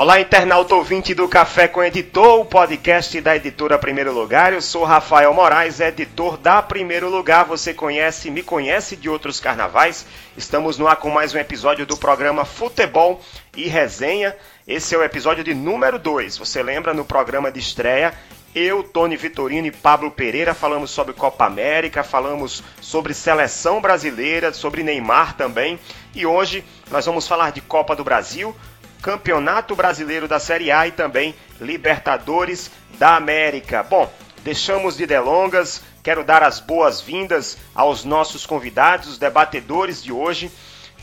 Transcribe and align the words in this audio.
Olá, 0.00 0.18
internauta 0.18 0.74
ouvinte 0.74 1.12
do 1.12 1.28
Café 1.28 1.68
com 1.68 1.84
Editor, 1.84 2.40
o 2.40 2.44
podcast 2.46 3.20
da 3.20 3.36
editora 3.36 3.78
Primeiro 3.78 4.14
Lugar. 4.14 4.50
Eu 4.50 4.62
sou 4.62 4.82
Rafael 4.82 5.34
Moraes, 5.34 5.78
editor 5.78 6.38
da 6.38 6.62
Primeiro 6.62 7.10
Lugar. 7.10 7.44
Você 7.44 7.74
conhece, 7.74 8.30
me 8.30 8.42
conhece 8.42 8.96
de 8.96 9.10
outros 9.10 9.38
carnavais. 9.38 10.06
Estamos 10.38 10.78
no 10.78 10.88
ar 10.88 10.96
com 10.96 11.10
mais 11.10 11.34
um 11.34 11.38
episódio 11.38 11.84
do 11.84 11.98
programa 11.98 12.46
Futebol 12.46 13.20
e 13.54 13.68
Resenha. 13.68 14.34
Esse 14.66 14.94
é 14.94 14.98
o 14.98 15.04
episódio 15.04 15.44
de 15.44 15.52
número 15.52 15.98
2. 15.98 16.38
Você 16.38 16.62
lembra 16.62 16.94
no 16.94 17.04
programa 17.04 17.52
de 17.52 17.60
estreia? 17.60 18.14
Eu, 18.54 18.82
Tony 18.82 19.18
Vitorino 19.18 19.66
e 19.66 19.70
Pablo 19.70 20.10
Pereira 20.10 20.54
falamos 20.54 20.90
sobre 20.90 21.12
Copa 21.12 21.44
América, 21.44 22.02
falamos 22.02 22.64
sobre 22.80 23.12
seleção 23.12 23.82
brasileira, 23.82 24.50
sobre 24.50 24.82
Neymar 24.82 25.36
também. 25.36 25.78
E 26.14 26.24
hoje 26.24 26.64
nós 26.90 27.04
vamos 27.04 27.28
falar 27.28 27.52
de 27.52 27.60
Copa 27.60 27.94
do 27.94 28.02
Brasil, 28.02 28.56
Campeonato 29.00 29.74
Brasileiro 29.74 30.28
da 30.28 30.38
Série 30.38 30.70
A 30.70 30.86
e 30.86 30.92
também 30.92 31.34
Libertadores 31.60 32.70
da 32.98 33.16
América. 33.16 33.82
Bom, 33.82 34.12
deixamos 34.42 34.96
de 34.96 35.06
delongas, 35.06 35.82
quero 36.02 36.22
dar 36.22 36.42
as 36.42 36.60
boas-vindas 36.60 37.56
aos 37.74 38.04
nossos 38.04 38.44
convidados, 38.44 39.08
os 39.08 39.18
debatedores 39.18 40.02
de 40.02 40.12
hoje. 40.12 40.50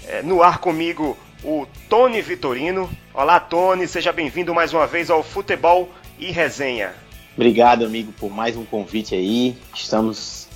É, 0.05 0.21
no 0.21 0.43
ar 0.43 0.59
comigo, 0.59 1.17
o 1.43 1.67
Tony 1.89 2.21
Vitorino. 2.21 2.89
Olá, 3.13 3.39
Tony, 3.39 3.87
seja 3.87 4.13
bem-vindo 4.13 4.53
mais 4.53 4.73
uma 4.73 4.87
vez 4.87 5.09
ao 5.09 5.23
Futebol 5.23 5.89
e 6.19 6.31
Resenha. 6.31 6.93
Obrigado, 7.35 7.85
amigo, 7.85 8.11
por 8.13 8.31
mais 8.31 8.55
um 8.55 8.65
convite 8.65 9.13
aí. 9.15 9.57
Estamos 9.73 10.47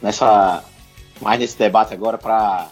nessa 0.00 0.64
mais 1.20 1.38
nesse 1.38 1.58
debate 1.58 1.92
agora 1.92 2.16
para 2.16 2.68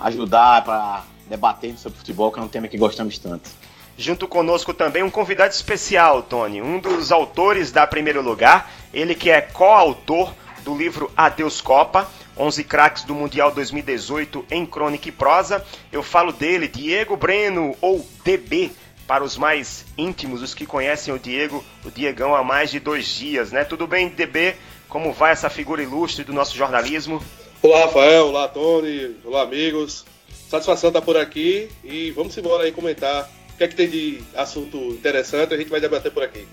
ajudar, 0.00 0.64
para 0.64 1.04
debatendo 1.28 1.78
sobre 1.78 1.98
futebol, 1.98 2.30
que 2.30 2.38
é 2.38 2.42
um 2.42 2.48
tema 2.48 2.68
que 2.68 2.78
gostamos 2.78 3.18
tanto. 3.18 3.50
Junto 3.96 4.26
conosco 4.26 4.74
também 4.74 5.02
um 5.02 5.10
convidado 5.10 5.52
especial, 5.52 6.22
Tony, 6.22 6.60
um 6.60 6.80
dos 6.80 7.12
autores 7.12 7.70
da 7.70 7.86
Primeiro 7.86 8.20
Lugar, 8.22 8.70
ele 8.92 9.14
que 9.14 9.30
é 9.30 9.40
coautor 9.40 10.34
do 10.64 10.76
livro 10.76 11.10
Adeus 11.16 11.60
Copa, 11.60 12.10
11 12.36 12.64
craques 12.64 13.04
do 13.04 13.14
Mundial 13.14 13.52
2018 13.52 14.46
em 14.50 14.66
crônica 14.66 15.08
e 15.08 15.12
prosa. 15.12 15.64
Eu 15.92 16.02
falo 16.02 16.32
dele, 16.32 16.66
Diego 16.66 17.16
Breno, 17.16 17.76
ou 17.80 18.04
DB, 18.24 18.72
para 19.06 19.22
os 19.22 19.36
mais 19.36 19.84
íntimos, 19.96 20.42
os 20.42 20.54
que 20.54 20.66
conhecem 20.66 21.14
o 21.14 21.18
Diego, 21.18 21.62
o 21.84 21.90
Diegão 21.90 22.34
há 22.34 22.42
mais 22.42 22.70
de 22.70 22.80
dois 22.80 23.06
dias, 23.06 23.52
né? 23.52 23.62
Tudo 23.62 23.86
bem, 23.86 24.08
DB? 24.08 24.56
Como 24.88 25.12
vai 25.12 25.32
essa 25.32 25.50
figura 25.50 25.82
ilustre 25.82 26.24
do 26.24 26.32
nosso 26.32 26.56
jornalismo? 26.56 27.22
Olá, 27.62 27.84
Rafael. 27.84 28.28
Olá, 28.28 28.48
Tony. 28.48 29.16
Olá, 29.24 29.42
amigos. 29.42 30.04
Satisfação 30.48 30.90
estar 30.90 31.02
por 31.02 31.16
aqui 31.16 31.68
e 31.82 32.10
vamos 32.12 32.36
embora 32.36 32.64
aí 32.64 32.72
comentar 32.72 33.28
o 33.54 33.56
que 33.56 33.64
é 33.64 33.68
que 33.68 33.74
tem 33.74 33.88
de 33.88 34.22
assunto 34.34 34.76
interessante, 34.76 35.54
a 35.54 35.56
gente 35.56 35.70
vai 35.70 35.80
debater 35.80 36.12
por 36.12 36.22
aqui. 36.22 36.46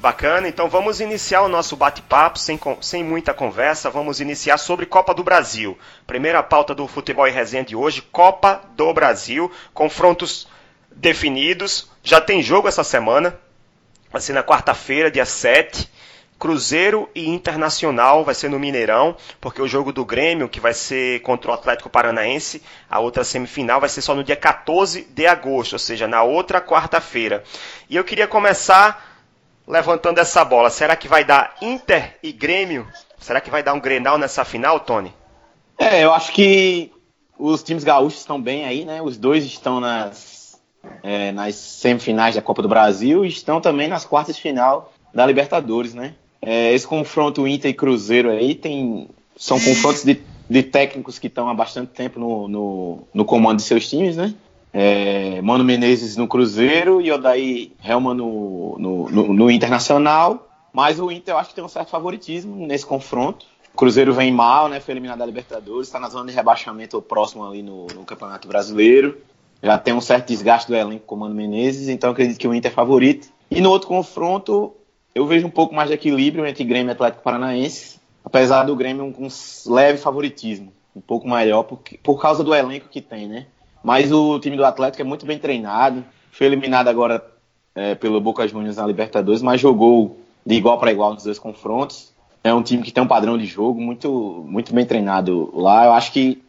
Bacana, 0.00 0.48
então 0.48 0.66
vamos 0.66 0.98
iniciar 0.98 1.42
o 1.42 1.48
nosso 1.48 1.76
bate-papo 1.76 2.38
sem, 2.38 2.58
sem 2.80 3.04
muita 3.04 3.34
conversa. 3.34 3.90
Vamos 3.90 4.18
iniciar 4.18 4.56
sobre 4.56 4.86
Copa 4.86 5.12
do 5.12 5.22
Brasil. 5.22 5.78
Primeira 6.06 6.42
pauta 6.42 6.74
do 6.74 6.88
Futebol 6.88 7.28
e 7.28 7.30
Resenha 7.30 7.62
de 7.62 7.76
hoje: 7.76 8.00
Copa 8.00 8.62
do 8.74 8.94
Brasil. 8.94 9.52
Confrontos 9.74 10.48
definidos. 10.90 11.90
Já 12.02 12.18
tem 12.18 12.42
jogo 12.42 12.66
essa 12.66 12.82
semana. 12.82 13.38
Vai 14.10 14.22
ser 14.22 14.32
na 14.32 14.42
quarta-feira, 14.42 15.10
dia 15.10 15.26
7. 15.26 15.86
Cruzeiro 16.40 17.06
e 17.14 17.28
Internacional 17.28 18.24
vai 18.24 18.34
ser 18.34 18.48
no 18.48 18.58
Mineirão, 18.58 19.14
porque 19.38 19.60
o 19.60 19.68
jogo 19.68 19.92
do 19.92 20.06
Grêmio, 20.06 20.48
que 20.48 20.58
vai 20.58 20.72
ser 20.72 21.20
contra 21.20 21.50
o 21.50 21.54
Atlético 21.54 21.90
Paranaense, 21.90 22.62
a 22.88 22.98
outra 22.98 23.22
semifinal 23.22 23.78
vai 23.78 23.90
ser 23.90 24.00
só 24.00 24.14
no 24.14 24.24
dia 24.24 24.34
14 24.34 25.02
de 25.02 25.26
agosto, 25.26 25.74
ou 25.74 25.78
seja, 25.78 26.08
na 26.08 26.22
outra 26.22 26.58
quarta-feira. 26.58 27.44
E 27.90 27.94
eu 27.94 28.02
queria 28.02 28.26
começar 28.26 29.22
levantando 29.68 30.18
essa 30.18 30.42
bola. 30.42 30.70
Será 30.70 30.96
que 30.96 31.06
vai 31.06 31.24
dar 31.24 31.56
Inter 31.60 32.16
e 32.22 32.32
Grêmio? 32.32 32.88
Será 33.18 33.38
que 33.38 33.50
vai 33.50 33.62
dar 33.62 33.74
um 33.74 33.80
Grenal 33.80 34.16
nessa 34.16 34.42
final, 34.42 34.80
Tony? 34.80 35.14
É, 35.78 36.02
eu 36.02 36.14
acho 36.14 36.32
que 36.32 36.90
os 37.38 37.62
times 37.62 37.84
gaúchos 37.84 38.20
estão 38.20 38.40
bem 38.40 38.64
aí, 38.64 38.86
né? 38.86 39.02
Os 39.02 39.18
dois 39.18 39.44
estão 39.44 39.78
nas, 39.78 40.58
é, 41.02 41.32
nas 41.32 41.54
semifinais 41.54 42.34
da 42.34 42.40
Copa 42.40 42.62
do 42.62 42.68
Brasil 42.68 43.26
e 43.26 43.28
estão 43.28 43.60
também 43.60 43.88
nas 43.88 44.06
quartas 44.06 44.36
de 44.36 44.40
final 44.42 44.90
da 45.12 45.26
Libertadores, 45.26 45.92
né? 45.92 46.14
É, 46.42 46.72
esse 46.72 46.86
confronto 46.86 47.46
Inter 47.46 47.70
e 47.70 47.74
Cruzeiro 47.74 48.30
aí 48.30 48.54
tem, 48.54 49.08
são 49.36 49.60
confrontos 49.60 50.04
de, 50.04 50.20
de 50.48 50.62
técnicos 50.62 51.18
que 51.18 51.26
estão 51.26 51.48
há 51.48 51.54
bastante 51.54 51.88
tempo 51.88 52.18
no, 52.18 52.48
no, 52.48 52.98
no, 53.12 53.24
comando 53.24 53.58
de 53.58 53.62
seus 53.62 53.88
times, 53.88 54.16
né? 54.16 54.34
É, 54.72 55.42
Mano 55.42 55.64
Menezes 55.64 56.16
no 56.16 56.28
Cruzeiro 56.28 57.00
e 57.00 57.10
Odaí 57.10 57.72
Helman 57.84 58.14
no, 58.14 58.76
no, 58.78 59.10
no, 59.10 59.32
no, 59.34 59.50
Internacional. 59.50 60.48
Mas 60.72 61.00
o 61.00 61.10
Inter 61.10 61.34
eu 61.34 61.38
acho 61.38 61.50
que 61.50 61.56
tem 61.56 61.64
um 61.64 61.68
certo 61.68 61.90
favoritismo 61.90 62.66
nesse 62.66 62.86
confronto. 62.86 63.44
O 63.74 63.76
Cruzeiro 63.76 64.14
vem 64.14 64.32
mal, 64.32 64.68
né? 64.68 64.80
Foi 64.80 64.92
eliminado 64.92 65.18
da 65.18 65.26
Libertadores, 65.26 65.88
está 65.88 65.98
na 65.98 66.08
zona 66.08 66.30
de 66.30 66.34
rebaixamento 66.34 67.02
próximo 67.02 67.44
ali 67.44 67.62
no, 67.62 67.86
no 67.88 68.04
Campeonato 68.04 68.46
Brasileiro. 68.46 69.18
Já 69.62 69.76
tem 69.76 69.92
um 69.92 70.00
certo 70.00 70.28
desgaste 70.28 70.68
do 70.68 70.76
elenco 70.76 71.04
com 71.04 71.16
o 71.16 71.18
Mano 71.18 71.34
Menezes, 71.34 71.88
então 71.88 72.10
acredito 72.10 72.38
que 72.38 72.48
o 72.48 72.54
Inter 72.54 72.70
é 72.70 72.74
favorito. 72.74 73.28
E 73.50 73.60
no 73.60 73.70
outro 73.70 73.88
confronto, 73.88 74.72
eu 75.14 75.26
vejo 75.26 75.46
um 75.46 75.50
pouco 75.50 75.74
mais 75.74 75.88
de 75.88 75.94
equilíbrio 75.94 76.46
entre 76.46 76.64
Grêmio 76.64 76.90
e 76.90 76.92
Atlético 76.92 77.22
Paranaense, 77.22 78.00
apesar 78.24 78.64
do 78.64 78.76
Grêmio 78.76 79.12
com 79.12 79.26
um 79.26 79.72
leve 79.72 79.98
favoritismo, 79.98 80.72
um 80.94 81.00
pouco 81.00 81.28
maior 81.28 81.64
por, 81.64 81.80
por 82.02 82.20
causa 82.20 82.44
do 82.44 82.54
elenco 82.54 82.88
que 82.88 83.00
tem, 83.00 83.26
né? 83.26 83.46
Mas 83.82 84.12
o 84.12 84.38
time 84.38 84.56
do 84.56 84.64
Atlético 84.64 85.02
é 85.02 85.04
muito 85.04 85.24
bem 85.24 85.38
treinado, 85.38 86.04
foi 86.30 86.46
eliminado 86.46 86.88
agora 86.88 87.24
é, 87.74 87.94
pelo 87.94 88.20
Boca 88.20 88.46
Juniors 88.46 88.76
na 88.76 88.86
Libertadores, 88.86 89.42
mas 89.42 89.60
jogou 89.60 90.18
de 90.44 90.54
igual 90.54 90.78
para 90.78 90.92
igual 90.92 91.14
nos 91.14 91.24
dois 91.24 91.38
confrontos. 91.38 92.12
É 92.42 92.52
um 92.52 92.62
time 92.62 92.82
que 92.82 92.92
tem 92.92 93.02
um 93.02 93.08
padrão 93.08 93.36
de 93.36 93.46
jogo 93.46 93.80
muito, 93.80 94.44
muito 94.48 94.74
bem 94.74 94.86
treinado 94.86 95.50
lá. 95.54 95.86
Eu 95.86 95.92
acho 95.92 96.12
que 96.12 96.42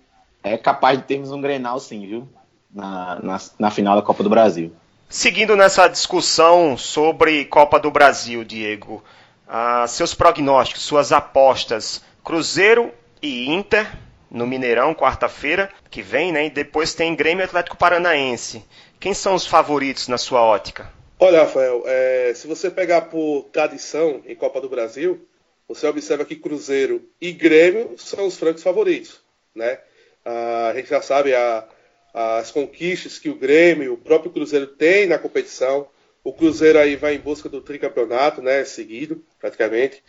é 0.43 0.57
capaz 0.57 0.97
de 0.97 1.05
termos 1.05 1.31
um 1.31 1.41
Grenal 1.41 1.79
sim, 1.79 2.05
viu? 2.05 2.27
Na, 2.73 3.19
na, 3.21 3.39
na 3.59 3.71
final 3.71 3.95
da 3.95 4.01
Copa 4.01 4.23
do 4.23 4.29
Brasil. 4.29 4.71
Seguindo 5.11 5.57
nessa 5.57 5.89
discussão 5.89 6.77
sobre 6.77 7.43
Copa 7.43 7.77
do 7.77 7.91
Brasil, 7.91 8.45
Diego, 8.45 9.03
uh, 9.45 9.85
seus 9.85 10.13
prognósticos, 10.13 10.83
suas 10.83 11.11
apostas, 11.11 12.01
Cruzeiro 12.23 12.93
e 13.21 13.51
Inter 13.51 13.91
no 14.31 14.47
Mineirão, 14.47 14.95
quarta-feira 14.95 15.69
que 15.89 16.01
vem, 16.01 16.31
né? 16.31 16.45
E 16.45 16.49
depois 16.49 16.93
tem 16.93 17.13
Grêmio 17.13 17.43
Atlético 17.43 17.75
Paranaense. 17.75 18.63
Quem 19.01 19.13
são 19.13 19.35
os 19.35 19.45
favoritos 19.45 20.07
na 20.07 20.17
sua 20.17 20.41
ótica? 20.43 20.89
Olha, 21.19 21.41
Rafael, 21.41 21.83
é, 21.85 22.31
se 22.33 22.47
você 22.47 22.71
pegar 22.71 23.01
por 23.01 23.49
tradição 23.51 24.21
em 24.25 24.33
Copa 24.33 24.61
do 24.61 24.69
Brasil, 24.69 25.27
você 25.67 25.87
observa 25.87 26.23
que 26.23 26.37
Cruzeiro 26.37 27.05
e 27.19 27.33
Grêmio 27.33 27.95
são 27.97 28.27
os 28.27 28.37
francos 28.37 28.63
favoritos, 28.63 29.19
né? 29.53 29.77
Uh, 30.25 30.69
a 30.69 30.73
gente 30.73 30.89
já 30.89 31.01
sabe 31.01 31.35
a 31.35 31.65
as 32.13 32.51
conquistas 32.51 33.17
que 33.17 33.29
o 33.29 33.35
Grêmio, 33.35 33.93
o 33.93 33.97
próprio 33.97 34.31
Cruzeiro 34.31 34.67
tem 34.67 35.07
na 35.07 35.17
competição. 35.17 35.87
O 36.23 36.33
Cruzeiro 36.33 36.77
aí 36.77 36.95
vai 36.95 37.15
em 37.15 37.19
busca 37.19 37.49
do 37.49 37.61
tricampeonato, 37.61 38.41
né? 38.41 38.63
Seguido, 38.63 39.23
praticamente. 39.39 40.03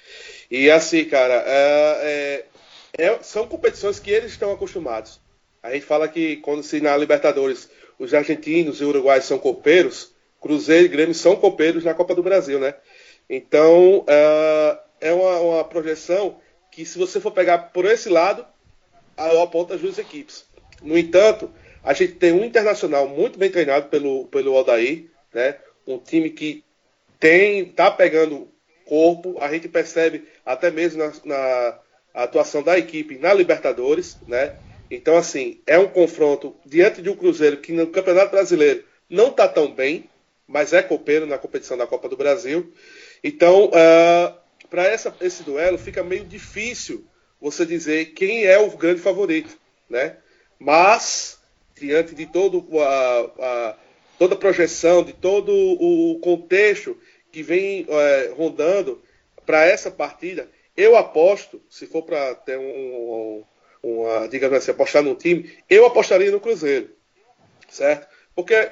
E 0.51 0.71
assim, 0.71 1.05
cara, 1.05 1.43
é, 1.47 2.45
é, 2.99 3.05
é, 3.07 3.19
são 3.23 3.47
competições 3.47 3.99
que 3.99 4.11
eles 4.11 4.33
estão 4.33 4.53
acostumados. 4.53 5.21
A 5.63 5.73
gente 5.73 5.87
fala 5.87 6.09
que 6.09 6.37
quando 6.39 6.63
se 6.63 6.81
na 6.81 6.97
Libertadores 6.97 7.71
os 7.99 8.13
argentinos 8.13 8.81
e 8.81 8.85
uruguaios 8.85 9.25
são 9.25 9.39
copeiros, 9.39 10.13
Cruzeiro 10.41 10.87
e 10.87 10.89
Grêmio 10.89 11.15
são 11.15 11.37
copeiros 11.37 11.85
na 11.85 11.95
Copa 11.95 12.15
do 12.15 12.23
Brasil, 12.23 12.59
né? 12.59 12.75
Então 13.31 14.05
é, 14.09 14.79
é 15.01 15.13
uma, 15.13 15.39
uma 15.39 15.65
projeção 15.65 16.41
que, 16.71 16.85
se 16.85 16.99
você 16.99 17.21
for 17.21 17.31
pegar 17.31 17.59
por 17.59 17.85
esse 17.85 18.09
lado, 18.09 18.45
aponta 19.17 19.75
as 19.75 19.81
duas 19.81 19.99
equipes. 19.99 20.45
No 20.83 20.99
entanto, 20.99 21.51
a 21.83 21.93
gente 21.93 22.15
tem 22.15 22.33
um 22.33 22.45
internacional 22.45 23.09
muito 23.09 23.39
bem 23.39 23.51
treinado 23.51 23.89
pelo, 23.89 24.27
pelo 24.27 24.57
Aldair, 24.57 25.07
né? 25.33 25.57
Um 25.87 25.99
time 25.99 26.31
que 26.31 26.65
tem 27.19 27.65
tá 27.67 27.91
pegando 27.91 28.49
corpo, 28.85 29.37
a 29.41 29.51
gente 29.53 29.69
percebe 29.69 30.29
até 30.45 30.71
mesmo 30.71 31.03
na, 31.03 31.13
na 31.25 31.79
atuação 32.15 32.63
da 32.63 32.79
equipe 32.79 33.19
na 33.19 33.33
Libertadores, 33.33 34.17
né? 34.29 34.57
Então, 34.91 35.17
assim, 35.17 35.61
é 35.67 35.79
um 35.79 35.89
confronto 35.89 36.55
diante 36.67 37.01
de 37.01 37.09
um 37.09 37.17
Cruzeiro 37.17 37.57
que 37.57 37.73
no 37.73 37.87
Campeonato 37.87 38.31
Brasileiro 38.31 38.85
não 39.09 39.29
está 39.29 39.49
tão 39.49 39.73
bem, 39.73 40.09
mas 40.47 40.73
é 40.73 40.83
copeiro 40.83 41.27
na 41.27 41.39
competição 41.39 41.79
da 41.79 41.87
Copa 41.87 42.09
do 42.09 42.17
Brasil. 42.17 42.73
Então, 43.25 43.67
uh, 43.67 43.73
ah, 43.75 44.39
para 44.69 44.95
esse 44.95 45.43
duelo 45.43 45.79
fica 45.79 46.03
meio 46.03 46.25
difícil 46.25 47.07
você 47.41 47.65
dizer 47.65 48.13
quem 48.13 48.45
é 48.45 48.59
o 48.59 48.77
grande 48.77 49.01
favorito, 49.01 49.57
né? 49.89 50.17
Mas 50.59 51.42
diante 51.83 52.15
de 52.15 52.27
todo, 52.27 52.65
a, 52.81 53.21
a, 53.41 53.77
toda 54.17 54.35
a 54.35 54.39
projeção, 54.39 55.03
de 55.03 55.13
todo 55.13 55.53
o 55.53 56.19
contexto 56.21 56.97
que 57.33 57.43
vem 57.43 57.85
é, 57.89 58.33
rondando 58.37 59.03
para 59.45 59.65
essa 59.65 59.91
partida, 59.91 60.49
eu 60.77 60.97
aposto, 60.97 61.61
se 61.69 61.87
for 61.87 62.03
para 62.03 62.37
ter 62.37 62.57
um, 62.57 62.63
um, 62.63 63.45
uma, 63.83 64.29
digamos 64.29 64.57
assim, 64.57 64.71
apostar 64.71 65.03
no 65.03 65.17
time, 65.17 65.53
eu 65.69 65.85
apostaria 65.85 66.31
no 66.31 66.41
Cruzeiro, 66.41 66.91
certo? 67.69 68.07
Porque, 68.35 68.71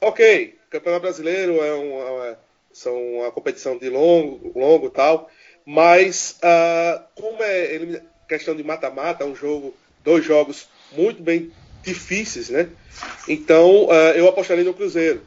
ok, 0.00 0.58
Campeonato 0.70 1.02
Brasileiro 1.02 1.62
é 1.62 1.74
uma, 1.74 2.38
são 2.72 2.96
uma 3.16 3.30
competição 3.30 3.76
de 3.76 3.90
longo, 3.90 4.58
longo 4.58 4.88
tal, 4.88 5.28
mas 5.66 6.38
uh, 6.42 7.04
como 7.14 7.42
é 7.42 8.02
questão 8.26 8.56
de 8.56 8.64
mata-mata, 8.64 9.26
um 9.26 9.36
jogo, 9.36 9.74
dois 10.02 10.24
jogos 10.24 10.68
muito 10.92 11.22
bem 11.22 11.52
difíceis, 11.82 12.50
né? 12.50 12.68
Então 13.28 13.86
uh, 13.86 14.12
eu 14.14 14.28
apostaria 14.28 14.64
no 14.64 14.74
Cruzeiro. 14.74 15.22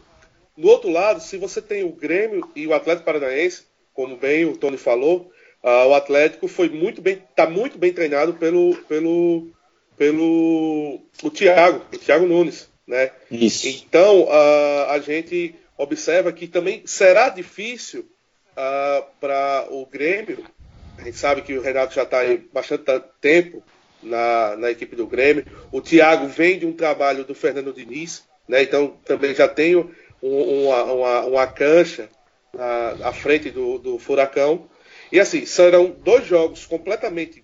No 0.56 0.68
outro 0.68 0.90
lado, 0.90 1.20
se 1.20 1.38
você 1.38 1.62
tem 1.62 1.84
o 1.84 1.92
Grêmio 1.92 2.48
e 2.56 2.68
o 2.68 2.74
Atlético 2.74 3.06
Paranaense, 3.06 3.64
como 3.94 4.16
bem 4.16 4.46
o 4.46 4.56
Tony 4.56 4.78
falou, 4.78 5.32
uh, 5.64 5.88
o 5.88 5.94
Atlético 5.94 6.48
foi 6.48 6.70
muito 6.70 7.02
bem, 7.02 7.22
está 7.30 7.50
muito 7.50 7.78
bem 7.78 7.92
treinado 7.92 8.34
pelo 8.34 8.76
pelo 8.88 9.48
pelo 9.98 11.02
o 11.24 11.30
Thiago, 11.30 11.86
o 11.94 11.98
Thiago 11.98 12.26
Nunes, 12.26 12.70
né? 12.88 13.12
Isso. 13.32 13.68
Então 13.68 14.24
uh, 14.24 14.90
a 14.90 15.00
gente 15.00 15.56
observa 15.78 16.32
que 16.32 16.48
também 16.48 16.84
será 16.86 17.30
difícil 17.30 18.08
uh, 18.52 19.06
para 19.20 19.68
o 19.70 19.86
Grêmio. 19.86 20.44
A 20.98 21.02
gente 21.04 21.18
sabe 21.18 21.42
que 21.42 21.58
o 21.58 21.62
Renato 21.62 21.96
já 21.96 22.04
está 22.04 22.22
há 22.22 22.38
bastante 22.52 22.84
tempo 23.20 23.64
na, 24.04 24.56
na 24.56 24.72
equipe 24.72 24.96
do 24.96 25.08
Grêmio. 25.08 25.46
O 25.72 25.82
Thiago 25.82 26.28
vem 26.28 26.60
de 26.60 26.66
um 26.66 26.74
trabalho 26.74 27.24
do 27.24 27.34
Fernando 27.34 27.74
Diniz, 27.74 28.24
né? 28.48 28.64
então 28.64 28.98
também 29.06 29.34
já 29.34 29.48
tem 29.48 29.76
um, 29.76 29.90
uma, 30.22 30.84
uma, 30.84 31.26
uma, 31.26 31.48
cancha 31.48 32.10
à, 32.58 33.10
à 33.10 33.14
frente 33.14 33.50
do, 33.50 33.78
do 33.78 34.00
Furacão. 34.00 34.68
E 35.12 35.20
assim, 35.20 35.46
serão 35.46 35.96
dois 36.04 36.26
jogos 36.26 36.66
completamente 36.66 37.44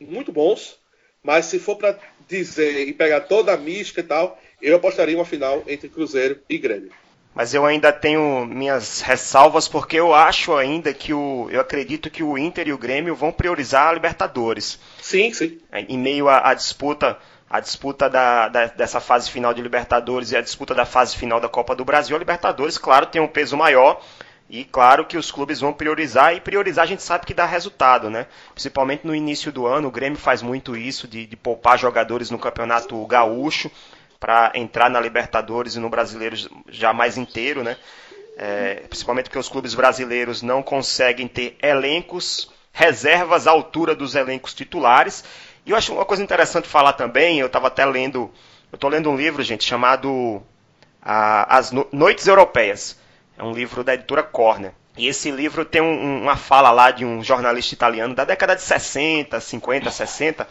muito 0.00 0.32
bons, 0.32 0.78
mas 1.22 1.46
se 1.46 1.58
for 1.58 1.76
para 1.76 1.98
dizer 2.28 2.88
e 2.88 2.92
pegar 2.92 3.22
toda 3.22 3.52
a 3.52 3.56
mística 3.56 4.00
e 4.00 4.04
tal, 4.04 4.40
eu 4.60 4.76
apostaria 4.76 5.16
uma 5.16 5.24
final 5.24 5.62
entre 5.66 5.88
Cruzeiro 5.88 6.40
e 6.48 6.58
Grêmio. 6.58 6.92
Mas 7.34 7.54
eu 7.54 7.64
ainda 7.64 7.90
tenho 7.90 8.44
minhas 8.44 9.00
ressalvas 9.00 9.66
porque 9.66 9.96
eu 9.96 10.14
acho 10.14 10.54
ainda 10.54 10.92
que 10.92 11.14
o. 11.14 11.48
Eu 11.50 11.60
acredito 11.60 12.10
que 12.10 12.22
o 12.22 12.36
Inter 12.36 12.68
e 12.68 12.72
o 12.72 12.78
Grêmio 12.78 13.14
vão 13.14 13.32
priorizar 13.32 13.88
a 13.88 13.92
Libertadores. 13.92 14.78
Sim, 15.00 15.32
sim. 15.32 15.58
Em 15.72 15.98
meio 15.98 16.28
à, 16.28 16.52
disputa 16.52 17.18
a 17.48 17.60
disputa 17.60 18.08
da, 18.08 18.48
da, 18.48 18.66
dessa 18.66 19.00
fase 19.00 19.30
final 19.30 19.52
de 19.52 19.62
Libertadores 19.62 20.32
e 20.32 20.36
a 20.36 20.40
disputa 20.40 20.74
da 20.74 20.86
fase 20.86 21.16
final 21.16 21.38
da 21.38 21.48
Copa 21.48 21.76
do 21.76 21.84
Brasil, 21.84 22.16
a 22.16 22.18
Libertadores, 22.18 22.78
claro, 22.78 23.06
tem 23.06 23.20
um 23.20 23.28
peso 23.28 23.56
maior. 23.56 24.02
E 24.48 24.64
claro 24.64 25.06
que 25.06 25.16
os 25.16 25.30
clubes 25.30 25.60
vão 25.60 25.72
priorizar, 25.72 26.34
e 26.34 26.40
priorizar 26.40 26.84
a 26.84 26.86
gente 26.86 27.02
sabe 27.02 27.24
que 27.24 27.32
dá 27.32 27.46
resultado, 27.46 28.10
né? 28.10 28.26
Principalmente 28.52 29.06
no 29.06 29.14
início 29.14 29.50
do 29.50 29.66
ano, 29.66 29.88
o 29.88 29.90
Grêmio 29.90 30.18
faz 30.18 30.42
muito 30.42 30.76
isso, 30.76 31.08
de, 31.08 31.26
de 31.26 31.36
poupar 31.36 31.78
jogadores 31.78 32.30
no 32.30 32.38
campeonato 32.38 33.06
gaúcho 33.06 33.70
para 34.22 34.52
entrar 34.54 34.88
na 34.88 35.00
Libertadores 35.00 35.74
e 35.74 35.80
no 35.80 35.90
Brasileiro 35.90 36.36
já 36.68 36.92
mais 36.92 37.18
inteiro, 37.18 37.64
né? 37.64 37.76
É, 38.38 38.74
principalmente 38.88 39.24
porque 39.24 39.38
os 39.38 39.48
clubes 39.48 39.74
brasileiros 39.74 40.42
não 40.42 40.62
conseguem 40.62 41.26
ter 41.26 41.56
elencos, 41.60 42.48
reservas 42.72 43.48
à 43.48 43.50
altura 43.50 43.96
dos 43.96 44.14
elencos 44.14 44.54
titulares. 44.54 45.24
E 45.66 45.72
eu 45.72 45.76
acho 45.76 45.92
uma 45.92 46.04
coisa 46.04 46.22
interessante 46.22 46.68
falar 46.68 46.92
também, 46.92 47.40
eu 47.40 47.48
estava 47.48 47.66
até 47.66 47.84
lendo, 47.84 48.30
eu 48.70 48.76
estou 48.76 48.88
lendo 48.88 49.10
um 49.10 49.16
livro, 49.16 49.42
gente, 49.42 49.64
chamado 49.64 50.40
As 51.02 51.72
Noites 51.90 52.28
Europeias. 52.28 52.96
É 53.36 53.42
um 53.42 53.50
livro 53.50 53.82
da 53.82 53.94
editora 53.94 54.22
Corner. 54.22 54.72
E 54.96 55.08
esse 55.08 55.30
livro 55.30 55.64
tem 55.64 55.80
um, 55.80 56.22
uma 56.22 56.36
fala 56.36 56.70
lá 56.70 56.90
de 56.90 57.04
um 57.04 57.24
jornalista 57.24 57.74
italiano 57.74 58.14
da 58.14 58.24
década 58.24 58.54
de 58.54 58.60
60, 58.60 59.40
50, 59.40 59.90
60. 59.90 60.46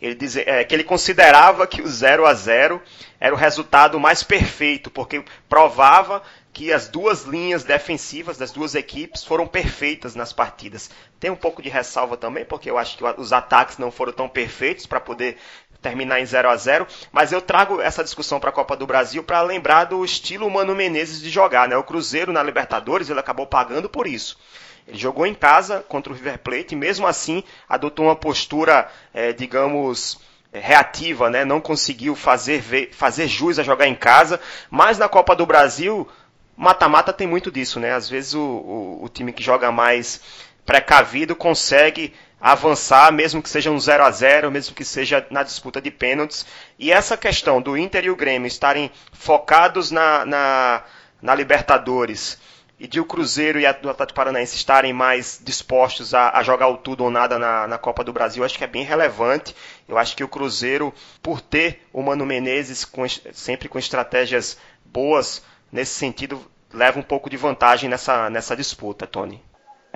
Ele 0.00 0.14
diz 0.14 0.36
é, 0.36 0.64
que 0.64 0.74
ele 0.74 0.84
considerava 0.84 1.66
que 1.66 1.80
o 1.80 1.88
0 1.88 2.26
a 2.26 2.34
0 2.34 2.82
era 3.18 3.34
o 3.34 3.38
resultado 3.38 3.98
mais 3.98 4.22
perfeito, 4.22 4.90
porque 4.90 5.24
provava 5.48 6.22
que 6.52 6.72
as 6.72 6.88
duas 6.88 7.24
linhas 7.24 7.64
defensivas 7.64 8.38
das 8.38 8.50
duas 8.50 8.74
equipes 8.74 9.24
foram 9.24 9.46
perfeitas 9.46 10.14
nas 10.14 10.32
partidas. 10.32 10.90
Tem 11.18 11.30
um 11.30 11.36
pouco 11.36 11.62
de 11.62 11.68
ressalva 11.68 12.16
também, 12.16 12.44
porque 12.44 12.70
eu 12.70 12.78
acho 12.78 12.96
que 12.96 13.04
os 13.18 13.32
ataques 13.32 13.78
não 13.78 13.90
foram 13.90 14.12
tão 14.12 14.28
perfeitos 14.28 14.86
para 14.86 15.00
poder 15.00 15.36
terminar 15.80 16.20
em 16.20 16.26
0 16.26 16.48
a 16.48 16.56
0 16.56 16.86
mas 17.12 17.32
eu 17.32 17.40
trago 17.40 17.80
essa 17.80 18.02
discussão 18.02 18.40
para 18.40 18.50
a 18.50 18.52
Copa 18.52 18.76
do 18.76 18.86
Brasil 18.86 19.22
para 19.22 19.40
lembrar 19.42 19.84
do 19.84 20.04
estilo 20.04 20.50
Mano 20.50 20.74
Menezes 20.74 21.20
de 21.20 21.30
jogar. 21.30 21.68
Né? 21.68 21.76
O 21.76 21.84
Cruzeiro 21.84 22.32
na 22.32 22.42
Libertadores 22.42 23.10
ele 23.10 23.20
acabou 23.20 23.46
pagando 23.46 23.88
por 23.88 24.06
isso. 24.06 24.38
Ele 24.86 24.98
jogou 24.98 25.26
em 25.26 25.34
casa 25.34 25.84
contra 25.88 26.12
o 26.12 26.16
River 26.16 26.38
Plate 26.38 26.74
e 26.74 26.76
mesmo 26.76 27.06
assim 27.06 27.42
adotou 27.68 28.06
uma 28.06 28.16
postura, 28.16 28.88
é, 29.12 29.32
digamos, 29.32 30.20
é, 30.52 30.60
reativa, 30.60 31.28
né? 31.28 31.44
não 31.44 31.60
conseguiu 31.60 32.14
fazer, 32.14 32.90
fazer 32.92 33.26
jus 33.26 33.58
a 33.58 33.64
jogar 33.64 33.88
em 33.88 33.94
casa, 33.94 34.40
mas 34.70 34.96
na 34.96 35.08
Copa 35.08 35.34
do 35.34 35.44
Brasil, 35.44 36.08
mata-mata 36.56 37.12
tem 37.12 37.26
muito 37.26 37.50
disso, 37.50 37.78
né? 37.78 37.92
Às 37.92 38.08
vezes 38.08 38.34
o, 38.34 38.40
o, 38.40 39.04
o 39.04 39.08
time 39.08 39.32
que 39.32 39.42
joga 39.42 39.70
mais 39.70 40.20
precavido 40.64 41.36
consegue 41.36 42.12
avançar, 42.40 43.12
mesmo 43.12 43.42
que 43.42 43.48
seja 43.48 43.70
um 43.70 43.78
0 43.78 44.04
a 44.04 44.10
0 44.10 44.50
mesmo 44.50 44.74
que 44.74 44.84
seja 44.84 45.26
na 45.30 45.42
disputa 45.42 45.80
de 45.80 45.90
pênaltis. 45.90 46.46
E 46.78 46.92
essa 46.92 47.16
questão 47.16 47.60
do 47.60 47.76
Inter 47.76 48.04
e 48.04 48.10
o 48.10 48.16
Grêmio 48.16 48.46
estarem 48.46 48.90
focados 49.12 49.90
na, 49.90 50.24
na, 50.24 50.82
na 51.20 51.34
Libertadores 51.34 52.38
e 52.78 52.86
de 52.86 53.00
o 53.00 53.04
Cruzeiro 53.04 53.58
e 53.58 53.64
o 53.64 53.68
Atlético 53.68 54.14
Paranaense 54.14 54.54
estarem 54.54 54.92
mais 54.92 55.40
dispostos 55.42 56.12
a, 56.12 56.30
a, 56.36 56.42
jogar 56.42 56.68
o 56.68 56.76
tudo 56.76 57.04
ou 57.04 57.10
nada 57.10 57.38
na, 57.38 57.66
na 57.66 57.78
Copa 57.78 58.04
do 58.04 58.12
Brasil, 58.12 58.44
acho 58.44 58.58
que 58.58 58.64
é 58.64 58.66
bem 58.66 58.84
relevante. 58.84 59.56
Eu 59.88 59.96
acho 59.96 60.14
que 60.14 60.22
o 60.22 60.28
Cruzeiro, 60.28 60.92
por 61.22 61.40
ter 61.40 61.86
o 61.92 62.02
Mano 62.02 62.26
Menezes 62.26 62.84
com, 62.84 63.06
sempre 63.32 63.68
com 63.68 63.78
estratégias 63.78 64.58
boas 64.84 65.42
nesse 65.72 65.94
sentido, 65.94 66.44
leva 66.72 66.98
um 66.98 67.02
pouco 67.02 67.30
de 67.30 67.36
vantagem 67.36 67.88
nessa, 67.88 68.28
nessa 68.28 68.54
disputa, 68.54 69.06
Tony. 69.06 69.42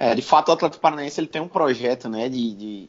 É, 0.01 0.15
de 0.15 0.23
fato, 0.23 0.49
o 0.49 0.53
Atlético 0.53 0.81
Paranaense 0.81 1.21
ele 1.21 1.27
tem 1.27 1.43
um 1.43 1.47
projeto 1.47 2.09
né, 2.09 2.27
de, 2.27 2.55
de, 2.55 2.89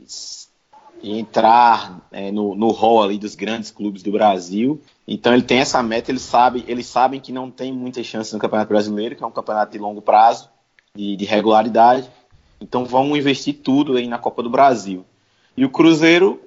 entrar 1.03 1.99
é, 2.09 2.31
no, 2.31 2.55
no 2.55 2.69
hall 2.71 3.03
ali 3.03 3.17
dos 3.17 3.35
grandes 3.35 3.69
clubes 3.69 4.01
do 4.01 4.13
Brasil. 4.13 4.81
Então 5.05 5.33
ele 5.33 5.41
tem 5.41 5.59
essa 5.59 5.83
meta, 5.83 6.09
ele 6.09 6.19
sabe, 6.19 6.63
eles 6.69 6.85
sabem 6.85 7.19
que 7.19 7.33
não 7.33 7.51
tem 7.51 7.73
muitas 7.73 8.05
chances 8.05 8.31
no 8.31 8.39
Campeonato 8.39 8.69
Brasileiro, 8.69 9.13
que 9.13 9.21
é 9.21 9.27
um 9.27 9.31
campeonato 9.31 9.73
de 9.73 9.77
longo 9.77 10.01
prazo, 10.01 10.49
de, 10.95 11.17
de 11.17 11.25
regularidade. 11.25 12.09
Então 12.61 12.85
vão 12.85 13.17
investir 13.17 13.55
tudo 13.55 13.97
aí 13.97 14.07
na 14.07 14.17
Copa 14.17 14.41
do 14.41 14.49
Brasil. 14.49 15.03
E 15.57 15.65
o 15.65 15.69
Cruzeiro 15.69 16.41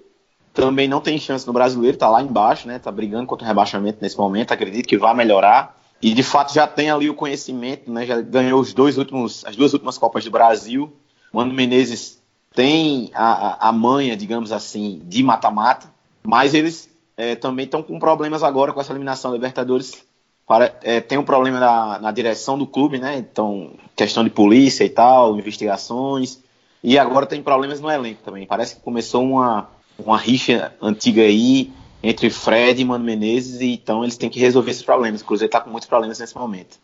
também 0.55 0.89
não 0.89 1.03
tem 1.03 1.19
chance 1.19 1.47
no 1.47 1.53
Brasileiro, 1.53 1.97
está 1.97 2.09
lá 2.09 2.23
embaixo, 2.23 2.67
né? 2.67 2.79
Tá 2.79 2.91
brigando 2.91 3.27
contra 3.27 3.45
o 3.45 3.49
rebaixamento 3.49 3.99
nesse 4.01 4.17
momento, 4.17 4.53
acredito 4.53 4.89
que 4.89 4.97
vai 4.97 5.15
melhorar. 5.15 5.79
E 6.05 6.13
de 6.13 6.23
fato 6.23 6.53
já 6.53 6.67
tem 6.67 6.91
ali 6.91 7.09
o 7.09 7.15
conhecimento, 7.15 7.91
né? 7.91 8.05
Já 8.05 8.21
ganhou 8.21 8.61
os 8.61 8.75
dois 8.75 8.99
últimos, 8.99 9.43
as 9.47 9.57
duas 9.57 9.73
últimas 9.73 9.97
Copas 9.97 10.23
do 10.23 10.31
Brasil. 10.31 10.93
Mano 11.33 11.55
Menezes 11.55 12.23
tem 12.55 13.11
a, 13.15 13.67
a, 13.67 13.69
a 13.71 13.73
manha, 13.73 14.15
digamos 14.15 14.53
assim, 14.53 15.01
de 15.07 15.23
mata-mata, 15.23 15.91
mas 16.23 16.53
eles 16.53 16.91
é, 17.17 17.35
também 17.35 17.65
estão 17.65 17.83
com 17.83 17.99
problemas 17.99 18.43
agora 18.43 18.71
com 18.71 18.83
essa 18.83 18.93
eliminação 18.93 19.31
da 19.31 19.39
Libertadores. 19.39 20.05
Para, 20.47 20.79
é, 20.83 21.01
tem 21.01 21.17
um 21.17 21.25
problema 21.25 21.59
na, 21.59 21.99
na, 21.99 22.13
direção 22.13 22.59
do 22.59 22.67
clube, 22.67 22.99
né? 22.99 23.17
Então, 23.17 23.71
questão 23.97 24.23
de 24.23 24.29
polícia 24.29 24.85
e 24.85 24.91
tal, 24.91 25.39
investigações. 25.39 26.39
E 26.83 26.99
agora 26.99 27.25
tem 27.25 27.43
problemas 27.43 27.81
no 27.81 27.91
elenco 27.91 28.21
também. 28.23 28.47
Parece 28.47 28.75
que 28.75 28.83
começou 28.83 29.25
uma, 29.25 29.71
uma 29.99 30.19
rixa 30.19 30.71
antiga 30.83 31.23
aí 31.23 31.73
entre 32.05 32.29
Fred 32.29 32.81
e 32.81 32.85
Mano 32.85 33.03
Menezes, 33.03 33.63
e 33.63 33.73
então 33.73 34.05
eles 34.05 34.19
têm 34.19 34.29
que 34.29 34.39
resolver 34.39 34.71
esses 34.71 34.83
problemas. 34.83 35.23
O 35.23 35.25
Cruzeiro 35.25 35.49
está 35.49 35.59
com 35.59 35.71
muitos 35.71 35.89
problemas 35.89 36.19
nesse 36.19 36.37
momento. 36.37 36.79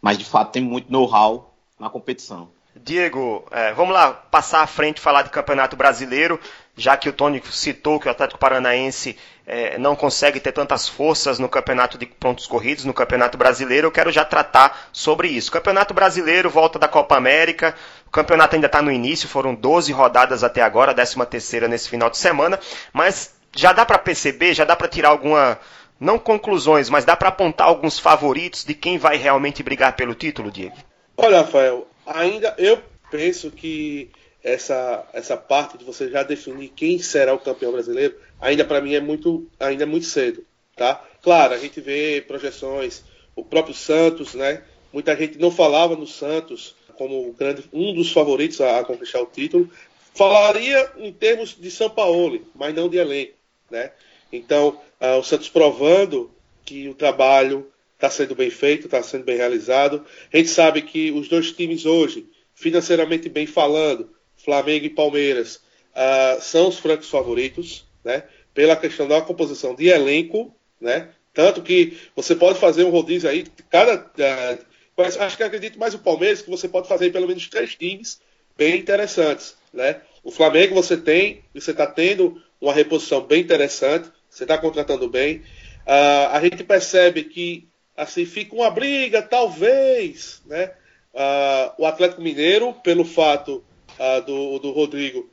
Mas 0.00 0.16
de 0.16 0.24
fato 0.24 0.52
tem 0.52 0.62
muito 0.62 0.90
know-how 0.90 1.52
na 1.80 1.90
competição. 1.90 2.48
Diego, 2.74 3.44
é, 3.50 3.74
vamos 3.74 3.92
lá 3.92 4.12
passar 4.12 4.62
à 4.62 4.66
frente 4.66 4.98
e 4.98 5.00
falar 5.00 5.22
de 5.22 5.30
Campeonato 5.30 5.76
Brasileiro, 5.76 6.40
já 6.76 6.96
que 6.96 7.08
o 7.08 7.12
Tony 7.12 7.42
citou 7.50 7.98
que 7.98 8.06
o 8.06 8.10
Atlético 8.10 8.38
Paranaense 8.38 9.16
é, 9.46 9.76
não 9.78 9.94
consegue 9.94 10.40
ter 10.40 10.52
tantas 10.52 10.88
forças 10.88 11.38
no 11.38 11.48
Campeonato 11.48 11.98
de 11.98 12.06
Pontos 12.06 12.46
Corridos, 12.46 12.84
no 12.84 12.94
Campeonato 12.94 13.36
Brasileiro, 13.36 13.88
eu 13.88 13.92
quero 13.92 14.10
já 14.10 14.24
tratar 14.24 14.88
sobre 14.92 15.28
isso. 15.28 15.52
Campeonato 15.52 15.92
Brasileiro, 15.92 16.48
volta 16.48 16.78
da 16.78 16.88
Copa 16.88 17.16
América, 17.16 17.74
o 18.06 18.10
campeonato 18.10 18.54
ainda 18.54 18.68
está 18.68 18.80
no 18.80 18.92
início, 18.92 19.28
foram 19.28 19.54
12 19.54 19.92
rodadas 19.92 20.42
até 20.42 20.62
agora, 20.62 20.94
13 20.94 21.26
terceira 21.26 21.68
nesse 21.68 21.88
final 21.90 22.08
de 22.08 22.16
semana, 22.16 22.58
mas 22.92 23.34
já 23.56 23.72
dá 23.72 23.84
para 23.84 23.98
perceber, 23.98 24.54
já 24.54 24.64
dá 24.64 24.74
para 24.74 24.88
tirar 24.88 25.10
alguma 25.10 25.58
não 26.02 26.18
conclusões, 26.18 26.90
mas 26.90 27.04
dá 27.04 27.14
para 27.14 27.28
apontar 27.28 27.68
alguns 27.68 27.96
favoritos 27.96 28.64
de 28.64 28.74
quem 28.74 28.98
vai 28.98 29.16
realmente 29.16 29.62
brigar 29.62 29.94
pelo 29.94 30.16
título, 30.16 30.50
Diego? 30.50 30.76
Olha, 31.16 31.42
Rafael, 31.42 31.86
ainda 32.04 32.52
eu 32.58 32.82
penso 33.08 33.52
que 33.52 34.10
essa, 34.42 35.06
essa 35.12 35.36
parte 35.36 35.78
de 35.78 35.84
você 35.84 36.10
já 36.10 36.24
definir 36.24 36.70
quem 36.70 36.98
será 36.98 37.32
o 37.32 37.38
campeão 37.38 37.70
brasileiro, 37.70 38.16
ainda 38.40 38.64
para 38.64 38.80
mim 38.80 38.94
é 38.94 39.00
muito, 39.00 39.46
ainda 39.60 39.84
é 39.84 39.86
muito 39.86 40.06
cedo, 40.06 40.44
tá? 40.76 41.00
Claro, 41.22 41.54
a 41.54 41.58
gente 41.58 41.80
vê 41.80 42.24
projeções 42.26 43.04
o 43.36 43.44
próprio 43.44 43.74
Santos, 43.74 44.34
né? 44.34 44.62
Muita 44.92 45.16
gente 45.16 45.38
não 45.38 45.52
falava 45.52 45.94
no 45.94 46.06
Santos 46.06 46.74
como 46.98 47.32
grande, 47.32 47.64
um 47.72 47.94
dos 47.94 48.10
favoritos 48.10 48.60
a, 48.60 48.80
a 48.80 48.84
conquistar 48.84 49.20
o 49.20 49.26
título. 49.26 49.70
Falaria 50.14 50.90
em 50.98 51.12
termos 51.12 51.56
de 51.58 51.70
São 51.70 51.88
Paulo, 51.88 52.40
mas 52.54 52.74
não 52.74 52.88
de 52.88 52.98
elenco, 52.98 53.32
né? 53.72 53.90
Então, 54.30 54.80
uh, 55.00 55.18
o 55.18 55.24
Santos 55.24 55.48
provando 55.48 56.30
que 56.64 56.88
o 56.88 56.94
trabalho 56.94 57.66
está 57.94 58.10
sendo 58.10 58.34
bem 58.34 58.50
feito, 58.50 58.86
está 58.86 59.02
sendo 59.02 59.24
bem 59.24 59.36
realizado. 59.36 60.04
A 60.32 60.36
gente 60.36 60.50
sabe 60.50 60.82
que 60.82 61.10
os 61.10 61.28
dois 61.28 61.50
times 61.52 61.86
hoje, 61.86 62.28
financeiramente 62.54 63.28
bem 63.28 63.46
falando, 63.46 64.10
Flamengo 64.36 64.84
e 64.84 64.90
Palmeiras, 64.90 65.56
uh, 65.56 66.40
são 66.40 66.68
os 66.68 66.78
francos 66.78 67.08
favoritos, 67.08 67.84
né? 68.04 68.24
Pela 68.54 68.76
questão 68.76 69.08
da 69.08 69.20
composição 69.22 69.74
de 69.74 69.88
elenco, 69.88 70.54
né? 70.80 71.08
Tanto 71.32 71.62
que 71.62 71.96
você 72.14 72.36
pode 72.36 72.58
fazer 72.58 72.84
um 72.84 72.90
rodízio 72.90 73.30
aí, 73.30 73.46
cada. 73.70 73.96
Uh, 73.96 75.02
acho 75.20 75.36
que 75.36 75.42
acredito 75.42 75.78
mais 75.78 75.94
o 75.94 75.98
Palmeiras, 75.98 76.42
que 76.42 76.50
você 76.50 76.68
pode 76.68 76.86
fazer 76.86 77.10
pelo 77.10 77.26
menos 77.26 77.48
três 77.48 77.74
times 77.74 78.20
bem 78.56 78.78
interessantes, 78.78 79.56
né? 79.72 80.02
O 80.22 80.30
Flamengo 80.30 80.74
você 80.74 80.96
tem, 80.96 81.42
você 81.54 81.70
está 81.70 81.86
tendo 81.86 82.40
uma 82.62 82.72
reposição 82.72 83.20
bem 83.20 83.40
interessante, 83.42 84.08
você 84.30 84.44
está 84.44 84.56
contratando 84.56 85.08
bem. 85.08 85.38
Uh, 85.84 86.30
a 86.30 86.40
gente 86.40 86.62
percebe 86.62 87.24
que 87.24 87.68
assim 87.96 88.24
fica 88.24 88.54
uma 88.54 88.70
briga, 88.70 89.20
talvez, 89.20 90.40
né? 90.46 90.72
Uh, 91.12 91.82
o 91.82 91.86
Atlético 91.86 92.22
Mineiro, 92.22 92.72
pelo 92.74 93.04
fato 93.04 93.64
uh, 93.98 94.24
do, 94.24 94.60
do 94.60 94.70
Rodrigo 94.70 95.28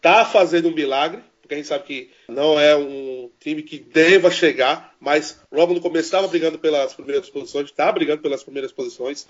tá 0.00 0.26
fazendo 0.26 0.68
um 0.68 0.74
milagre, 0.74 1.22
porque 1.40 1.54
a 1.54 1.56
gente 1.56 1.66
sabe 1.66 1.84
que 1.84 2.10
não 2.28 2.60
é 2.60 2.76
um 2.76 3.30
time 3.40 3.62
que 3.62 3.78
deva 3.78 4.30
chegar, 4.30 4.94
mas 5.00 5.40
logo 5.50 5.72
no 5.72 5.80
começo 5.80 6.04
estava 6.04 6.28
brigando 6.28 6.58
pelas 6.58 6.92
primeiras 6.92 7.30
posições, 7.30 7.70
está 7.70 7.90
brigando 7.90 8.20
pelas 8.20 8.42
primeiras 8.42 8.70
posições. 8.70 9.26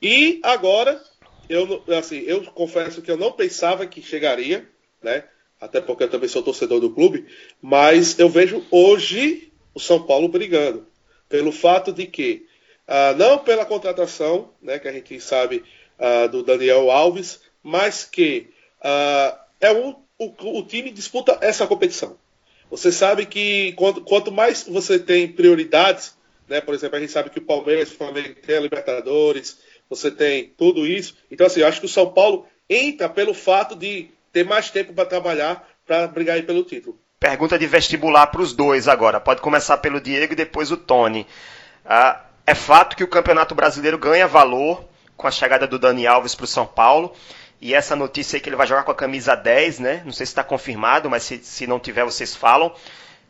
E 0.00 0.38
agora, 0.42 1.02
eu, 1.48 1.82
assim, 1.96 2.18
eu 2.26 2.44
confesso 2.52 3.00
que 3.00 3.10
eu 3.10 3.16
não 3.16 3.32
pensava 3.32 3.86
que 3.86 4.02
chegaria, 4.02 4.68
né? 5.02 5.24
Até 5.60 5.80
porque 5.80 6.04
eu 6.04 6.10
também 6.10 6.28
sou 6.28 6.42
torcedor 6.42 6.80
do 6.80 6.90
clube, 6.90 7.26
mas 7.60 8.18
eu 8.18 8.28
vejo 8.28 8.64
hoje 8.70 9.52
o 9.74 9.80
São 9.80 10.02
Paulo 10.02 10.28
brigando. 10.28 10.86
Pelo 11.28 11.52
fato 11.52 11.92
de 11.92 12.06
que, 12.06 12.46
ah, 12.86 13.14
não 13.16 13.38
pela 13.38 13.66
contratação, 13.66 14.50
né, 14.62 14.78
que 14.78 14.88
a 14.88 14.92
gente 14.92 15.20
sabe 15.20 15.64
ah, 15.98 16.26
do 16.26 16.42
Daniel 16.42 16.90
Alves, 16.90 17.40
mas 17.62 18.04
que 18.04 18.48
ah, 18.80 19.44
é 19.60 19.72
um 19.72 19.96
o, 20.18 20.58
o 20.58 20.62
time 20.64 20.90
disputa 20.90 21.38
essa 21.40 21.66
competição. 21.66 22.18
Você 22.70 22.90
sabe 22.92 23.24
que 23.24 23.72
quanto, 23.72 24.00
quanto, 24.02 24.32
mais 24.32 24.64
você 24.64 24.98
tem 24.98 25.28
prioridades, 25.28 26.16
né? 26.48 26.60
Por 26.60 26.74
exemplo, 26.74 26.96
a 26.96 27.00
gente 27.00 27.12
sabe 27.12 27.30
que 27.30 27.38
o 27.38 27.44
Palmeiras, 27.44 27.90
o 27.90 27.96
Flamengo 27.96 28.34
tem 28.44 28.56
a 28.56 28.60
Libertadores, 28.60 29.58
você 29.88 30.10
tem 30.10 30.52
tudo 30.56 30.86
isso. 30.86 31.16
Então, 31.30 31.46
assim, 31.46 31.60
eu 31.60 31.66
acho 31.66 31.80
que 31.80 31.86
o 31.86 31.90
São 31.90 32.12
Paulo 32.12 32.46
entra 32.68 33.08
pelo 33.08 33.32
fato 33.32 33.74
de 33.74 34.10
ter 34.38 34.44
mais 34.44 34.70
tempo 34.70 34.92
para 34.92 35.04
trabalhar 35.04 35.66
para 35.84 36.06
brigar 36.06 36.36
aí 36.36 36.42
pelo 36.42 36.62
título. 36.62 36.96
Pergunta 37.18 37.58
de 37.58 37.66
vestibular 37.66 38.28
para 38.28 38.40
os 38.40 38.52
dois 38.52 38.86
agora. 38.86 39.18
Pode 39.18 39.40
começar 39.40 39.78
pelo 39.78 40.00
Diego 40.00 40.32
e 40.32 40.36
depois 40.36 40.70
o 40.70 40.76
Tony. 40.76 41.26
Ah, 41.84 42.20
é 42.46 42.54
fato 42.54 42.96
que 42.96 43.02
o 43.02 43.08
Campeonato 43.08 43.54
Brasileiro 43.54 43.98
ganha 43.98 44.28
valor 44.28 44.84
com 45.16 45.26
a 45.26 45.30
chegada 45.30 45.66
do 45.66 45.78
Dani 45.78 46.06
Alves 46.06 46.36
para 46.36 46.44
o 46.44 46.46
São 46.46 46.64
Paulo. 46.64 47.12
E 47.60 47.74
essa 47.74 47.96
notícia 47.96 48.36
aí 48.36 48.40
que 48.40 48.48
ele 48.48 48.54
vai 48.54 48.68
jogar 48.68 48.84
com 48.84 48.92
a 48.92 48.94
camisa 48.94 49.34
10, 49.34 49.80
né? 49.80 50.02
Não 50.04 50.12
sei 50.12 50.24
se 50.24 50.30
está 50.30 50.44
confirmado, 50.44 51.10
mas 51.10 51.24
se, 51.24 51.38
se 51.38 51.66
não 51.66 51.80
tiver, 51.80 52.04
vocês 52.04 52.36
falam. 52.36 52.72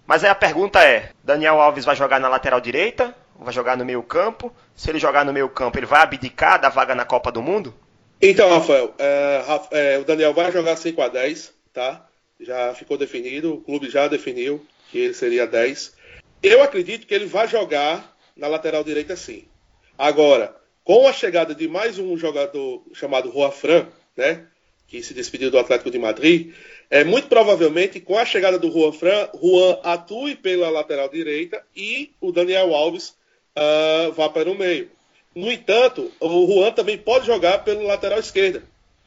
Mas 0.07 0.23
aí 0.23 0.29
a 0.29 0.35
pergunta 0.35 0.85
é: 0.85 1.13
Daniel 1.25 1.59
Alves 1.59 1.87
vai 1.87 1.97
jogar 1.97 2.21
na 2.21 2.29
lateral 2.29 2.61
direita? 2.61 3.15
Vai 3.39 3.55
jogar 3.55 3.79
no 3.79 3.85
meio 3.87 4.03
campo? 4.03 4.53
Se 4.77 4.91
ele 4.91 4.99
jogar 4.99 5.25
no 5.25 5.33
meio 5.33 5.49
campo, 5.49 5.79
ele 5.79 5.87
vai 5.87 6.03
abdicar 6.03 6.61
da 6.61 6.69
vaga 6.69 6.95
na 6.95 7.07
Copa 7.07 7.33
do 7.33 7.41
Mundo? 7.41 7.73
Então, 8.21 8.51
Rafael, 8.51 8.93
é, 8.99 9.45
é, 9.71 9.99
o 9.99 10.05
Daniel 10.05 10.35
vai 10.35 10.51
jogar 10.51 10.77
5 10.77 11.01
a 11.01 11.09
10, 11.09 11.53
tá? 11.73 12.09
Já 12.41 12.75
ficou 12.75 12.99
definido, 12.99 13.55
o 13.55 13.61
clube 13.61 13.89
já 13.89 14.09
definiu 14.09 14.65
que 14.91 14.99
ele 14.99 15.15
seria 15.15 15.47
10. 15.47 15.95
Eu 16.43 16.63
acredito 16.63 17.07
que 17.07 17.15
ele 17.15 17.27
vai 17.27 17.47
jogar 17.47 18.17
na 18.37 18.49
lateral 18.49 18.83
direita 18.83 19.15
sim. 19.15 19.45
Agora, 19.97 20.57
com 20.83 21.07
a 21.07 21.13
chegada 21.13 21.55
de 21.55 21.69
mais 21.69 21.99
um 21.99 22.17
jogador 22.17 22.83
chamado 22.93 23.31
Juan 23.33 23.51
Fran, 23.51 23.87
né, 24.17 24.47
que 24.89 25.03
se 25.03 25.15
despediu 25.15 25.51
do 25.51 25.59
Atlético 25.59 25.91
de 25.91 25.99
Madrid, 25.99 26.55
é, 26.91 27.05
muito 27.05 27.29
provavelmente 27.29 28.01
com 28.01 28.19
a 28.19 28.25
chegada 28.25 28.59
do 28.59 28.71
Juan 28.71 28.93
Fran, 28.93 29.29
Juan 29.41 29.79
atue 29.83 30.35
pela 30.35 30.71
lateral 30.71 31.09
direita 31.09 31.63
e 31.77 32.13
o 32.21 32.33
Daniel 32.33 32.75
Alves 32.75 33.11
uh, 33.57 34.13
vá 34.13 34.29
para 34.29 34.51
o 34.51 34.55
meio. 34.55 34.91
No 35.39 35.53
entanto, 35.53 36.11
o 36.19 36.47
Juan 36.49 36.73
também 36.73 36.99
pode 36.99 37.25
jogar 37.25 37.59
pelo 37.59 37.87
lateral 37.87 38.19
esquerda. 38.19 38.61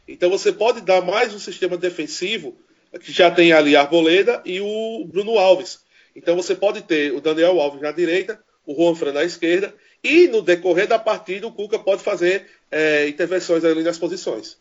Então 0.08 0.30
você 0.30 0.50
pode 0.50 0.80
dar 0.80 1.02
mais 1.02 1.36
um 1.36 1.40
sistema 1.40 1.76
defensivo 1.76 2.56
que 3.02 3.12
já 3.12 3.30
tem 3.30 3.52
ali 3.52 3.76
a 3.76 3.82
Arboleda 3.82 4.42
e 4.46 4.62
o 4.62 5.04
Bruno 5.12 5.38
Alves. 5.38 5.82
Então 6.16 6.34
você 6.38 6.56
pode 6.56 6.84
ter 6.84 7.12
o 7.12 7.20
Daniel 7.20 7.60
Alves 7.60 7.82
na 7.82 7.92
direita, 7.92 8.40
o 8.66 8.74
Juan 8.74 8.96
Fran 8.96 9.12
na 9.12 9.26
esquerda 9.26 9.76
e 10.02 10.30
no 10.30 10.42
decorrer 10.42 10.88
da 10.88 10.98
partida 10.98 11.46
o 11.48 11.52
Cuca 11.52 11.78
pode 11.78 12.02
fazer 12.02 12.46
é, 12.72 13.10
intervenções 13.10 13.66
ali 13.66 13.84
nas 13.84 13.98
posições. 13.98 14.58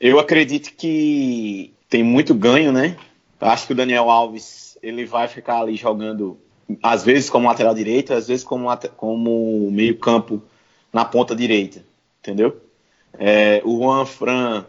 Eu 0.00 0.18
acredito 0.18 0.74
que 0.74 1.72
tem 1.88 2.02
muito 2.02 2.34
ganho, 2.34 2.72
né? 2.72 2.96
acho 3.40 3.68
que 3.68 3.74
o 3.74 3.76
Daniel 3.76 4.10
Alves 4.10 4.76
ele 4.82 5.04
vai 5.04 5.28
ficar 5.28 5.60
ali 5.60 5.76
jogando 5.76 6.36
às 6.82 7.04
vezes 7.04 7.30
como 7.30 7.46
lateral 7.46 7.76
direito, 7.76 8.12
às 8.12 8.26
vezes 8.26 8.42
como, 8.42 8.66
como 8.96 9.70
meio 9.70 9.96
campo 9.96 10.42
na 10.92 11.04
ponta 11.04 11.34
direita, 11.34 11.84
entendeu? 12.20 12.60
É, 13.18 13.60
o 13.64 13.78
Juan 13.78 14.04
Fran 14.04 14.64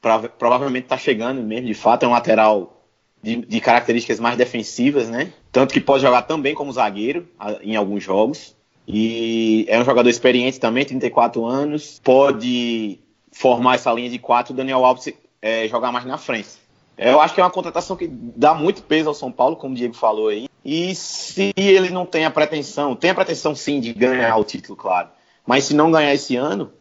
prova 0.00 0.28
provavelmente 0.28 0.84
está 0.84 0.96
chegando 0.96 1.42
mesmo, 1.42 1.66
de 1.66 1.74
fato, 1.74 2.04
é 2.04 2.08
um 2.08 2.12
lateral 2.12 2.84
de, 3.22 3.36
de, 3.36 3.60
características 3.60 4.20
mais 4.20 4.36
defensivas, 4.36 5.08
né? 5.08 5.32
Tanto 5.50 5.72
que 5.72 5.80
pode 5.80 6.02
jogar 6.02 6.22
também 6.22 6.54
como 6.54 6.72
zagueiro 6.72 7.28
em 7.62 7.74
alguns 7.74 8.04
jogos. 8.04 8.54
E 8.86 9.66
é 9.68 9.80
um 9.80 9.84
jogador 9.84 10.08
experiente 10.08 10.60
também, 10.60 10.84
34 10.84 11.44
anos, 11.44 12.00
pode 12.04 13.00
formar 13.32 13.74
essa 13.74 13.92
linha 13.92 14.08
de 14.08 14.18
quatro, 14.18 14.54
o 14.54 14.56
Daniel 14.56 14.84
Alves 14.84 15.12
é, 15.42 15.66
jogar 15.66 15.90
mais 15.90 16.04
na 16.04 16.16
frente. 16.16 16.50
Eu 16.96 17.20
acho 17.20 17.34
que 17.34 17.40
é 17.40 17.44
uma 17.44 17.50
contratação 17.50 17.96
que 17.96 18.08
dá 18.08 18.54
muito 18.54 18.82
peso 18.82 19.08
ao 19.08 19.14
São 19.14 19.30
Paulo, 19.30 19.56
como 19.56 19.74
o 19.74 19.76
Diego 19.76 19.94
falou 19.94 20.28
aí. 20.28 20.48
E 20.64 20.94
se 20.94 21.52
ele 21.56 21.90
não 21.90 22.06
tem 22.06 22.24
a 22.24 22.30
pretensão, 22.30 22.96
tem 22.96 23.10
a 23.10 23.14
pretensão 23.14 23.54
sim 23.54 23.80
de 23.80 23.92
ganhar 23.92 24.36
o 24.36 24.44
título, 24.44 24.76
claro. 24.76 25.08
Mas 25.46 25.64
se 25.64 25.74
não 25.74 25.90
ganhar 25.90 26.12
esse 26.12 26.36
ano, 26.36 26.72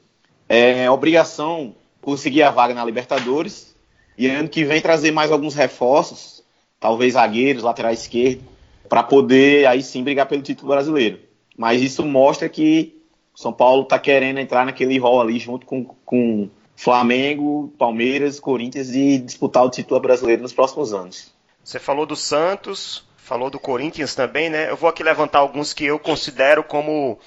é 0.50 0.90
obrigação 0.90 1.76
conseguir 2.02 2.44
a 2.44 2.52
vaga 2.52 2.74
na 2.74 2.84
Libertadores. 2.84 3.76
E 4.18 4.28
ano 4.28 4.50
que 4.50 4.64
vem 4.64 4.82
trazer 4.82 5.12
mais 5.12 5.32
alguns 5.32 5.54
reforços, 5.54 6.44
talvez 6.80 7.14
zagueiros, 7.14 7.64
lateral 7.64 7.92
esquerdo, 7.92 8.44
para 8.90 9.04
poder 9.04 9.68
aí 9.68 9.84
sim 9.84 10.04
brigar 10.04 10.28
pelo 10.28 10.42
título 10.42 10.70
brasileiro. 10.70 11.20
Mas 11.58 11.82
isso 11.82 12.04
mostra 12.04 12.50
que 12.50 13.02
são 13.36 13.52
Paulo 13.52 13.84
está 13.84 14.00
querendo 14.00 14.40
entrar 14.40 14.66
naquele 14.66 14.98
rol 14.98 15.20
ali 15.20 15.38
junto 15.38 15.66
com, 15.66 15.84
com 15.84 16.50
Flamengo, 16.76 17.74
Palmeiras, 17.78 18.40
Corinthians 18.40 18.90
e 18.90 19.18
disputar 19.18 19.66
o 19.66 19.70
título 19.70 20.00
brasileiro 20.00 20.42
nos 20.42 20.54
próximos 20.54 20.94
anos. 20.94 21.34
Você 21.64 21.80
falou 21.80 22.06
do 22.06 22.16
Santos, 22.16 23.04
falou 23.18 23.50
do 23.50 23.60
Corinthians 23.60 24.16
também, 24.16 24.50
né? 24.50 24.70
Eu 24.70 24.78
vou 24.78 24.90
aqui 24.90 25.04
levantar 25.04 25.40
alguns 25.40 25.74
que 25.74 25.86
eu 25.86 25.98
considero 25.98 26.64
como 26.64 27.18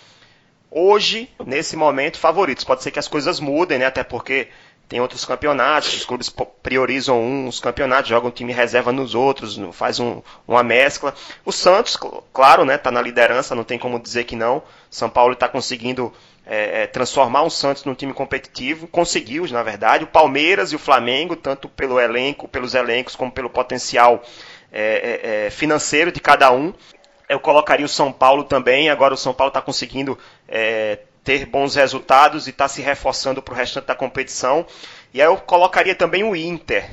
hoje, 0.70 1.30
nesse 1.44 1.76
momento, 1.76 2.18
favoritos. 2.18 2.64
Pode 2.64 2.82
ser 2.82 2.90
que 2.90 2.98
as 2.98 3.08
coisas 3.08 3.40
mudem, 3.40 3.78
né? 3.78 3.86
Até 3.86 4.02
porque 4.02 4.48
tem 4.88 5.00
outros 5.00 5.24
campeonatos, 5.24 5.92
os 5.92 6.04
clubes 6.06 6.34
priorizam 6.62 7.22
uns 7.22 7.60
campeonatos, 7.60 8.08
jogam 8.08 8.30
time 8.30 8.54
reserva 8.54 8.90
nos 8.90 9.14
outros, 9.14 9.60
faz 9.72 10.00
um, 10.00 10.22
uma 10.46 10.62
mescla. 10.62 11.14
O 11.44 11.52
Santos, 11.52 11.96
claro, 12.32 12.64
né, 12.64 12.78
tá 12.78 12.90
na 12.90 13.02
liderança, 13.02 13.54
não 13.54 13.64
tem 13.64 13.78
como 13.78 14.00
dizer 14.00 14.24
que 14.24 14.34
não. 14.34 14.62
São 14.90 15.10
Paulo 15.10 15.34
está 15.34 15.46
conseguindo 15.46 16.10
é, 16.46 16.84
é, 16.84 16.86
transformar 16.86 17.42
o 17.42 17.50
Santos 17.50 17.84
num 17.84 17.94
time 17.94 18.14
competitivo, 18.14 18.86
conseguiu, 18.86 19.46
na 19.48 19.62
verdade. 19.62 20.04
O 20.04 20.06
Palmeiras 20.06 20.72
e 20.72 20.76
o 20.76 20.78
Flamengo, 20.78 21.36
tanto 21.36 21.68
pelo 21.68 22.00
elenco, 22.00 22.48
pelos 22.48 22.74
elencos, 22.74 23.14
como 23.14 23.30
pelo 23.30 23.50
potencial 23.50 24.22
é, 24.72 25.20
é, 25.22 25.46
é 25.46 25.50
financeiro 25.50 26.10
de 26.10 26.20
cada 26.20 26.50
um. 26.50 26.72
Eu 27.28 27.38
colocaria 27.38 27.84
o 27.84 27.88
São 27.88 28.10
Paulo 28.10 28.44
também. 28.44 28.88
Agora 28.88 29.14
o 29.14 29.16
São 29.16 29.34
Paulo 29.34 29.48
está 29.48 29.60
conseguindo 29.60 30.18
é, 30.48 31.00
ter 31.22 31.44
bons 31.44 31.74
resultados 31.74 32.46
e 32.46 32.50
está 32.50 32.66
se 32.68 32.80
reforçando 32.80 33.42
para 33.42 33.52
o 33.52 33.56
restante 33.56 33.86
da 33.86 33.94
competição. 33.94 34.64
E 35.12 35.20
aí 35.20 35.26
eu 35.26 35.36
colocaria 35.36 35.94
também 35.94 36.24
o 36.24 36.34
Inter. 36.34 36.88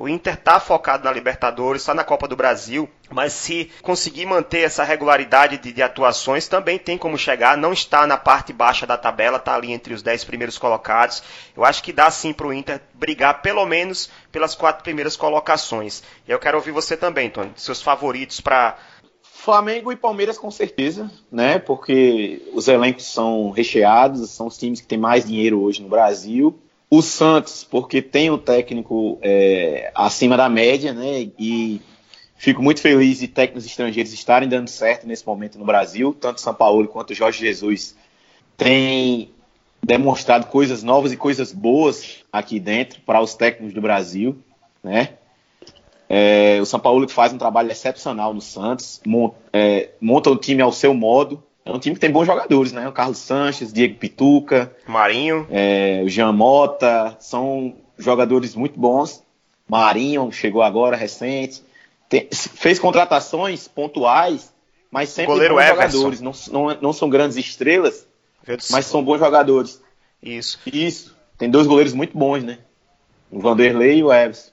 O 0.00 0.08
Inter 0.08 0.32
está 0.32 0.58
focado 0.58 1.04
na 1.04 1.12
Libertadores, 1.12 1.82
está 1.82 1.92
na 1.92 2.02
Copa 2.02 2.26
do 2.26 2.34
Brasil, 2.34 2.88
mas 3.10 3.34
se 3.34 3.70
conseguir 3.82 4.24
manter 4.24 4.60
essa 4.60 4.82
regularidade 4.82 5.58
de, 5.58 5.72
de, 5.72 5.82
atuações, 5.82 6.48
também 6.48 6.78
tem 6.78 6.96
como 6.96 7.18
chegar. 7.18 7.54
Não 7.54 7.70
está 7.70 8.06
na 8.06 8.16
parte 8.16 8.50
baixa 8.50 8.86
da 8.86 8.96
tabela, 8.96 9.36
está 9.36 9.54
ali 9.54 9.72
entre 9.72 9.92
os 9.92 10.02
10 10.02 10.24
primeiros 10.24 10.56
colocados. 10.56 11.22
Eu 11.54 11.66
acho 11.66 11.82
que 11.82 11.92
dá 11.92 12.10
sim 12.10 12.32
para 12.32 12.46
o 12.46 12.52
Inter 12.52 12.80
brigar 12.94 13.42
pelo 13.42 13.66
menos 13.66 14.10
pelas 14.32 14.54
quatro 14.54 14.82
primeiras 14.82 15.16
colocações. 15.16 16.02
E 16.26 16.30
eu 16.30 16.38
quero 16.38 16.56
ouvir 16.56 16.70
você 16.70 16.96
também, 16.96 17.28
Tony, 17.28 17.52
seus 17.56 17.82
favoritos 17.82 18.40
para 18.40 18.78
Flamengo 19.40 19.90
e 19.90 19.96
Palmeiras 19.96 20.36
com 20.36 20.50
certeza, 20.50 21.10
né? 21.32 21.58
Porque 21.58 22.42
os 22.52 22.68
elencos 22.68 23.06
são 23.06 23.50
recheados, 23.50 24.28
são 24.28 24.46
os 24.46 24.58
times 24.58 24.82
que 24.82 24.86
têm 24.86 24.98
mais 24.98 25.24
dinheiro 25.24 25.62
hoje 25.62 25.82
no 25.82 25.88
Brasil. 25.88 26.58
O 26.90 27.00
Santos, 27.00 27.64
porque 27.64 28.02
tem 28.02 28.30
o 28.30 28.36
técnico 28.36 29.18
é, 29.22 29.90
acima 29.94 30.36
da 30.36 30.46
média, 30.46 30.92
né? 30.92 31.30
E 31.38 31.80
fico 32.36 32.62
muito 32.62 32.82
feliz 32.82 33.20
de 33.20 33.28
técnicos 33.28 33.64
estrangeiros 33.64 34.12
estarem 34.12 34.46
dando 34.46 34.68
certo 34.68 35.06
nesse 35.06 35.26
momento 35.26 35.58
no 35.58 35.64
Brasil. 35.64 36.14
Tanto 36.20 36.38
São 36.38 36.52
Paulo 36.52 36.86
quanto 36.86 37.14
Jorge 37.14 37.40
Jesus 37.40 37.96
têm 38.58 39.30
demonstrado 39.82 40.48
coisas 40.48 40.82
novas 40.82 41.12
e 41.12 41.16
coisas 41.16 41.50
boas 41.50 42.18
aqui 42.30 42.60
dentro 42.60 43.00
para 43.06 43.22
os 43.22 43.34
técnicos 43.34 43.72
do 43.72 43.80
Brasil, 43.80 44.36
né? 44.84 45.14
É, 46.12 46.58
o 46.60 46.66
São 46.66 46.80
Paulo 46.80 47.08
faz 47.08 47.32
um 47.32 47.38
trabalho 47.38 47.70
excepcional 47.70 48.34
no 48.34 48.40
Santos, 48.40 49.00
monta, 49.06 49.36
é, 49.52 49.90
monta 50.00 50.28
o 50.28 50.36
time 50.36 50.60
ao 50.60 50.72
seu 50.72 50.92
modo. 50.92 51.40
É 51.64 51.70
um 51.70 51.78
time 51.78 51.94
que 51.94 52.00
tem 52.00 52.10
bons 52.10 52.26
jogadores, 52.26 52.72
né? 52.72 52.88
O 52.88 52.92
Carlos 52.92 53.18
Sanches, 53.18 53.72
Diego 53.72 53.94
Pituca, 53.94 54.74
Marinho, 54.88 55.46
é, 55.48 56.02
o 56.04 56.08
Jean 56.08 56.32
Mota, 56.32 57.16
são 57.20 57.76
jogadores 57.96 58.56
muito 58.56 58.76
bons. 58.76 59.22
Marinho 59.68 60.32
chegou 60.32 60.62
agora 60.62 60.96
recente, 60.96 61.62
tem, 62.08 62.26
fez 62.32 62.80
contratações 62.80 63.68
pontuais, 63.68 64.52
mas 64.90 65.10
sempre 65.10 65.30
Goleiro 65.32 65.54
bons 65.54 65.62
Everson. 65.62 65.90
jogadores. 65.92 66.20
Não, 66.20 66.32
não, 66.50 66.78
não 66.80 66.92
são 66.92 67.08
grandes 67.08 67.36
estrelas, 67.36 68.04
mas 68.72 68.84
são 68.86 69.04
bons 69.04 69.20
jogadores. 69.20 69.80
Isso. 70.20 70.58
Isso. 70.66 71.16
Tem 71.38 71.48
dois 71.48 71.68
goleiros 71.68 71.92
muito 71.92 72.18
bons, 72.18 72.42
né? 72.42 72.58
O 73.30 73.38
Vanderlei 73.38 73.98
e 73.98 74.02
o 74.02 74.12
Everson 74.12 74.49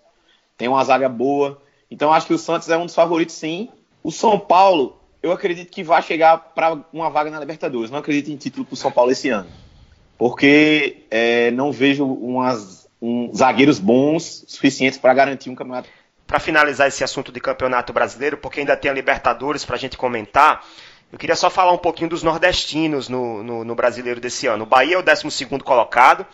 tem 0.58 0.68
uma 0.68 0.84
zaga 0.84 1.08
boa. 1.08 1.62
Então 1.90 2.12
acho 2.12 2.28
que 2.28 2.34
o 2.34 2.38
Santos 2.38 2.70
é 2.70 2.78
um 2.78 2.86
dos 2.86 2.96
favoritos, 2.96 3.36
sim. 3.36 3.70
O 4.04 4.12
São 4.12 4.40
Paulo, 4.40 5.00
eu 5.22 5.32
acredito 5.32 5.72
que 5.72 5.84
vai 5.84 6.02
chegar 6.02 6.38
para 6.38 6.78
uma 6.92 7.10
vaga 7.10 7.30
na 7.30 7.40
Libertadores. 7.40 7.92
Não 7.92 8.00
acredito 8.00 8.32
em 8.32 8.38
título 8.38 8.66
para 8.66 8.74
o 8.74 8.78
São 8.78 8.92
Paulo 8.92 9.12
esse 9.12 9.30
ano. 9.30 9.50
Porque 10.18 11.04
é, 11.12 11.52
não 11.52 11.72
vejo 11.72 12.06
umas, 12.06 12.88
um, 13.02 13.32
zagueiros 13.34 13.80
bons 13.80 14.44
suficientes 14.48 14.98
para 14.98 15.14
garantir 15.14 15.50
um 15.50 15.56
campeonato. 15.56 15.90
Para 16.26 16.40
finalizar 16.40 16.88
esse 16.88 17.04
assunto 17.04 17.32
de 17.32 17.40
campeonato 17.40 17.94
brasileiro, 17.94 18.38
porque 18.38 18.60
ainda 18.60 18.76
tem 18.76 18.92
a 18.92 18.94
Libertadores 18.94 19.64
para 19.64 19.76
a 19.76 19.80
gente 19.80 19.98
comentar, 19.98 20.66
eu 21.12 21.18
queria 21.18 21.36
só 21.36 21.50
falar 21.50 21.72
um 21.72 21.78
pouquinho 21.78 22.10
dos 22.10 22.22
nordestinos 22.22 23.08
no, 23.08 23.42
no, 23.42 23.64
no 23.64 23.76
brasileiro 23.76 24.20
desse 24.20 24.46
ano. 24.48 24.64
O 24.64 24.68
Bahia 24.68 24.96
é 24.96 24.98
o 24.98 25.04
12 25.04 25.46
colocado. 25.64 26.26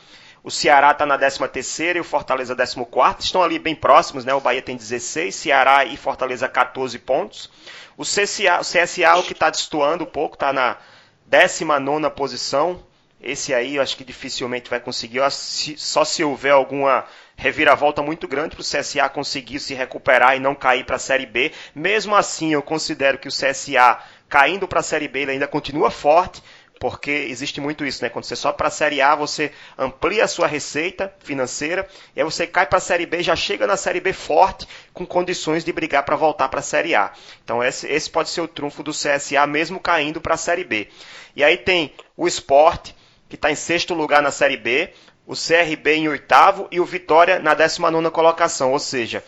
O 0.44 0.52
Ceará 0.52 0.92
está 0.92 1.06
na 1.06 1.18
13 1.18 1.48
terceira 1.48 1.98
e 1.98 2.02
o 2.02 2.04
Fortaleza 2.04 2.54
14 2.54 2.86
quarto. 2.92 3.22
Estão 3.22 3.42
ali 3.42 3.58
bem 3.58 3.74
próximos, 3.74 4.26
né? 4.26 4.34
O 4.34 4.42
Bahia 4.42 4.62
tem 4.62 4.76
16, 4.76 5.34
Ceará 5.34 5.86
e 5.86 5.96
Fortaleza 5.96 6.50
14 6.50 7.00
pontos. 7.00 7.50
O 7.96 8.04
CSA, 8.04 8.60
o 8.60 8.66
CSA 8.66 9.16
o 9.16 9.24
que 9.24 9.32
está 9.32 9.50
destoando 9.50 10.04
um 10.04 10.08
pouco, 10.08 10.36
está 10.36 10.52
na 10.52 10.78
19 11.26 12.10
posição. 12.10 12.84
Esse 13.22 13.54
aí 13.54 13.78
eu 13.78 13.82
acho 13.82 13.96
que 13.96 14.04
dificilmente 14.04 14.70
vai 14.70 14.82
conseguir, 14.82 15.22
só 15.32 16.04
se 16.04 16.22
houver 16.26 16.52
alguma 16.52 17.06
reviravolta 17.38 18.02
muito 18.02 18.28
grande 18.28 18.54
para 18.54 18.62
o 18.62 18.66
CSA 18.66 19.08
conseguir 19.08 19.62
se 19.62 19.74
recuperar 19.74 20.36
e 20.36 20.42
não 20.42 20.54
cair 20.54 20.86
para 20.86 20.98
a 20.98 21.00
Série 21.00 21.26
B. 21.26 21.54
Mesmo 21.74 22.16
assim, 22.16 22.52
eu 22.52 22.62
considero 22.62 23.18
que 23.18 23.30
o 23.30 23.32
CSA 23.32 23.98
caindo 24.28 24.68
para 24.68 24.82
a 24.82 24.84
Série 24.84 25.08
B 25.08 25.22
ele 25.22 25.32
ainda 25.32 25.48
continua 25.48 25.90
forte, 25.90 26.44
porque 26.84 27.12
existe 27.30 27.62
muito 27.62 27.86
isso, 27.86 28.04
né? 28.04 28.10
Quando 28.10 28.26
você 28.26 28.36
sobe 28.36 28.58
para 28.58 28.68
a 28.68 28.70
Série 28.70 29.02
A, 29.02 29.16
você 29.16 29.54
amplia 29.78 30.26
a 30.26 30.28
sua 30.28 30.48
receita 30.48 31.16
financeira, 31.20 31.88
e 32.14 32.20
aí 32.20 32.26
você 32.26 32.46
cai 32.46 32.66
para 32.66 32.78
a 32.78 32.82
Série 32.82 33.06
B, 33.06 33.24
já 33.24 33.38
chega 33.38 33.66
na 33.66 33.78
Série 33.78 34.02
B 34.02 34.12
forte, 34.12 34.68
com 34.92 35.06
condições 35.06 35.64
de 35.64 35.72
brigar 35.72 36.04
para 36.04 36.18
voltar 36.18 36.50
para 36.50 36.60
a 36.60 36.62
Série 36.62 36.94
A. 36.94 37.14
Então 37.42 37.64
esse, 37.64 37.88
esse 37.88 38.10
pode 38.10 38.28
ser 38.28 38.42
o 38.42 38.50
trunfo 38.50 38.84
do 38.84 38.92
CSA, 38.92 39.48
mesmo 39.48 39.80
caindo 39.80 40.20
para 40.20 40.34
a 40.34 40.38
Série 40.38 40.66
B. 40.66 40.90
E 41.34 41.42
aí 41.42 41.56
tem 41.56 41.94
o 42.18 42.28
Esporte, 42.28 42.94
que 43.30 43.36
está 43.36 43.50
em 43.50 43.56
sexto 43.56 43.94
lugar 43.94 44.22
na 44.22 44.30
Série 44.30 44.58
B, 44.58 44.90
o 45.26 45.36
CRB 45.36 45.94
em 45.94 46.10
oitavo 46.10 46.68
e 46.70 46.82
o 46.82 46.86
Vitória 46.86 47.40
na 47.40 47.54
19 47.54 48.12
colocação. 48.12 48.74
Ou 48.74 48.80
seja, 48.80 49.24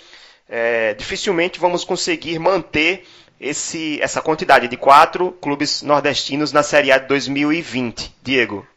é, 0.49 0.93
dificilmente 0.93 1.57
vamos 1.57 1.85
conseguir 1.85 2.37
manter 2.37 3.07
esse, 3.39 4.01
essa 4.01 4.21
quantidade 4.21 4.67
de 4.67 4.77
quatro 4.77 5.31
clubes 5.33 5.81
nordestinos 5.81 6.51
na 6.51 6.63
Série 6.63 6.91
A 6.91 6.97
de 6.97 7.07
2020. 7.07 8.15
Diego. 8.23 8.67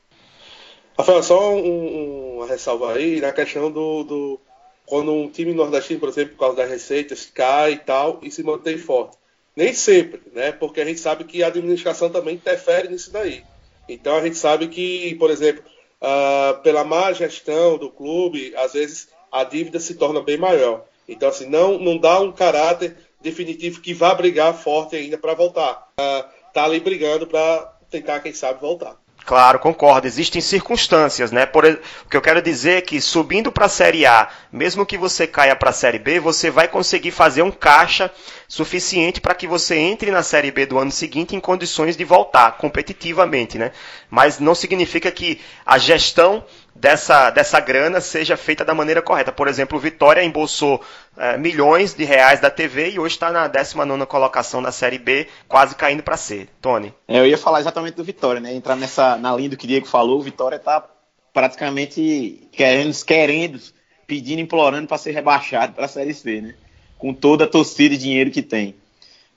Rafael, 0.99 1.23
só 1.23 1.55
um, 1.55 2.37
uma 2.37 2.47
ressalva 2.47 2.95
aí 2.95 3.21
na 3.21 3.33
questão 3.33 3.71
do, 3.71 4.03
do, 4.03 4.41
Quando 4.85 5.13
um 5.13 5.31
time 5.31 5.53
nordestino, 5.53 6.01
por 6.01 6.09
exemplo, 6.09 6.33
por 6.35 6.41
causa 6.41 6.57
das 6.57 6.71
receitas, 6.71 7.31
cai 7.33 7.75
e 7.75 7.79
tal, 7.79 8.19
e 8.23 8.31
se 8.31 8.43
mantém 8.43 8.77
forte. 8.77 9.17
Nem 9.55 9.73
sempre, 9.73 10.21
né? 10.33 10.53
Porque 10.53 10.81
a 10.81 10.85
gente 10.85 11.01
sabe 11.01 11.25
que 11.25 11.43
a 11.43 11.49
administração 11.49 12.11
também 12.11 12.35
interfere 12.35 12.89
nisso 12.89 13.13
daí. 13.13 13.45
Então 13.89 14.17
a 14.17 14.23
gente 14.23 14.37
sabe 14.37 14.69
que, 14.69 15.15
por 15.17 15.31
exemplo, 15.31 15.63
uh, 16.03 16.61
pela 16.63 16.85
má 16.85 17.13
gestão 17.13 17.79
do 17.79 17.91
clube, 17.91 18.55
às 18.57 18.73
vezes 18.73 19.09
a 19.31 19.45
dívida 19.45 19.81
se 19.81 19.95
torna 19.95 20.21
bem 20.21 20.37
maior. 20.37 20.85
Então, 21.09 21.29
assim, 21.29 21.47
não, 21.47 21.79
não 21.79 21.97
dá 21.97 22.21
um 22.21 22.31
caráter 22.33 22.97
definitivo 23.21 23.81
que 23.81 23.95
vá 23.95 24.15
brigar 24.15 24.55
forte 24.55 24.97
ainda 24.97 25.19
para 25.19 25.35
voltar. 25.35 25.89
Uh, 26.01 26.25
tá 26.53 26.65
ali 26.65 26.81
brigando 26.81 27.27
para 27.27 27.73
tentar, 27.91 28.21
quem 28.21 28.33
sabe, 28.33 28.61
voltar. 28.61 28.97
Claro, 29.29 29.59
concordo. 29.59 30.07
Existem 30.07 30.41
circunstâncias, 30.41 31.31
né? 31.31 31.45
Por, 31.45 31.67
o 31.67 32.09
que 32.09 32.17
eu 32.17 32.23
quero 32.23 32.41
dizer 32.41 32.79
é 32.79 32.81
que 32.81 32.99
subindo 32.99 33.53
para 33.53 33.67
a 33.67 33.69
Série 33.69 34.07
A, 34.07 34.29
mesmo 34.51 34.87
que 34.87 34.97
você 34.97 35.27
caia 35.27 35.55
para 35.55 35.69
a 35.69 35.73
Série 35.73 35.99
B, 35.99 36.19
você 36.19 36.51
vai 36.51 36.67
conseguir 36.67 37.11
fazer 37.11 37.43
um 37.43 37.51
caixa 37.51 38.11
suficiente 38.49 39.21
para 39.21 39.35
que 39.35 39.47
você 39.47 39.77
entre 39.77 40.11
na 40.11 40.23
Série 40.23 40.51
B 40.51 40.65
do 40.65 40.79
ano 40.79 40.91
seguinte 40.91 41.37
em 41.37 41.41
condições 41.41 41.95
de 41.95 42.05
voltar 42.05 42.57
competitivamente, 42.57 43.59
né? 43.59 43.73
Mas 44.09 44.39
não 44.39 44.55
significa 44.55 45.11
que 45.11 45.39
a 45.67 45.77
gestão 45.77 46.43
dessa, 46.81 47.31
dessa 47.31 47.61
grana 47.61 48.01
seja 48.01 48.37
feita 48.37 48.65
da 48.65 48.75
maneira 48.75 49.03
correta. 49.03 49.33
Por 49.33 49.49
exemplo, 49.49 49.77
o 49.77 49.81
Vitória 49.81 50.23
embolsou 50.23 50.83
é, 51.17 51.37
milhões 51.37 51.95
de 51.95 52.05
reais 52.05 52.41
da 52.41 52.51
TV 52.51 52.91
e 52.91 52.99
hoje 52.99 53.15
está 53.15 53.31
na 53.33 53.49
19 53.49 54.07
colocação 54.07 54.63
da 54.63 54.73
Série 54.73 54.99
B, 54.99 55.27
quase 55.47 55.75
caindo 55.75 56.03
para 56.03 56.17
C. 56.17 56.49
Tony. 56.63 56.95
É, 57.07 57.19
eu 57.19 57.27
ia 57.27 57.39
falar 57.39 57.61
exatamente 57.61 57.95
do 57.95 58.05
Vitória, 58.05 58.41
né? 58.41 58.55
Entrar 58.55 58.77
nessa, 58.77 59.17
na 59.17 59.35
linha 59.35 59.51
do 59.51 59.57
que 59.57 59.65
o 59.65 59.69
Diego 59.69 59.87
falou, 59.87 60.19
o 60.19 60.23
Vitória 60.23 60.57
está 60.57 60.85
praticamente 61.33 62.49
querendo, 62.53 63.05
querendo, 63.05 63.61
pedindo, 64.07 64.41
implorando 64.41 64.87
para 64.87 64.99
ser 64.99 65.13
rebaixado 65.13 65.75
para 65.75 65.85
a 65.85 65.89
Série 65.89 66.15
C, 66.15 66.41
né? 66.41 66.55
Com 66.97 67.13
toda 67.13 67.45
a 67.45 67.49
torcida 67.49 67.95
e 67.95 67.99
dinheiro 67.99 68.31
que 68.31 68.43
tem. 68.43 68.75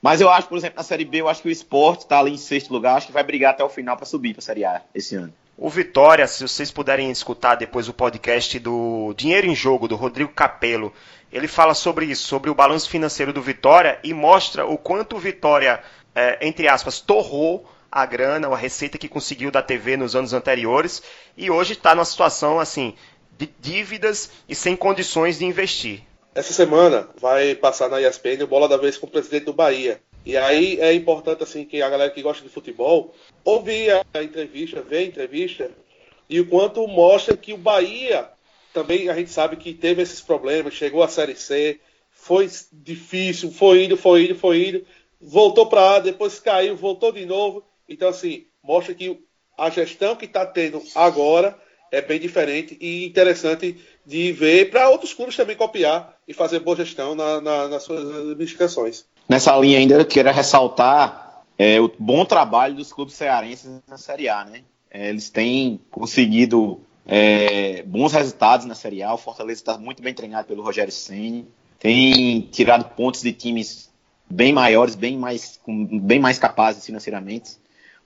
Mas 0.00 0.20
eu 0.20 0.28
acho, 0.28 0.48
por 0.48 0.58
exemplo, 0.58 0.76
na 0.78 0.82
Série 0.82 1.04
B, 1.04 1.20
eu 1.20 1.28
acho 1.28 1.42
que 1.42 1.48
o 1.48 1.52
esporte 1.52 2.00
está 2.00 2.18
ali 2.18 2.32
em 2.32 2.36
sexto 2.36 2.72
lugar, 2.72 2.96
acho 2.96 3.06
que 3.06 3.12
vai 3.12 3.22
brigar 3.22 3.52
até 3.52 3.62
o 3.62 3.68
final 3.68 3.96
para 3.96 4.06
subir 4.06 4.32
para 4.32 4.40
a 4.40 4.44
Série 4.44 4.64
A 4.64 4.82
esse 4.92 5.14
ano. 5.14 5.32
O 5.56 5.68
Vitória, 5.68 6.26
se 6.26 6.42
vocês 6.42 6.70
puderem 6.70 7.10
escutar 7.10 7.56
depois 7.56 7.88
o 7.88 7.92
podcast 7.92 8.58
do 8.58 9.14
Dinheiro 9.16 9.46
em 9.46 9.54
Jogo, 9.54 9.86
do 9.86 9.96
Rodrigo 9.96 10.32
Capello, 10.32 10.92
ele 11.32 11.46
fala 11.46 11.74
sobre 11.74 12.06
isso, 12.06 12.26
sobre 12.26 12.50
o 12.50 12.54
balanço 12.54 12.88
financeiro 12.88 13.32
do 13.32 13.42
Vitória 13.42 13.98
e 14.02 14.14
mostra 14.14 14.66
o 14.66 14.78
quanto 14.78 15.16
o 15.16 15.18
Vitória, 15.18 15.82
é, 16.14 16.38
entre 16.46 16.68
aspas, 16.68 17.00
torrou 17.00 17.68
a 17.90 18.06
grana, 18.06 18.48
a 18.48 18.56
receita 18.56 18.96
que 18.96 19.08
conseguiu 19.08 19.50
da 19.50 19.62
TV 19.62 19.96
nos 19.96 20.16
anos 20.16 20.32
anteriores 20.32 21.02
e 21.36 21.50
hoje 21.50 21.74
está 21.74 21.94
numa 21.94 22.04
situação 22.06 22.58
assim 22.58 22.94
de 23.38 23.50
dívidas 23.60 24.30
e 24.48 24.54
sem 24.54 24.74
condições 24.74 25.38
de 25.38 25.44
investir. 25.44 26.02
Essa 26.34 26.54
semana 26.54 27.08
vai 27.20 27.54
passar 27.54 27.90
na 27.90 28.00
ESPN 28.00 28.42
o 28.42 28.46
Bola 28.46 28.66
da 28.66 28.78
Vez 28.78 28.96
com 28.96 29.06
o 29.06 29.10
presidente 29.10 29.44
do 29.44 29.52
Bahia. 29.52 30.00
E 30.24 30.36
aí 30.36 30.78
é 30.80 30.92
importante 30.92 31.42
assim 31.42 31.64
que 31.64 31.82
a 31.82 31.90
galera 31.90 32.10
que 32.10 32.22
gosta 32.22 32.42
de 32.42 32.48
futebol 32.48 33.14
ouvir 33.44 33.90
a 34.14 34.22
entrevista, 34.22 34.80
ver 34.80 34.98
a 34.98 35.02
entrevista 35.02 35.70
e 36.28 36.40
o 36.40 36.48
quanto 36.48 36.86
mostra 36.86 37.36
que 37.36 37.52
o 37.52 37.58
Bahia 37.58 38.28
também 38.72 39.08
a 39.08 39.14
gente 39.14 39.30
sabe 39.30 39.56
que 39.56 39.74
teve 39.74 40.00
esses 40.00 40.20
problemas, 40.20 40.74
chegou 40.74 41.02
à 41.02 41.08
Série 41.08 41.34
C, 41.34 41.80
foi 42.10 42.48
difícil, 42.72 43.50
foi 43.50 43.84
indo, 43.84 43.96
foi 43.96 44.24
indo, 44.24 44.34
foi 44.34 44.68
indo, 44.68 44.86
voltou 45.20 45.66
para 45.66 45.96
A, 45.96 45.98
depois 45.98 46.38
caiu, 46.38 46.76
voltou 46.76 47.12
de 47.12 47.26
novo. 47.26 47.64
Então 47.88 48.08
assim 48.08 48.46
mostra 48.62 48.94
que 48.94 49.20
a 49.58 49.70
gestão 49.70 50.16
que 50.16 50.24
está 50.24 50.46
tendo 50.46 50.82
agora 50.94 51.58
é 51.90 52.00
bem 52.00 52.18
diferente 52.18 52.78
e 52.80 53.04
interessante 53.04 53.78
de 54.06 54.32
ver 54.32 54.70
para 54.70 54.88
outros 54.88 55.12
clubes 55.12 55.36
também 55.36 55.56
copiar 55.56 56.16
e 56.26 56.32
fazer 56.32 56.60
boa 56.60 56.76
gestão 56.76 57.14
na, 57.14 57.40
na, 57.40 57.68
nas 57.68 57.82
suas 57.82 58.08
administrações. 58.30 59.04
Nessa 59.28 59.56
linha 59.56 59.78
ainda 59.78 59.94
eu 59.94 60.04
queria 60.04 60.32
ressaltar 60.32 61.42
é, 61.58 61.80
o 61.80 61.90
bom 61.98 62.24
trabalho 62.24 62.74
dos 62.74 62.92
clubes 62.92 63.14
cearenses 63.14 63.80
na 63.86 63.96
Série 63.96 64.28
A, 64.28 64.44
né? 64.44 64.62
É, 64.90 65.08
eles 65.08 65.30
têm 65.30 65.80
conseguido 65.90 66.80
é, 67.06 67.82
bons 67.84 68.12
resultados 68.12 68.66
na 68.66 68.74
Série 68.74 69.02
A. 69.02 69.14
O 69.14 69.18
Fortaleza 69.18 69.60
está 69.60 69.78
muito 69.78 70.02
bem 70.02 70.12
treinado 70.12 70.48
pelo 70.48 70.62
Rogério 70.62 70.92
Ceni, 70.92 71.48
tem 71.78 72.42
tirado 72.52 72.94
pontos 72.94 73.22
de 73.22 73.32
times 73.32 73.90
bem 74.28 74.52
maiores, 74.52 74.94
bem 74.94 75.16
mais, 75.16 75.60
bem 75.66 76.20
mais 76.20 76.38
capazes 76.38 76.84
financeiramente. 76.84 77.52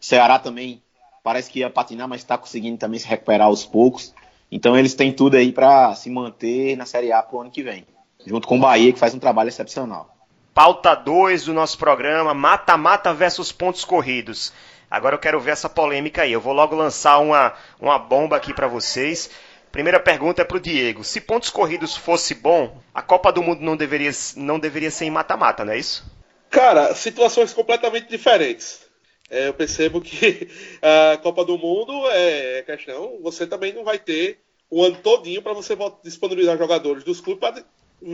O 0.00 0.04
Ceará 0.04 0.38
também 0.38 0.82
parece 1.22 1.50
que 1.50 1.60
ia 1.60 1.70
patinar, 1.70 2.08
mas 2.08 2.20
está 2.20 2.38
conseguindo 2.38 2.78
também 2.78 2.98
se 2.98 3.06
recuperar 3.06 3.48
aos 3.48 3.64
poucos. 3.64 4.14
Então 4.50 4.76
eles 4.76 4.94
têm 4.94 5.12
tudo 5.12 5.36
aí 5.36 5.52
para 5.52 5.94
se 5.94 6.08
manter 6.08 6.76
na 6.76 6.86
Série 6.86 7.12
A 7.12 7.22
para 7.22 7.36
o 7.36 7.40
ano 7.40 7.50
que 7.50 7.62
vem, 7.62 7.84
junto 8.24 8.46
com 8.46 8.56
o 8.56 8.60
Bahia, 8.60 8.92
que 8.92 8.98
faz 8.98 9.14
um 9.14 9.18
trabalho 9.18 9.48
excepcional. 9.48 10.15
Pauta 10.56 10.94
2 10.94 11.44
do 11.44 11.52
nosso 11.52 11.76
programa, 11.76 12.32
mata-mata 12.32 13.12
versus 13.12 13.52
pontos 13.52 13.84
corridos. 13.84 14.54
Agora 14.90 15.14
eu 15.14 15.18
quero 15.18 15.38
ver 15.38 15.50
essa 15.50 15.68
polêmica 15.68 16.22
aí. 16.22 16.32
Eu 16.32 16.40
vou 16.40 16.54
logo 16.54 16.74
lançar 16.74 17.18
uma, 17.18 17.52
uma 17.78 17.98
bomba 17.98 18.36
aqui 18.38 18.54
para 18.54 18.66
vocês. 18.66 19.28
Primeira 19.70 20.00
pergunta 20.00 20.40
é 20.40 20.46
para 20.46 20.56
o 20.56 20.60
Diego. 20.60 21.04
Se 21.04 21.20
pontos 21.20 21.50
corridos 21.50 21.94
fosse 21.94 22.34
bom, 22.34 22.80
a 22.94 23.02
Copa 23.02 23.30
do 23.30 23.42
Mundo 23.42 23.60
não 23.60 23.76
deveria, 23.76 24.10
não 24.36 24.58
deveria 24.58 24.90
ser 24.90 25.04
em 25.04 25.10
mata-mata, 25.10 25.62
não 25.62 25.74
é 25.74 25.78
isso? 25.78 26.10
Cara, 26.48 26.94
situações 26.94 27.52
completamente 27.52 28.08
diferentes. 28.08 28.80
É, 29.28 29.48
eu 29.48 29.52
percebo 29.52 30.00
que 30.00 30.48
a 31.12 31.18
Copa 31.18 31.44
do 31.44 31.58
Mundo 31.58 31.92
é 32.12 32.62
questão. 32.62 33.18
Você 33.22 33.46
também 33.46 33.74
não 33.74 33.84
vai 33.84 33.98
ter 33.98 34.40
o 34.70 34.82
ano 34.82 34.96
todinho 35.02 35.42
para 35.42 35.52
você 35.52 35.76
disponibilizar 36.02 36.56
jogadores 36.56 37.04
dos 37.04 37.20
clubes 37.20 37.40
para 37.40 37.62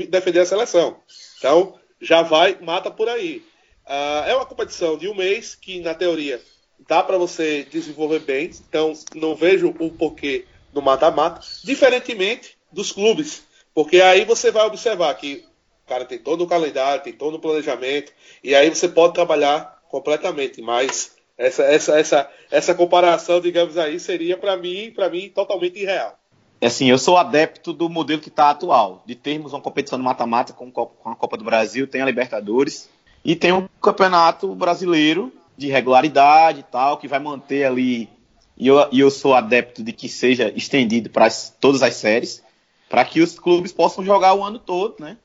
defender 0.08 0.40
a 0.40 0.46
seleção. 0.46 0.96
Então, 1.38 1.78
já 2.02 2.22
vai, 2.22 2.58
mata 2.60 2.90
por 2.90 3.08
aí. 3.08 3.42
Uh, 3.86 4.28
é 4.28 4.34
uma 4.34 4.44
competição 4.44 4.98
de 4.98 5.08
um 5.08 5.14
mês 5.14 5.54
que, 5.54 5.80
na 5.80 5.94
teoria, 5.94 6.40
dá 6.86 7.02
para 7.02 7.16
você 7.16 7.64
desenvolver 7.64 8.20
bem. 8.20 8.50
Então, 8.68 8.92
não 9.14 9.34
vejo 9.34 9.74
o 9.78 9.90
porquê 9.90 10.44
do 10.72 10.82
mata-mata, 10.82 11.40
diferentemente 11.64 12.56
dos 12.70 12.92
clubes. 12.92 13.44
Porque 13.74 14.00
aí 14.00 14.24
você 14.24 14.50
vai 14.50 14.66
observar 14.66 15.14
que 15.14 15.44
o 15.84 15.88
cara 15.88 16.04
tem 16.04 16.18
todo 16.18 16.42
o 16.44 16.46
calendário, 16.46 17.02
tem 17.02 17.12
todo 17.12 17.36
o 17.36 17.40
planejamento, 17.40 18.12
e 18.42 18.54
aí 18.54 18.68
você 18.68 18.88
pode 18.88 19.14
trabalhar 19.14 19.82
completamente. 19.88 20.60
Mas 20.60 21.12
essa, 21.36 21.62
essa, 21.64 21.98
essa, 21.98 22.30
essa 22.50 22.74
comparação, 22.74 23.40
digamos 23.40 23.76
aí, 23.78 23.98
seria 23.98 24.36
para 24.36 24.56
mim, 24.56 24.92
para 24.94 25.08
mim, 25.08 25.28
totalmente 25.28 25.78
irreal. 25.78 26.18
É 26.62 26.68
assim, 26.68 26.88
eu 26.88 26.96
sou 26.96 27.16
adepto 27.16 27.72
do 27.72 27.90
modelo 27.90 28.20
que 28.20 28.28
está 28.28 28.50
atual, 28.50 29.02
de 29.04 29.16
termos 29.16 29.52
uma 29.52 29.60
competição 29.60 29.98
de 29.98 30.04
mata-mata 30.04 30.52
com, 30.52 30.70
com 30.70 30.88
a 31.04 31.16
Copa 31.16 31.36
do 31.36 31.42
Brasil, 31.42 31.88
tem 31.88 32.00
a 32.00 32.06
Libertadores 32.06 32.88
e 33.24 33.34
tem 33.34 33.52
um 33.52 33.68
campeonato 33.80 34.54
brasileiro 34.54 35.32
de 35.58 35.66
regularidade 35.66 36.60
e 36.60 36.62
tal, 36.62 36.98
que 36.98 37.08
vai 37.08 37.18
manter 37.18 37.64
ali. 37.64 38.08
E 38.56 38.68
eu, 38.68 38.76
e 38.92 39.00
eu 39.00 39.10
sou 39.10 39.34
adepto 39.34 39.82
de 39.82 39.92
que 39.92 40.08
seja 40.08 40.52
estendido 40.54 41.10
para 41.10 41.28
todas 41.60 41.82
as 41.82 41.94
séries, 41.94 42.44
para 42.88 43.04
que 43.04 43.20
os 43.20 43.36
clubes 43.36 43.72
possam 43.72 44.04
jogar 44.04 44.32
o 44.34 44.44
ano 44.44 44.60
todo, 44.60 44.94
né? 45.00 45.16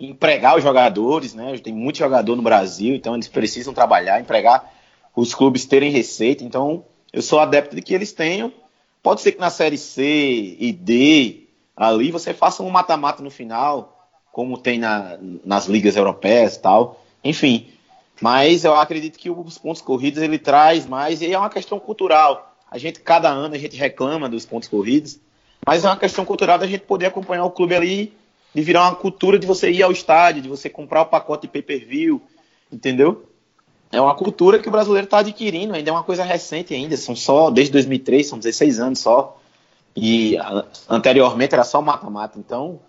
Empregar 0.00 0.56
os 0.56 0.62
jogadores, 0.62 1.34
né? 1.34 1.58
Tem 1.58 1.74
muito 1.74 1.98
jogador 1.98 2.34
no 2.34 2.40
Brasil, 2.40 2.94
então 2.94 3.12
eles 3.12 3.28
precisam 3.28 3.74
trabalhar, 3.74 4.22
empregar 4.22 4.72
os 5.14 5.34
clubes 5.34 5.66
terem 5.66 5.90
receita. 5.90 6.42
Então, 6.42 6.82
eu 7.12 7.20
sou 7.20 7.40
adepto 7.40 7.76
de 7.76 7.82
que 7.82 7.92
eles 7.92 8.14
tenham 8.14 8.50
Pode 9.02 9.20
ser 9.20 9.32
que 9.32 9.40
na 9.40 9.50
série 9.50 9.78
C 9.78 10.56
e 10.58 10.72
D 10.72 11.44
ali 11.76 12.10
você 12.10 12.34
faça 12.34 12.62
um 12.62 12.70
mata-mata 12.70 13.22
no 13.22 13.30
final, 13.30 14.08
como 14.32 14.58
tem 14.58 14.78
na, 14.78 15.18
nas 15.44 15.66
ligas 15.66 15.96
europeias 15.96 16.56
e 16.56 16.60
tal. 16.60 17.00
Enfim, 17.22 17.68
mas 18.20 18.64
eu 18.64 18.74
acredito 18.74 19.18
que 19.18 19.30
os 19.30 19.58
pontos 19.58 19.80
corridos 19.80 20.22
ele 20.22 20.38
traz 20.38 20.86
mais 20.86 21.20
e 21.22 21.32
é 21.32 21.38
uma 21.38 21.50
questão 21.50 21.78
cultural. 21.78 22.56
A 22.70 22.78
gente 22.78 23.00
cada 23.00 23.28
ano 23.28 23.54
a 23.54 23.58
gente 23.58 23.76
reclama 23.76 24.28
dos 24.28 24.44
pontos 24.44 24.68
corridos, 24.68 25.18
mas 25.64 25.84
é 25.84 25.88
uma 25.88 25.96
questão 25.96 26.24
cultural 26.24 26.58
da 26.58 26.66
gente 26.66 26.80
poder 26.80 27.06
acompanhar 27.06 27.44
o 27.44 27.50
clube 27.50 27.74
ali 27.74 28.12
de 28.54 28.62
virar 28.62 28.82
uma 28.82 28.94
cultura 28.94 29.38
de 29.38 29.46
você 29.46 29.70
ir 29.70 29.82
ao 29.82 29.92
estádio, 29.92 30.42
de 30.42 30.48
você 30.48 30.68
comprar 30.68 31.02
o 31.02 31.06
pacote 31.06 31.42
de 31.42 31.52
pay-per-view, 31.52 32.20
entendeu? 32.72 33.27
É 33.90 34.00
uma 34.00 34.14
cultura 34.14 34.58
que 34.58 34.68
o 34.68 34.72
brasileiro 34.72 35.06
está 35.06 35.18
adquirindo, 35.18 35.74
ainda 35.74 35.90
é 35.90 35.92
uma 35.92 36.02
coisa 36.02 36.22
recente 36.22 36.74
ainda, 36.74 36.96
são 36.96 37.16
só, 37.16 37.50
desde 37.50 37.72
2003, 37.72 38.26
são 38.26 38.38
16 38.38 38.80
anos 38.80 38.98
só, 38.98 39.40
e 39.96 40.36
anteriormente 40.88 41.54
era 41.54 41.64
só 41.64 41.80
mata-mata, 41.80 42.38
então 42.38 42.80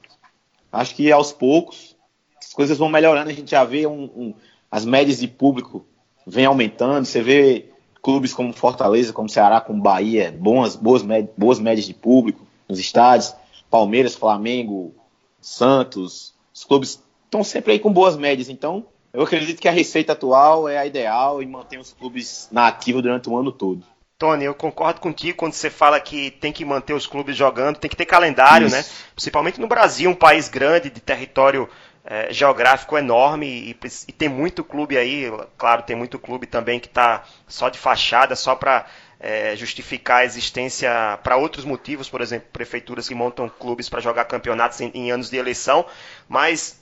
acho 0.72 0.96
que 0.96 1.12
aos 1.12 1.32
poucos 1.32 1.96
as 2.38 2.54
coisas 2.54 2.78
vão 2.78 2.90
melhorando, 2.90 3.30
a 3.30 3.34
gente 3.34 3.52
já 3.52 3.64
vê 3.64 3.88
um, 3.88 4.04
um, 4.04 4.34
as 4.70 4.86
médias 4.86 5.20
de 5.20 5.28
público 5.28 5.86
vem 6.26 6.46
aumentando, 6.46 7.06
você 7.06 7.22
vê 7.22 7.70
clubes 8.02 8.34
como 8.34 8.54
Fortaleza, 8.54 9.14
como 9.14 9.30
Ceará, 9.30 9.60
como 9.62 9.82
Bahia, 9.82 10.32
boas, 10.38 10.76
boas, 10.76 11.04
boas 11.38 11.60
médias 11.60 11.86
de 11.86 11.94
público 11.94 12.46
nos 12.68 12.80
estádios, 12.80 13.36
Palmeiras, 13.70 14.16
Flamengo, 14.16 14.94
Santos, 15.42 16.34
os 16.54 16.64
clubes 16.64 17.02
estão 17.26 17.44
sempre 17.44 17.74
aí 17.74 17.80
com 17.80 17.92
boas 17.92 18.18
médias, 18.18 18.50
então 18.50 18.86
eu 19.14 19.24
acredito 19.24 19.62
que 19.62 19.68
a 19.68 19.72
receita 19.72 20.14
atual 20.14 20.68
é 20.68 20.78
a 20.78 20.86
ideal 20.86 21.42
e 21.42 21.46
mantém 21.46 21.80
os 21.80 21.94
clubes 21.94 22.48
na 22.52 22.68
ativa 22.68 23.02
durante 23.02 23.30
o 23.30 23.38
ano 23.38 23.52
todo. 23.52 23.84
Tony, 24.18 24.44
eu 24.44 24.54
concordo 24.54 25.00
contigo 25.00 25.38
quando 25.38 25.54
você 25.54 25.70
fala 25.70 25.98
que 26.00 26.30
tem 26.30 26.52
que 26.52 26.66
manter 26.66 26.94
os 26.94 27.08
clubes 27.08 27.38
jogando, 27.38 27.78
tem 27.78 27.90
que 27.90 27.96
ter 27.96 28.06
calendário, 28.06 28.68
Isso. 28.68 28.76
né? 28.76 28.86
Principalmente 29.16 29.62
no 29.62 29.68
Brasil, 29.68 30.10
um 30.10 30.16
país 30.16 30.50
grande, 30.50 30.90
de 30.90 31.00
território 31.00 31.70
é, 32.04 32.32
geográfico 32.34 32.98
enorme 32.98 33.48
e, 33.48 33.78
e, 34.08 34.12
tem 34.12 34.28
muito 34.28 34.64
clube 34.64 34.98
aí, 34.98 35.32
claro, 35.58 35.84
tem 35.84 35.96
muito 35.96 36.20
clube 36.20 36.48
também 36.48 36.80
que 36.80 36.88
está 36.88 37.24
só 37.48 37.70
de 37.70 37.78
fachada, 37.78 38.36
só 38.36 38.56
para 38.56 38.86
é, 39.20 39.56
justificar 39.56 40.22
a 40.22 40.26
existência 40.26 41.20
para 41.24 41.38
outros 41.38 41.66
motivos, 41.66 42.10
por 42.10 42.22
exemplo, 42.22 42.48
prefeituras 42.52 43.08
que 43.08 43.16
montam 43.16 43.50
clubes 43.50 43.90
para 43.90 44.02
jogar 44.02 44.26
campeonatos 44.26 44.82
em, 44.82 44.92
em 44.94 45.12
anos 45.12 45.30
de 45.30 45.38
eleição, 45.38 45.86
mas 46.28 46.79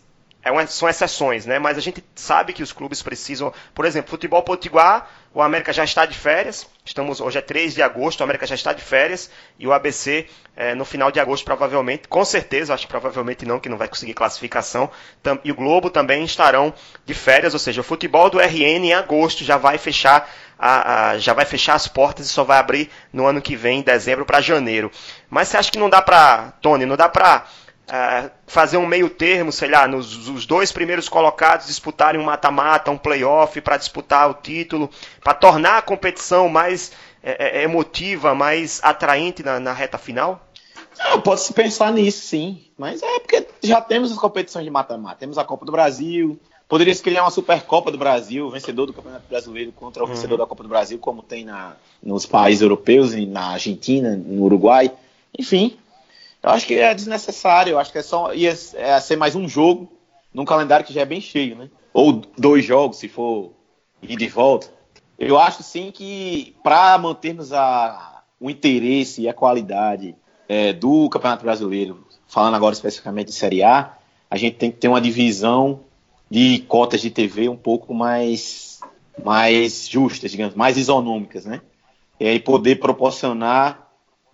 é 0.48 0.52
uma, 0.52 0.66
são 0.66 0.88
exceções, 0.88 1.46
né? 1.46 1.60
Mas 1.60 1.78
a 1.78 1.82
gente 1.82 2.02
sabe 2.16 2.54
que 2.54 2.64
os 2.64 2.72
clubes 2.72 3.02
precisam. 3.02 3.54
Por 3.76 3.86
exemplo, 3.86 4.10
futebol 4.10 4.42
potiguar, 4.42 5.10
o 5.34 5.42
América 5.42 5.74
já 5.74 5.84
está 5.84 6.06
de 6.06 6.18
férias. 6.18 6.66
Estamos 6.86 7.20
hoje 7.20 7.38
é 7.38 7.42
3 7.42 7.76
de 7.76 7.82
agosto, 7.82 8.22
o 8.22 8.24
América 8.24 8.48
já 8.48 8.56
está 8.56 8.72
de 8.72 8.82
férias 8.82 9.30
e 9.60 9.68
o 9.68 9.74
ABC 9.74 10.26
é, 10.56 10.74
no 10.74 10.86
final 10.86 11.12
de 11.12 11.20
agosto 11.20 11.44
provavelmente, 11.44 12.08
com 12.08 12.24
certeza, 12.24 12.74
acho 12.74 12.86
que 12.86 12.92
provavelmente 12.92 13.46
não, 13.46 13.60
que 13.60 13.68
não 13.68 13.78
vai 13.78 13.90
conseguir 13.90 14.14
classificação. 14.14 14.90
Tam, 15.22 15.38
e 15.44 15.52
o 15.52 15.56
Globo 15.56 15.90
também 15.90 16.24
estarão 16.24 16.74
de 17.06 17.14
férias, 17.14 17.54
ou 17.54 17.60
seja, 17.60 17.82
o 17.82 17.84
futebol 17.84 18.30
do 18.30 18.40
RN 18.40 18.86
em 18.86 18.94
agosto 18.94 19.44
já 19.44 19.58
vai 19.58 19.78
fechar 19.78 20.30
a, 20.58 21.10
a, 21.10 21.18
já 21.20 21.34
vai 21.34 21.44
fechar 21.44 21.76
as 21.76 21.90
portas 21.90 22.26
e 22.26 22.30
só 22.30 22.46
vai 22.46 22.58
abrir 22.58 22.90
no 23.12 23.26
ano 23.26 23.42
que 23.42 23.56
vem, 23.56 23.80
em 23.80 23.84
dezembro 23.84 24.26
para 24.26 24.40
janeiro. 24.40 24.90
Mas 25.30 25.50
você 25.50 25.58
acha 25.58 25.72
que 25.72 25.78
não 25.78 25.90
dá 25.90 26.02
para, 26.02 26.54
Tony, 26.62 26.86
não 26.86 26.96
dá 26.96 27.10
para 27.10 27.46
uh, 27.88 28.32
fazer 28.46 28.78
um 28.78 28.86
meio 28.86 29.10
termo, 29.10 29.52
sei 29.52 29.70
lá, 29.70 29.88
nos 29.88 30.28
os 30.28 30.46
dois 30.46 30.72
primeiros 30.72 31.10
colocados 31.10 31.68
disputarem 31.68 32.20
um 32.20 32.26
mata-mata, 32.26 32.92
um 32.92 32.98
playoff 32.98 33.60
para 33.62 33.78
disputar 33.78 34.30
o 34.30 34.34
título, 34.34 34.90
para 35.24 35.34
tornar 35.34 35.78
a 35.78 35.82
competição 35.82 36.50
mais 36.50 36.92
é, 37.24 37.64
emotiva, 37.64 38.34
mais 38.34 38.80
atraente 38.84 39.44
na, 39.44 39.60
na 39.60 39.74
reta 39.74 39.98
final? 39.98 40.48
Não, 40.98 41.22
pode 41.22 41.42
se 41.42 41.54
pensar 41.54 41.92
nisso, 41.92 42.22
sim. 42.26 42.64
Mas 42.78 43.02
é 43.04 43.20
porque 43.20 43.46
já 43.62 43.82
temos 43.82 44.12
as 44.12 44.18
competições 44.18 44.66
de 44.66 44.72
mata-mata. 44.72 45.18
Temos 45.20 45.38
a 45.38 45.44
Copa 45.44 45.66
do 45.66 45.72
Brasil. 45.72 46.40
Poderia 46.68 46.94
se 46.94 47.02
criar 47.02 47.24
uma 47.24 47.32
Supercopa 47.32 47.92
do 47.92 47.98
Brasil, 47.98 48.50
vencedor 48.50 48.88
do 48.88 48.94
Campeonato 48.94 49.26
Brasileiro 49.30 49.72
contra 49.72 50.04
o 50.04 50.06
uhum. 50.06 50.14
vencedor 50.14 50.38
da 50.38 50.46
Copa 50.46 50.64
do 50.64 50.70
Brasil, 50.70 50.98
como 51.00 51.22
tem 51.22 51.46
na, 51.46 51.76
nos 52.04 52.26
países 52.26 52.62
europeus, 52.62 53.14
na 53.28 53.54
Argentina, 53.54 54.16
no 54.18 54.44
Uruguai. 54.44 54.92
Enfim, 55.38 55.78
eu 56.48 56.52
acho 56.52 56.66
que 56.66 56.76
é 56.76 56.94
desnecessário, 56.94 57.72
eu 57.72 57.80
acho 57.80 57.92
que 57.92 57.98
é 57.98 58.02
só 58.02 58.34
ia 58.34 58.56
é 58.76 59.00
ser 59.02 59.18
mais 59.18 59.36
um 59.36 59.50
jogo 59.50 59.92
num 60.34 60.46
calendário 60.46 60.86
que 60.86 60.94
já 60.94 61.02
é 61.02 61.06
bem 61.06 61.20
cheio, 61.20 61.58
né? 61.58 61.70
Ou 61.94 62.22
dois 62.38 62.64
jogos, 62.64 62.98
se 62.98 63.10
for 63.10 63.52
ir 64.02 64.16
de 64.16 64.28
volta. 64.30 64.72
Eu 65.20 65.38
acho 65.38 65.62
sim 65.62 65.92
que 65.92 66.56
para 66.64 66.98
mantermos 66.98 67.52
a, 67.52 68.24
o 68.40 68.50
interesse 68.50 69.24
e 69.24 69.28
a 69.28 69.34
qualidade 69.34 70.16
é, 70.48 70.72
do 70.72 71.10
Campeonato 71.10 71.44
Brasileiro, 71.44 72.08
falando 72.28 72.56
agora 72.56 72.74
especificamente 72.74 73.28
de 73.28 73.34
Série 73.34 73.62
A, 73.62 73.98
a 74.30 74.38
gente 74.38 74.56
tem 74.56 74.72
que 74.72 74.78
ter 74.78 74.88
uma 74.88 75.02
divisão 75.02 75.82
de 76.30 76.60
cotas 76.60 77.02
de 77.02 77.10
TV 77.10 77.50
um 77.50 77.58
pouco 77.58 77.94
mais, 77.94 78.80
mais 79.22 79.90
justas, 79.90 80.32
digamos, 80.32 80.56
mais 80.56 80.78
isonômicas, 80.78 81.46
né? 81.46 81.60
E 82.18 82.26
aí 82.26 82.40
poder 82.40 82.78
proporcionar 82.78 83.87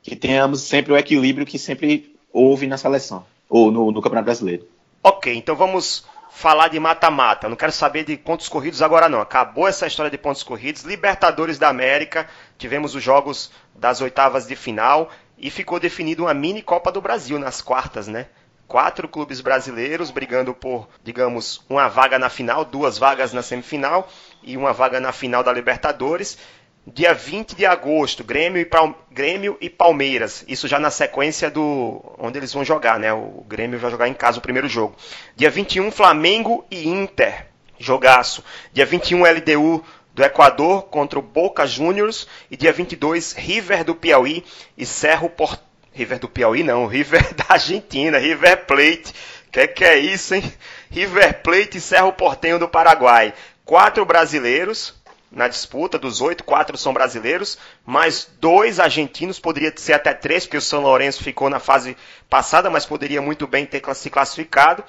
que 0.04 0.16
tenhamos 0.16 0.62
sempre 0.62 0.92
o 0.94 0.98
equilíbrio 0.98 1.46
que 1.46 1.58
sempre 1.58 2.16
houve 2.32 2.68
na 2.68 2.78
seleção, 2.78 3.26
ou 3.50 3.72
no, 3.72 3.92
no 3.92 4.02
Campeonato 4.02 4.26
Brasileiro. 4.26 4.68
Ok, 5.02 5.34
então 5.34 5.56
vamos 5.56 6.06
falar 6.30 6.68
de 6.68 6.80
mata-mata. 6.80 7.48
Não 7.48 7.56
quero 7.56 7.72
saber 7.72 8.04
de 8.04 8.18
pontos 8.18 8.50
corridos 8.50 8.82
agora 8.82 9.08
não. 9.08 9.22
Acabou 9.22 9.68
essa 9.68 9.88
história 9.88 10.12
de 10.12 10.18
pontos 10.18 10.44
corridos. 10.44 10.84
Libertadores 10.84 11.58
da 11.58 11.70
América, 11.70 12.28
tivemos 12.58 12.96
os 12.96 13.04
jogos 13.04 13.52
das 13.76 14.02
oitavas 14.02 14.48
de 14.48 14.56
final 14.56 15.10
e 15.38 15.50
ficou 15.50 15.80
definido 15.80 16.24
uma 16.24 16.34
mini 16.34 16.62
Copa 16.62 16.92
do 16.92 17.02
Brasil 17.02 17.38
nas 17.40 17.62
quartas, 17.62 18.08
né? 18.08 18.28
Quatro 18.68 19.08
clubes 19.08 19.42
brasileiros 19.42 20.10
brigando 20.10 20.54
por, 20.54 20.88
digamos, 21.04 21.64
uma 21.70 21.88
vaga 21.88 22.18
na 22.18 22.30
final, 22.30 22.66
duas 22.66 22.98
vagas 22.98 23.32
na 23.32 23.42
semifinal 23.42 24.10
e 24.42 24.58
uma 24.58 24.74
vaga 24.74 25.00
na 25.00 25.12
final 25.12 25.44
da 25.44 25.54
Libertadores. 25.54 26.38
Dia 26.86 27.14
20 27.14 27.56
de 27.56 27.66
agosto, 27.66 28.26
Grêmio 28.26 28.62
e, 28.62 28.70
Grêmio 29.10 29.58
e 29.62 29.70
Palmeiras. 29.70 30.44
Isso 30.50 30.68
já 30.68 30.78
na 30.78 30.92
sequência 30.92 31.50
do 31.50 32.04
onde 32.18 32.38
eles 32.38 32.52
vão 32.52 32.66
jogar, 32.66 33.00
né? 33.00 33.14
O 33.14 33.46
Grêmio 33.48 33.80
vai 33.80 33.90
jogar 33.90 34.10
em 34.10 34.14
casa 34.14 34.40
o 34.40 34.42
primeiro 34.42 34.68
jogo. 34.68 34.94
Dia 35.34 35.50
21, 35.50 35.90
Flamengo 35.92 36.66
e 36.70 36.86
Inter. 36.86 37.48
Jogaço. 37.80 38.44
Dia 38.74 38.86
21, 38.86 39.24
LDU 39.24 39.82
do 40.14 40.24
Equador 40.26 40.84
contra 40.84 41.18
o 41.18 41.22
Boca 41.22 41.66
Juniors. 41.66 42.28
E 42.52 42.58
dia 42.58 42.74
22, 42.74 43.32
River 43.32 43.86
do 43.86 43.96
Piauí 43.96 44.44
e 44.78 44.86
Cerro 44.86 45.30
Port... 45.30 45.62
River 45.94 46.20
do 46.20 46.28
Piauí 46.28 46.64
não, 46.64 46.86
River 46.86 47.32
da 47.34 47.46
Argentina, 47.50 48.18
River 48.18 48.66
Plate 48.66 49.14
Que 49.50 49.68
que 49.68 49.86
é 49.86 49.98
isso, 49.98 50.36
hein? 50.36 50.54
River 50.92 51.42
Plate 51.42 51.78
e 51.78 51.82
Cerro 51.82 52.12
Portenho 52.12 52.60
do 52.60 52.68
Paraguai. 52.68 53.34
Quatro 53.64 54.04
brasileiros 54.04 55.02
na 55.34 55.48
disputa, 55.48 55.98
dos 55.98 56.22
oito, 56.22 56.44
quatro 56.44 56.78
são 56.78 56.94
brasileiros, 56.94 57.58
mais 57.86 58.30
dois 58.40 58.80
argentinos, 58.80 59.40
poderia 59.40 59.74
ser 59.76 59.94
até 59.94 60.14
três, 60.14 60.46
porque 60.46 60.58
o 60.58 60.62
São 60.62 60.82
Lourenço 60.82 61.24
ficou 61.24 61.50
na 61.50 61.60
fase 61.60 61.98
passada, 62.30 62.70
mas 62.70 62.86
poderia 62.86 63.22
muito 63.22 63.48
bem 63.48 63.66
ter 63.66 63.82
se 63.96 64.10
classificado. 64.10 64.84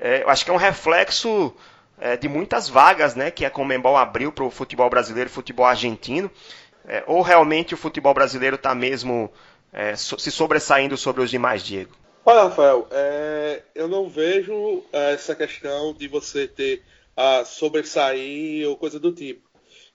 É, 0.00 0.22
eu 0.22 0.30
acho 0.30 0.44
que 0.44 0.50
é 0.50 0.54
um 0.54 0.58
reflexo 0.58 1.54
é, 2.00 2.16
de 2.16 2.28
muitas 2.28 2.68
vagas 2.68 3.14
né, 3.14 3.30
que 3.30 3.44
a 3.44 3.50
Comembol 3.50 3.96
abriu 3.96 4.32
para 4.32 4.44
o 4.44 4.50
futebol 4.50 4.88
brasileiro 4.88 5.28
e 5.28 5.32
futebol 5.32 5.66
argentino. 5.66 6.30
É, 6.86 7.04
ou 7.06 7.20
realmente 7.20 7.74
o 7.74 7.76
futebol 7.76 8.14
brasileiro 8.14 8.56
está 8.56 8.74
mesmo 8.74 9.30
é, 9.72 9.94
so, 9.94 10.18
se 10.18 10.30
sobressaindo 10.30 10.96
sobre 10.96 11.22
os 11.22 11.30
demais, 11.30 11.62
Diego? 11.62 11.94
Olha, 12.24 12.44
Rafael, 12.44 12.86
é, 12.90 13.62
eu 13.74 13.88
não 13.88 14.08
vejo 14.08 14.82
é, 14.92 15.12
essa 15.12 15.34
questão 15.34 15.92
de 15.92 16.08
você 16.08 16.46
ter 16.46 16.82
a 17.16 17.44
sobressair 17.44 18.68
ou 18.68 18.76
coisa 18.76 19.00
do 19.00 19.12
tipo. 19.12 19.47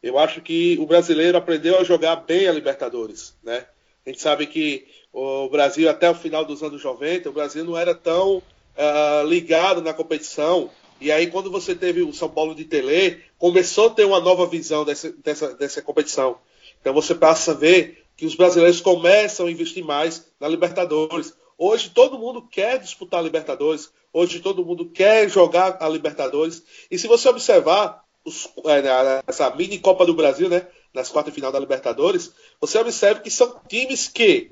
Eu 0.03 0.19
acho 0.19 0.41
que 0.41 0.77
o 0.81 0.85
brasileiro 0.85 1.37
aprendeu 1.37 1.79
a 1.79 1.83
jogar 1.85 2.17
bem 2.17 2.45
a 2.45 2.51
Libertadores, 2.51 3.33
né? 3.41 3.65
A 4.05 4.09
gente 4.09 4.21
sabe 4.21 4.45
que 4.45 4.85
o 5.13 5.47
Brasil, 5.47 5.89
até 5.89 6.09
o 6.09 6.15
final 6.15 6.43
dos 6.43 6.61
anos 6.61 6.83
90, 6.83 7.29
o 7.29 7.33
Brasil 7.33 7.63
não 7.63 7.77
era 7.77 7.95
tão 7.95 8.37
uh, 8.37 9.25
ligado 9.25 9.81
na 9.81 9.93
competição. 9.93 10.69
E 10.99 11.09
aí, 11.09 11.27
quando 11.27 11.49
você 11.49 11.73
teve 11.73 12.01
o 12.01 12.11
São 12.11 12.29
Paulo 12.29 12.53
de 12.53 12.65
Tele, 12.65 13.23
começou 13.37 13.87
a 13.87 13.91
ter 13.91 14.03
uma 14.03 14.19
nova 14.19 14.45
visão 14.45 14.83
dessa, 14.83 15.09
dessa, 15.23 15.53
dessa 15.53 15.81
competição. 15.81 16.37
Então, 16.81 16.93
você 16.93 17.15
passa 17.15 17.51
a 17.51 17.55
ver 17.55 18.03
que 18.17 18.25
os 18.25 18.35
brasileiros 18.35 18.81
começam 18.81 19.47
a 19.47 19.51
investir 19.51 19.85
mais 19.85 20.27
na 20.37 20.49
Libertadores. 20.49 21.33
Hoje, 21.57 21.89
todo 21.89 22.19
mundo 22.19 22.41
quer 22.41 22.77
disputar 22.77 23.21
a 23.21 23.23
Libertadores. 23.23 23.89
Hoje, 24.11 24.41
todo 24.41 24.65
mundo 24.65 24.89
quer 24.89 25.29
jogar 25.29 25.77
a 25.79 25.87
Libertadores. 25.87 26.61
E 26.91 26.99
se 26.99 27.07
você 27.07 27.29
observar 27.29 28.02
os, 28.25 28.47
é, 28.65 29.23
essa 29.27 29.49
mini 29.55 29.79
Copa 29.79 30.05
do 30.05 30.13
Brasil, 30.13 30.49
né, 30.49 30.67
nas 30.93 31.09
quartas 31.09 31.33
final 31.33 31.51
da 31.51 31.59
Libertadores, 31.59 32.33
você 32.59 32.77
observa 32.77 33.19
que 33.19 33.29
são 33.29 33.59
times 33.67 34.07
que 34.07 34.51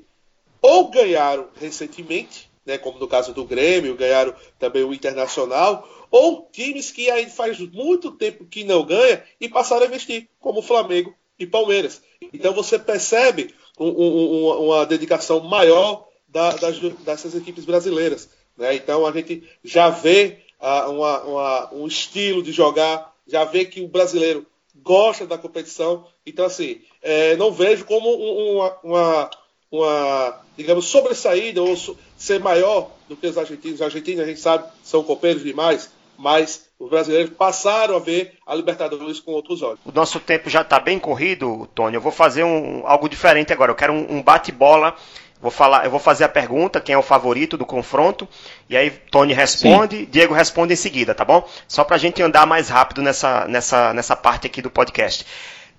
ou 0.60 0.88
ganharam 0.88 1.48
recentemente, 1.54 2.50
né, 2.64 2.78
como 2.78 2.98
no 2.98 3.08
caso 3.08 3.32
do 3.32 3.44
Grêmio, 3.44 3.96
ganharam 3.96 4.34
também 4.58 4.84
o 4.84 4.94
Internacional, 4.94 5.88
ou 6.10 6.48
times 6.52 6.90
que 6.90 7.10
ainda 7.10 7.30
faz 7.30 7.58
muito 7.58 8.12
tempo 8.12 8.44
que 8.44 8.62
não 8.62 8.84
ganha 8.84 9.24
e 9.40 9.48
passaram 9.48 9.82
a 9.82 9.86
investir, 9.86 10.28
como 10.38 10.60
o 10.60 10.62
Flamengo 10.62 11.14
e 11.38 11.46
Palmeiras. 11.46 12.02
Então 12.32 12.52
você 12.52 12.78
percebe 12.78 13.54
um, 13.78 13.88
um, 13.88 14.66
uma 14.66 14.86
dedicação 14.86 15.40
maior 15.40 16.06
da, 16.28 16.52
das, 16.52 16.78
dessas 16.78 17.34
equipes 17.34 17.64
brasileiras. 17.64 18.28
Né? 18.56 18.74
Então 18.74 19.06
a 19.06 19.12
gente 19.12 19.42
já 19.64 19.90
vê 19.90 20.38
uh, 20.60 20.90
uma, 20.90 21.22
uma, 21.22 21.74
um 21.74 21.86
estilo 21.86 22.42
de 22.42 22.52
jogar, 22.52 23.11
já 23.26 23.44
vê 23.44 23.64
que 23.64 23.80
o 23.80 23.88
brasileiro 23.88 24.46
gosta 24.76 25.26
da 25.26 25.38
competição. 25.38 26.06
Então, 26.26 26.44
assim, 26.44 26.80
é, 27.02 27.36
não 27.36 27.52
vejo 27.52 27.84
como 27.84 28.08
uma, 28.08 28.76
uma, 28.82 29.30
uma 29.70 30.40
digamos, 30.56 30.86
sobressaída 30.86 31.62
ou 31.62 31.76
ser 32.16 32.40
maior 32.40 32.90
do 33.08 33.16
que 33.16 33.26
os 33.26 33.38
argentinos. 33.38 33.80
Os 33.80 33.82
argentinos, 33.82 34.20
a 34.20 34.26
gente 34.26 34.40
sabe, 34.40 34.64
são 34.82 35.02
copeiros 35.02 35.42
demais, 35.42 35.90
mas 36.16 36.68
os 36.78 36.90
brasileiros 36.90 37.32
passaram 37.36 37.96
a 37.96 37.98
ver 37.98 38.34
a 38.46 38.54
Libertadores 38.54 39.20
com 39.20 39.32
outros 39.32 39.62
olhos. 39.62 39.80
O 39.84 39.92
nosso 39.92 40.18
tempo 40.20 40.50
já 40.50 40.62
está 40.62 40.80
bem 40.80 40.98
corrido, 40.98 41.68
Tony. 41.74 41.94
Eu 41.94 42.00
vou 42.00 42.12
fazer 42.12 42.44
um, 42.44 42.82
algo 42.86 43.08
diferente 43.08 43.52
agora. 43.52 43.70
Eu 43.70 43.76
quero 43.76 43.92
um, 43.92 44.16
um 44.16 44.22
bate-bola. 44.22 44.96
Vou 45.42 45.50
falar, 45.50 45.84
eu 45.84 45.90
vou 45.90 45.98
fazer 45.98 46.22
a 46.22 46.28
pergunta, 46.28 46.80
quem 46.80 46.94
é 46.94 46.98
o 46.98 47.02
favorito 47.02 47.58
do 47.58 47.66
confronto, 47.66 48.28
e 48.70 48.76
aí 48.76 48.90
Tony 48.90 49.32
responde, 49.32 49.96
Sim. 49.96 50.08
Diego 50.08 50.32
responde 50.32 50.72
em 50.72 50.76
seguida, 50.76 51.16
tá 51.16 51.24
bom? 51.24 51.44
Só 51.66 51.82
para 51.82 51.96
a 51.96 51.98
gente 51.98 52.22
andar 52.22 52.46
mais 52.46 52.68
rápido 52.68 53.02
nessa, 53.02 53.44
nessa, 53.48 53.92
nessa 53.92 54.14
parte 54.14 54.46
aqui 54.46 54.62
do 54.62 54.70
podcast. 54.70 55.26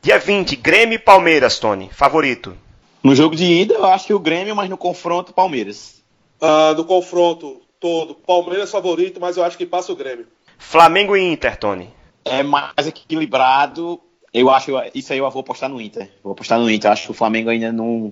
Dia 0.01 0.19
20, 0.19 0.57
Grêmio 0.57 0.97
e 0.97 0.99
Palmeiras, 0.99 1.59
Tony. 1.59 1.89
Favorito? 1.93 2.57
No 3.01 3.15
jogo 3.15 3.37
de 3.37 3.45
ida, 3.45 3.75
eu 3.75 3.85
acho 3.85 4.07
que 4.07 4.13
o 4.13 4.19
Grêmio, 4.19 4.53
mas 4.53 4.69
no 4.69 4.75
confronto, 4.75 5.31
Palmeiras. 5.31 6.03
Uh, 6.41 6.75
no 6.75 6.83
confronto 6.83 7.61
todo, 7.79 8.15
Palmeiras 8.15 8.69
favorito, 8.69 9.21
mas 9.21 9.37
eu 9.37 9.45
acho 9.45 9.57
que 9.57 9.65
passa 9.65 9.93
o 9.93 9.95
Grêmio. 9.95 10.27
Flamengo 10.57 11.15
e 11.15 11.21
Inter, 11.21 11.55
Tony. 11.55 11.89
É 12.25 12.43
mais 12.43 12.85
equilibrado. 12.85 14.01
Eu 14.33 14.49
acho 14.49 14.71
isso 14.93 15.13
aí 15.13 15.19
eu 15.19 15.31
vou 15.31 15.39
apostar 15.39 15.69
no 15.69 15.79
Inter. 15.79 16.11
Vou 16.21 16.33
apostar 16.33 16.59
no 16.59 16.69
Inter. 16.69 16.91
Acho 16.91 17.05
que 17.05 17.11
o 17.11 17.13
Flamengo 17.13 17.49
ainda 17.49 17.71
não 17.71 18.11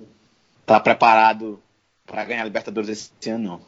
está 0.62 0.80
preparado 0.80 1.62
para 2.06 2.24
ganhar 2.24 2.42
a 2.42 2.46
Libertadores 2.46 2.88
esse 2.88 3.30
ano, 3.30 3.44
não. 3.44 3.60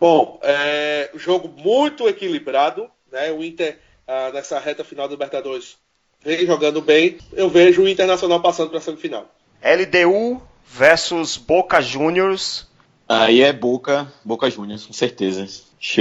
Bom, 0.00 0.38
é 0.42 1.10
um 1.14 1.18
jogo 1.18 1.48
muito 1.48 2.08
equilibrado, 2.08 2.88
né? 3.10 3.32
O 3.32 3.42
Inter 3.42 3.78
ah, 4.06 4.30
nessa 4.32 4.58
reta 4.58 4.84
final 4.84 5.06
da 5.06 5.12
Libertadores 5.12 5.76
vem 6.22 6.46
jogando 6.46 6.80
bem. 6.80 7.18
Eu 7.32 7.48
vejo 7.48 7.82
o 7.82 7.88
Internacional 7.88 8.40
passando 8.40 8.70
para 8.70 8.78
a 8.78 8.82
semifinal. 8.82 9.26
LDU 9.62 10.40
versus 10.66 11.36
Boca 11.36 11.80
Juniors. 11.80 12.66
Aí 13.08 13.42
é 13.42 13.52
Boca, 13.52 14.12
Boca 14.24 14.50
Juniors, 14.50 14.86
com 14.86 14.92
certeza. 14.92 15.46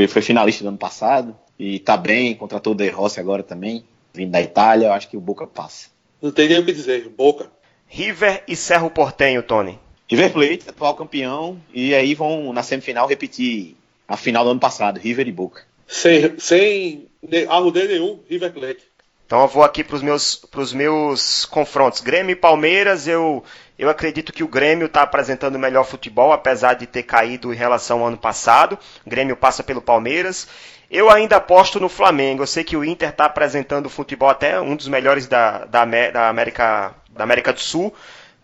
Foi 0.09 0.21
finalista 0.21 0.63
do 0.63 0.69
ano 0.69 0.77
passado 0.77 1.35
e 1.57 1.79
tá 1.79 1.95
bem, 1.97 2.35
contratou 2.35 2.73
o 2.73 2.75
De 2.75 2.89
Rossi 2.89 3.19
agora 3.19 3.41
também, 3.41 3.85
vindo 4.13 4.31
da 4.31 4.41
Itália, 4.41 4.87
eu 4.87 4.93
acho 4.93 5.09
que 5.09 5.17
o 5.17 5.21
Boca 5.21 5.47
passa. 5.47 5.89
Não 6.21 6.31
tem 6.31 6.49
nem 6.49 6.59
o 6.59 6.65
que 6.65 6.73
dizer, 6.73 7.07
Boca. 7.09 7.49
River 7.87 8.43
e 8.47 8.55
Cerro 8.55 8.89
Portenho, 8.89 9.41
Tony. 9.41 9.79
River 10.09 10.31
Plate, 10.31 10.69
atual 10.69 10.95
campeão, 10.95 11.59
e 11.73 11.93
aí 11.93 12.15
vão 12.15 12.53
na 12.53 12.63
semifinal 12.63 13.07
repetir 13.07 13.75
a 14.07 14.15
final 14.15 14.43
do 14.43 14.51
ano 14.51 14.59
passado, 14.59 14.99
River 14.99 15.27
e 15.27 15.31
Boca. 15.31 15.63
Sem, 15.87 16.39
sem 16.39 17.07
arrudeio 17.49 17.87
nenhum, 17.87 18.19
River 18.29 18.53
Plate. 18.53 18.87
Então 19.25 19.41
eu 19.41 19.47
vou 19.49 19.61
aqui 19.61 19.83
para 19.83 19.97
os 19.97 20.01
meus, 20.01 20.41
meus 20.73 21.45
confrontos. 21.45 21.99
Grêmio 21.99 22.31
e 22.31 22.35
Palmeiras, 22.35 23.09
eu, 23.09 23.43
eu 23.77 23.89
acredito 23.89 24.31
que 24.31 24.41
o 24.41 24.47
Grêmio 24.47 24.85
está 24.85 25.01
apresentando 25.01 25.55
o 25.55 25.59
melhor 25.59 25.83
futebol, 25.83 26.31
apesar 26.31 26.75
de 26.75 26.87
ter 26.87 27.03
caído 27.03 27.53
em 27.53 27.57
relação 27.57 27.99
ao 27.99 28.07
ano 28.07 28.17
passado. 28.17 28.79
O 29.05 29.09
Grêmio 29.09 29.35
passa 29.35 29.61
pelo 29.61 29.81
Palmeiras. 29.81 30.47
Eu 30.89 31.11
ainda 31.11 31.35
aposto 31.35 31.77
no 31.77 31.89
Flamengo. 31.89 32.41
Eu 32.41 32.47
sei 32.47 32.63
que 32.63 32.77
o 32.77 32.85
Inter 32.85 33.09
está 33.09 33.25
apresentando 33.25 33.89
futebol 33.89 34.29
até 34.29 34.61
um 34.61 34.77
dos 34.77 34.87
melhores 34.87 35.27
da, 35.27 35.65
da, 35.65 35.83
da, 35.83 36.29
América, 36.29 36.95
da 37.09 37.25
América 37.25 37.51
do 37.51 37.59
Sul. 37.59 37.93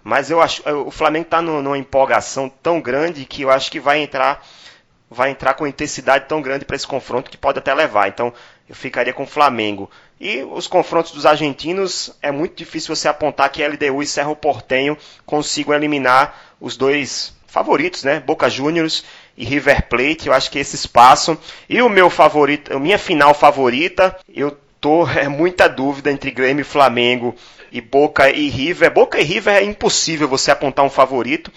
Mas 0.04 0.30
eu 0.30 0.42
acho 0.42 0.62
o 0.86 0.92
Flamengo 0.92 1.26
está 1.26 1.42
numa 1.42 1.78
empolgação 1.78 2.50
tão 2.50 2.82
grande 2.82 3.26
que 3.26 3.44
eu 3.44 3.50
acho 3.50 3.72
que 3.72 3.80
vai 3.80 4.00
entrar 4.00 4.46
vai 5.10 5.30
entrar 5.30 5.54
com 5.54 5.68
intensidade 5.68 6.26
tão 6.28 6.42
grande 6.42 6.66
para 6.66 6.76
esse 6.76 6.88
confronto 6.88 7.30
que 7.30 7.38
pode 7.38 7.60
até 7.60 7.74
levar. 7.74 8.08
Então 8.08 8.34
eu 8.68 8.76
ficaria 8.76 9.13
com 9.13 9.24
o 9.24 9.28
Flamengo. 9.28 9.89
E 10.20 10.42
os 10.44 10.68
confrontos 10.68 11.12
dos 11.12 11.26
argentinos 11.26 12.16
é 12.22 12.32
muito 12.32 12.56
difícil 12.56 12.96
você 12.96 13.08
apontar 13.08 13.50
que 13.52 13.66
LDU 13.66 14.02
e 14.02 14.08
Cerro 14.08 14.36
Portenho 14.36 14.98
consigam 15.26 15.74
eliminar 15.74 16.56
os 16.60 16.76
dois 16.76 17.34
favoritos, 17.46 18.04
né? 18.04 18.20
Boca 18.20 18.50
Juniors 18.50 19.06
e 19.38 19.46
River 19.46 19.88
Plate. 19.88 20.28
Eu 20.28 20.34
acho 20.34 20.50
que 20.50 20.58
esses 20.58 20.88
passam. 20.88 21.38
E 21.70 21.82
o 21.82 21.89
meu 21.89 22.10
favorito, 22.10 22.76
a 22.76 22.80
minha 22.80 22.98
final 22.98 23.34
favorita, 23.34 24.18
eu 24.28 24.58
tô 24.84 25.08
é 25.08 25.30
muita 25.30 25.69
dúvida 25.69 26.12
entre 26.12 26.30
Grêmio 26.30 26.62
e 26.62 26.65
Flamengo 26.65 27.34
e 27.72 27.80
Boca 27.80 28.30
e 28.30 28.50
River. 28.50 28.91
Boca 28.91 29.17
e 29.17 29.24
River 29.24 29.56
é 29.56 29.63
impossível 29.63 30.28
você 30.28 30.52
apontar 30.52 30.84
um 30.84 30.89
favorito, 30.89 31.50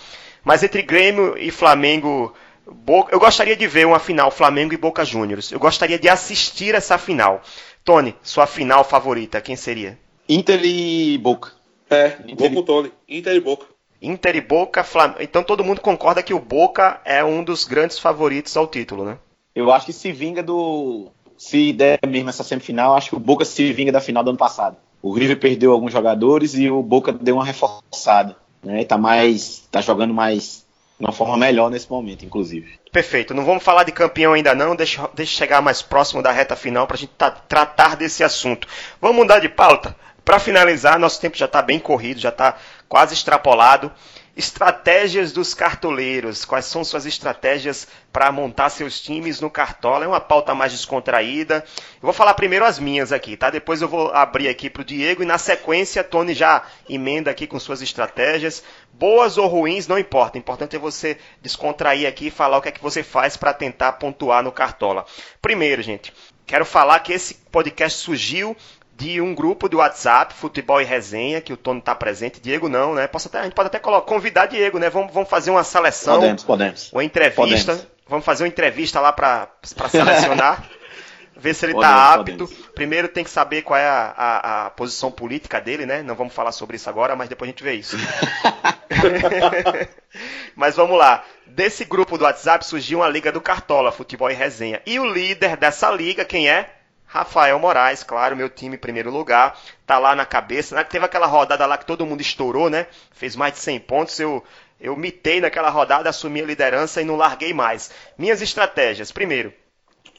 mas 0.44 0.62
entre 0.62 0.80
Grêmio 0.80 1.36
e 1.36 1.50
Flamengo, 1.50 2.32
Boca, 2.64 3.12
eu 3.12 3.18
gostaria 3.18 3.56
de 3.56 3.66
ver 3.66 3.84
uma 3.84 3.98
final 3.98 4.30
Flamengo 4.30 4.72
e 4.72 4.76
Boca 4.76 5.04
Juniors. 5.04 5.50
Eu 5.50 5.58
gostaria 5.58 5.98
de 5.98 6.08
assistir 6.08 6.72
essa 6.76 6.96
final. 6.98 7.42
Tony, 7.84 8.14
sua 8.22 8.46
final 8.46 8.84
favorita, 8.84 9.40
quem 9.40 9.56
seria? 9.56 9.98
Inter 10.28 10.60
e 10.64 11.18
Boca. 11.18 11.50
É, 11.90 12.16
Inter 12.28 12.52
vou 12.52 12.62
com 12.62 12.62
Tony. 12.62 12.92
Inter 13.08 13.34
e 13.34 13.40
Boca. 13.40 13.66
Inter 14.00 14.36
e 14.36 14.40
Boca, 14.40 14.84
Flam... 14.84 15.16
então 15.18 15.42
todo 15.42 15.64
mundo 15.64 15.80
concorda 15.80 16.22
que 16.22 16.34
o 16.34 16.38
Boca 16.38 17.00
é 17.04 17.24
um 17.24 17.42
dos 17.42 17.64
grandes 17.64 17.98
favoritos 17.98 18.56
ao 18.56 18.68
título, 18.68 19.04
né? 19.04 19.18
Eu 19.52 19.72
acho 19.72 19.86
que 19.86 19.92
se 19.92 20.12
vinga 20.12 20.44
do. 20.44 21.10
Se 21.36 21.72
der 21.72 21.98
mesmo 22.06 22.30
essa 22.30 22.44
semifinal, 22.44 22.96
acho 22.96 23.10
que 23.10 23.16
o 23.16 23.20
Boca 23.20 23.44
se 23.44 23.72
vinga 23.72 23.92
da 23.92 24.00
final 24.00 24.24
do 24.24 24.30
ano 24.30 24.38
passado. 24.38 24.76
O 25.02 25.12
River 25.12 25.38
perdeu 25.38 25.72
alguns 25.72 25.92
jogadores 25.92 26.54
e 26.54 26.70
o 26.70 26.82
Boca 26.82 27.12
deu 27.12 27.36
uma 27.36 27.44
reforçada. 27.44 28.36
Né? 28.62 28.84
Tá 28.84 28.98
mais. 28.98 29.66
tá 29.70 29.80
jogando 29.80 30.12
mais 30.12 30.66
de 30.98 31.04
uma 31.04 31.12
forma 31.12 31.36
melhor 31.36 31.70
nesse 31.70 31.90
momento, 31.90 32.24
inclusive. 32.24 32.78
Perfeito. 32.90 33.34
Não 33.34 33.44
vamos 33.44 33.62
falar 33.62 33.84
de 33.84 33.92
campeão 33.92 34.32
ainda 34.32 34.54
não, 34.54 34.74
deixa, 34.74 35.08
deixa 35.14 35.36
chegar 35.36 35.60
mais 35.60 35.82
próximo 35.82 36.22
da 36.22 36.32
reta 36.32 36.56
final 36.56 36.86
para 36.86 36.96
a 36.96 36.98
gente 36.98 37.12
tratar 37.46 37.96
desse 37.96 38.24
assunto. 38.24 38.66
Vamos 39.00 39.16
mudar 39.16 39.38
de 39.38 39.48
pauta. 39.48 39.94
Para 40.24 40.40
finalizar, 40.40 40.98
nosso 40.98 41.20
tempo 41.20 41.36
já 41.36 41.44
está 41.44 41.62
bem 41.62 41.78
corrido, 41.78 42.18
já 42.18 42.30
está 42.30 42.56
quase 42.88 43.14
extrapolado. 43.14 43.92
Estratégias 44.36 45.32
dos 45.32 45.54
cartoleiros. 45.54 46.44
Quais 46.44 46.66
são 46.66 46.84
suas 46.84 47.06
estratégias 47.06 47.88
para 48.12 48.30
montar 48.30 48.68
seus 48.68 49.00
times 49.00 49.40
no 49.40 49.48
Cartola? 49.48 50.04
É 50.04 50.08
uma 50.08 50.20
pauta 50.20 50.54
mais 50.54 50.72
descontraída. 50.72 51.64
Eu 51.94 52.02
vou 52.02 52.12
falar 52.12 52.34
primeiro 52.34 52.66
as 52.66 52.78
minhas 52.78 53.12
aqui, 53.12 53.34
tá? 53.34 53.48
Depois 53.48 53.80
eu 53.80 53.88
vou 53.88 54.12
abrir 54.12 54.48
aqui 54.48 54.68
para 54.68 54.82
o 54.82 54.84
Diego 54.84 55.22
e 55.22 55.26
na 55.26 55.38
sequência 55.38 56.04
Tony 56.04 56.34
já 56.34 56.64
emenda 56.86 57.30
aqui 57.30 57.46
com 57.46 57.58
suas 57.58 57.80
estratégias. 57.80 58.62
Boas 58.92 59.38
ou 59.38 59.46
ruins, 59.46 59.88
não 59.88 59.98
importa. 59.98 60.36
O 60.36 60.38
importante 60.38 60.76
é 60.76 60.78
você 60.78 61.16
descontrair 61.40 62.06
aqui 62.06 62.26
e 62.26 62.30
falar 62.30 62.58
o 62.58 62.62
que 62.62 62.68
é 62.68 62.72
que 62.72 62.82
você 62.82 63.02
faz 63.02 63.38
para 63.38 63.54
tentar 63.54 63.92
pontuar 63.92 64.42
no 64.42 64.52
Cartola. 64.52 65.06
Primeiro, 65.40 65.80
gente, 65.80 66.12
quero 66.46 66.66
falar 66.66 67.00
que 67.00 67.14
esse 67.14 67.36
podcast 67.50 67.98
surgiu 68.00 68.54
de 68.96 69.20
um 69.20 69.34
grupo 69.34 69.68
de 69.68 69.76
WhatsApp, 69.76 70.32
Futebol 70.32 70.80
e 70.80 70.84
Resenha, 70.84 71.40
que 71.40 71.52
o 71.52 71.56
Tony 71.56 71.80
está 71.80 71.94
presente, 71.94 72.40
Diego 72.40 72.68
não, 72.68 72.94
né? 72.94 73.06
Posso 73.06 73.28
até, 73.28 73.40
a 73.40 73.44
gente 73.44 73.52
pode 73.52 73.66
até 73.66 73.78
colocar, 73.78 74.06
convidar 74.06 74.46
Diego, 74.46 74.78
né? 74.78 74.88
Vamos, 74.88 75.12
vamos 75.12 75.28
fazer 75.28 75.50
uma 75.50 75.62
seleção. 75.62 76.14
Podemos, 76.14 76.44
podemos. 76.44 76.92
Uma 76.92 77.04
entrevista. 77.04 77.72
Podemos. 77.72 77.96
Vamos 78.08 78.24
fazer 78.24 78.44
uma 78.44 78.48
entrevista 78.48 79.00
lá 79.00 79.12
para 79.12 79.48
selecionar. 79.62 80.64
ver 81.36 81.54
se 81.54 81.66
ele 81.66 81.74
está 81.74 82.14
apto. 82.14 82.32
Podemos. 82.32 82.52
Primeiro 82.74 83.08
tem 83.08 83.22
que 83.22 83.28
saber 83.28 83.62
qual 83.62 83.78
é 83.78 83.86
a, 83.86 84.14
a, 84.16 84.66
a, 84.66 84.70
posição 84.70 85.10
política 85.10 85.60
dele, 85.60 85.84
né? 85.84 86.02
Não 86.02 86.14
vamos 86.14 86.32
falar 86.32 86.52
sobre 86.52 86.76
isso 86.76 86.88
agora, 86.88 87.14
mas 87.14 87.28
depois 87.28 87.48
a 87.48 87.52
gente 87.52 87.62
vê 87.62 87.74
isso. 87.74 87.98
mas 90.56 90.74
vamos 90.74 90.96
lá. 90.96 91.22
Desse 91.46 91.84
grupo 91.84 92.16
do 92.16 92.24
WhatsApp 92.24 92.64
surgiu 92.64 93.00
uma 93.00 93.08
liga 93.08 93.30
do 93.30 93.42
Cartola, 93.42 93.92
Futebol 93.92 94.30
e 94.30 94.34
Resenha. 94.34 94.80
E 94.86 94.98
o 94.98 95.04
líder 95.04 95.58
dessa 95.58 95.90
liga, 95.90 96.24
quem 96.24 96.48
é? 96.48 96.70
Rafael 97.06 97.58
Moraes, 97.58 98.02
claro, 98.02 98.36
meu 98.36 98.48
time 98.50 98.76
em 98.76 98.78
primeiro 98.78 99.10
lugar, 99.10 99.58
tá 99.86 99.98
lá 99.98 100.14
na 100.14 100.26
cabeça. 100.26 100.74
Né? 100.74 100.84
Teve 100.84 101.04
aquela 101.04 101.26
rodada 101.26 101.64
lá 101.64 101.78
que 101.78 101.86
todo 101.86 102.04
mundo 102.04 102.20
estourou, 102.20 102.68
né? 102.68 102.86
Fez 103.12 103.36
mais 103.36 103.54
de 103.54 103.60
100 103.60 103.80
pontos. 103.80 104.18
Eu, 104.18 104.44
eu 104.80 104.96
mitei 104.96 105.40
naquela 105.40 105.70
rodada, 105.70 106.10
assumi 106.10 106.42
a 106.42 106.46
liderança 106.46 107.00
e 107.00 107.04
não 107.04 107.16
larguei 107.16 107.54
mais. 107.54 107.90
Minhas 108.18 108.42
estratégias. 108.42 109.12
Primeiro, 109.12 109.54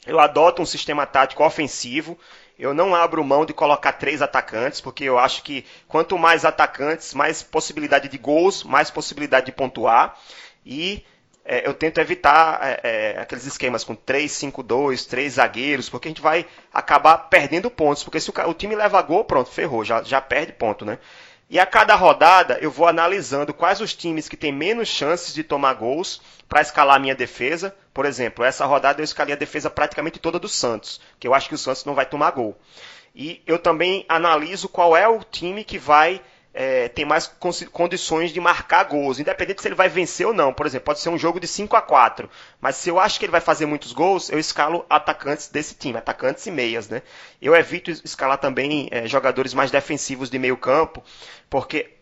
eu 0.06 0.18
adoto 0.18 0.62
um 0.62 0.66
sistema 0.66 1.04
tático 1.06 1.44
ofensivo. 1.44 2.18
Eu 2.58 2.74
não 2.74 2.94
abro 2.94 3.22
mão 3.22 3.44
de 3.44 3.52
colocar 3.52 3.92
três 3.92 4.20
atacantes, 4.20 4.80
porque 4.80 5.04
eu 5.04 5.18
acho 5.18 5.42
que 5.44 5.64
quanto 5.86 6.18
mais 6.18 6.44
atacantes, 6.44 7.14
mais 7.14 7.42
possibilidade 7.42 8.08
de 8.08 8.18
gols, 8.18 8.64
mais 8.64 8.90
possibilidade 8.90 9.46
de 9.46 9.52
pontuar. 9.52 10.18
E 10.66 11.04
é, 11.50 11.66
eu 11.66 11.72
tento 11.72 11.98
evitar 11.98 12.60
é, 12.62 12.80
é, 12.82 13.20
aqueles 13.20 13.46
esquemas 13.46 13.82
com 13.82 13.96
3-5-2, 13.96 15.08
três 15.08 15.32
zagueiros, 15.34 15.88
porque 15.88 16.06
a 16.06 16.10
gente 16.10 16.20
vai 16.20 16.46
acabar 16.70 17.16
perdendo 17.16 17.70
pontos. 17.70 18.04
Porque 18.04 18.20
se 18.20 18.28
o, 18.28 18.34
o, 18.50 18.52
time 18.52 18.76
leva 18.76 19.00
gol, 19.00 19.24
pronto, 19.24 19.50
ferrou, 19.50 19.82
já, 19.82 20.02
já 20.02 20.20
perde 20.20 20.52
ponto, 20.52 20.84
né? 20.84 20.98
E 21.48 21.58
a 21.58 21.64
cada 21.64 21.94
rodada 21.94 22.58
eu 22.60 22.70
vou 22.70 22.86
analisando 22.86 23.54
quais 23.54 23.80
os 23.80 23.94
times 23.94 24.28
que 24.28 24.36
têm 24.36 24.52
menos 24.52 24.88
chances 24.88 25.32
de 25.32 25.42
tomar 25.42 25.72
gols 25.72 26.20
para 26.46 26.60
escalar 26.60 26.96
a 26.96 26.98
minha 26.98 27.14
defesa. 27.14 27.74
Por 27.94 28.04
exemplo, 28.04 28.44
essa 28.44 28.66
rodada 28.66 29.00
eu 29.00 29.04
escalei 29.04 29.32
a 29.32 29.38
defesa 29.38 29.70
praticamente 29.70 30.18
toda 30.18 30.38
do 30.38 30.48
Santos, 30.48 31.00
que 31.18 31.26
eu 31.26 31.32
acho 31.32 31.48
que 31.48 31.54
o 31.54 31.58
Santos 31.58 31.86
não 31.86 31.94
vai 31.94 32.04
tomar 32.04 32.30
gol. 32.32 32.58
E 33.14 33.42
eu 33.46 33.58
também 33.58 34.04
analiso 34.06 34.68
qual 34.68 34.94
é 34.94 35.08
o 35.08 35.24
time 35.24 35.64
que 35.64 35.78
vai 35.78 36.20
é, 36.60 36.88
tem 36.88 37.04
mais 37.04 37.30
condições 37.70 38.32
de 38.32 38.40
marcar 38.40 38.82
gols, 38.82 39.20
independente 39.20 39.62
se 39.62 39.68
ele 39.68 39.76
vai 39.76 39.88
vencer 39.88 40.26
ou 40.26 40.34
não. 40.34 40.52
Por 40.52 40.66
exemplo, 40.66 40.86
pode 40.86 40.98
ser 40.98 41.08
um 41.08 41.16
jogo 41.16 41.38
de 41.38 41.46
5 41.46 41.76
a 41.76 41.80
4 41.80 42.28
mas 42.60 42.74
se 42.74 42.88
eu 42.88 42.98
acho 42.98 43.16
que 43.16 43.26
ele 43.26 43.30
vai 43.30 43.40
fazer 43.40 43.64
muitos 43.64 43.92
gols, 43.92 44.28
eu 44.28 44.40
escalo 44.40 44.84
atacantes 44.90 45.46
desse 45.46 45.76
time, 45.76 45.98
atacantes 45.98 46.44
e 46.46 46.50
meias. 46.50 46.88
Né? 46.88 47.02
Eu 47.40 47.54
evito 47.54 47.92
escalar 47.92 48.38
também 48.38 48.88
é, 48.90 49.06
jogadores 49.06 49.54
mais 49.54 49.70
defensivos 49.70 50.28
de 50.28 50.36
meio 50.36 50.56
campo, 50.56 51.00
porque 51.48 51.92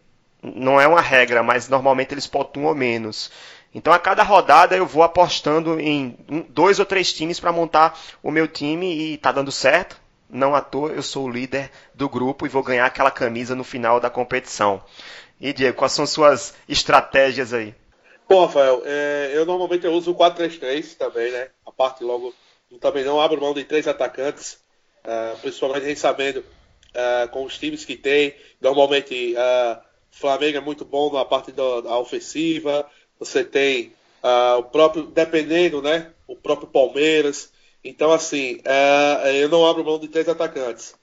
não 0.42 0.81
é 0.81 0.87
uma 0.87 1.03
regra, 1.03 1.42
mas 1.42 1.69
normalmente 1.69 2.14
eles 2.14 2.27
pontuam 2.27 2.75
menos. 2.75 3.31
Então 3.75 3.92
a 3.92 3.99
cada 3.99 4.23
rodada 4.23 4.75
eu 4.75 4.87
vou 4.87 5.03
apostando 5.03 5.79
em 5.79 6.16
dois 6.49 6.79
ou 6.79 6.87
três 6.87 7.12
times 7.12 7.38
para 7.38 7.53
montar 7.53 8.01
o 8.23 8.31
meu 8.31 8.49
time 8.49 8.87
e 8.87 9.14
está 9.16 9.31
dando 9.31 9.53
certo 9.53 10.06
não 10.29 10.55
à 10.55 10.61
toa 10.61 10.91
eu 10.91 11.03
sou 11.03 11.27
o 11.27 11.31
líder 11.31 11.71
do 11.95 12.09
grupo 12.09 12.47
e 12.47 12.49
vou 12.49 12.62
ganhar 12.62 12.87
aquela 12.87 13.11
camisa 13.11 13.55
no 13.55 13.65
final 13.65 14.01
da 14.01 14.11
competição. 14.11 14.83
E 15.41 15.53
Diego, 15.53 15.77
quais 15.77 15.93
são 15.93 16.07
suas 16.07 16.55
estratégias 16.69 17.53
aí? 17.53 17.75
Bom, 18.29 18.45
Rafael, 18.45 18.83
é, 18.85 19.31
eu 19.35 19.47
normalmente 19.47 19.85
eu 19.85 19.93
uso 19.93 20.11
o 20.11 20.15
4-3-3 20.17 20.97
também, 20.97 21.31
né? 21.31 21.49
A 21.65 21.71
parte 21.71 22.03
logo, 22.03 22.35
também 22.81 23.05
não 23.05 23.21
abro 23.21 23.41
mão 23.41 23.55
de 23.55 23.62
três 23.62 23.87
atacantes, 23.87 24.59
uh, 25.05 25.39
principalmente 25.39 25.95
sabendo 25.97 26.41
uh, 26.41 27.29
com 27.31 27.45
os 27.45 27.57
times 27.57 27.85
que 27.85 27.97
tem. 27.97 28.35
Normalmente 28.61 29.35
uh, 29.35 29.81
Flamengo 30.11 30.59
é 30.59 30.61
muito 30.61 30.85
bom 30.85 31.12
na 31.12 31.25
parte 31.25 31.53
da, 31.53 31.83
da 31.83 31.99
ofensiva, 31.99 32.85
você 33.19 33.45
tem 33.45 33.93
o 34.59 34.62
próprio, 34.65 35.05
dependendo, 35.05 35.81
né? 35.81 36.11
O 36.27 36.35
próprio 36.35 36.67
Palmeiras, 36.67 37.53
então, 37.88 38.12
assim, 38.12 38.61
é, 38.64 39.42
eu 39.42 39.49
não 39.49 39.66
abro 39.66 39.85
mão 39.85 39.99
de 39.99 40.09
três 40.09 40.29
atacantes. 40.29 40.94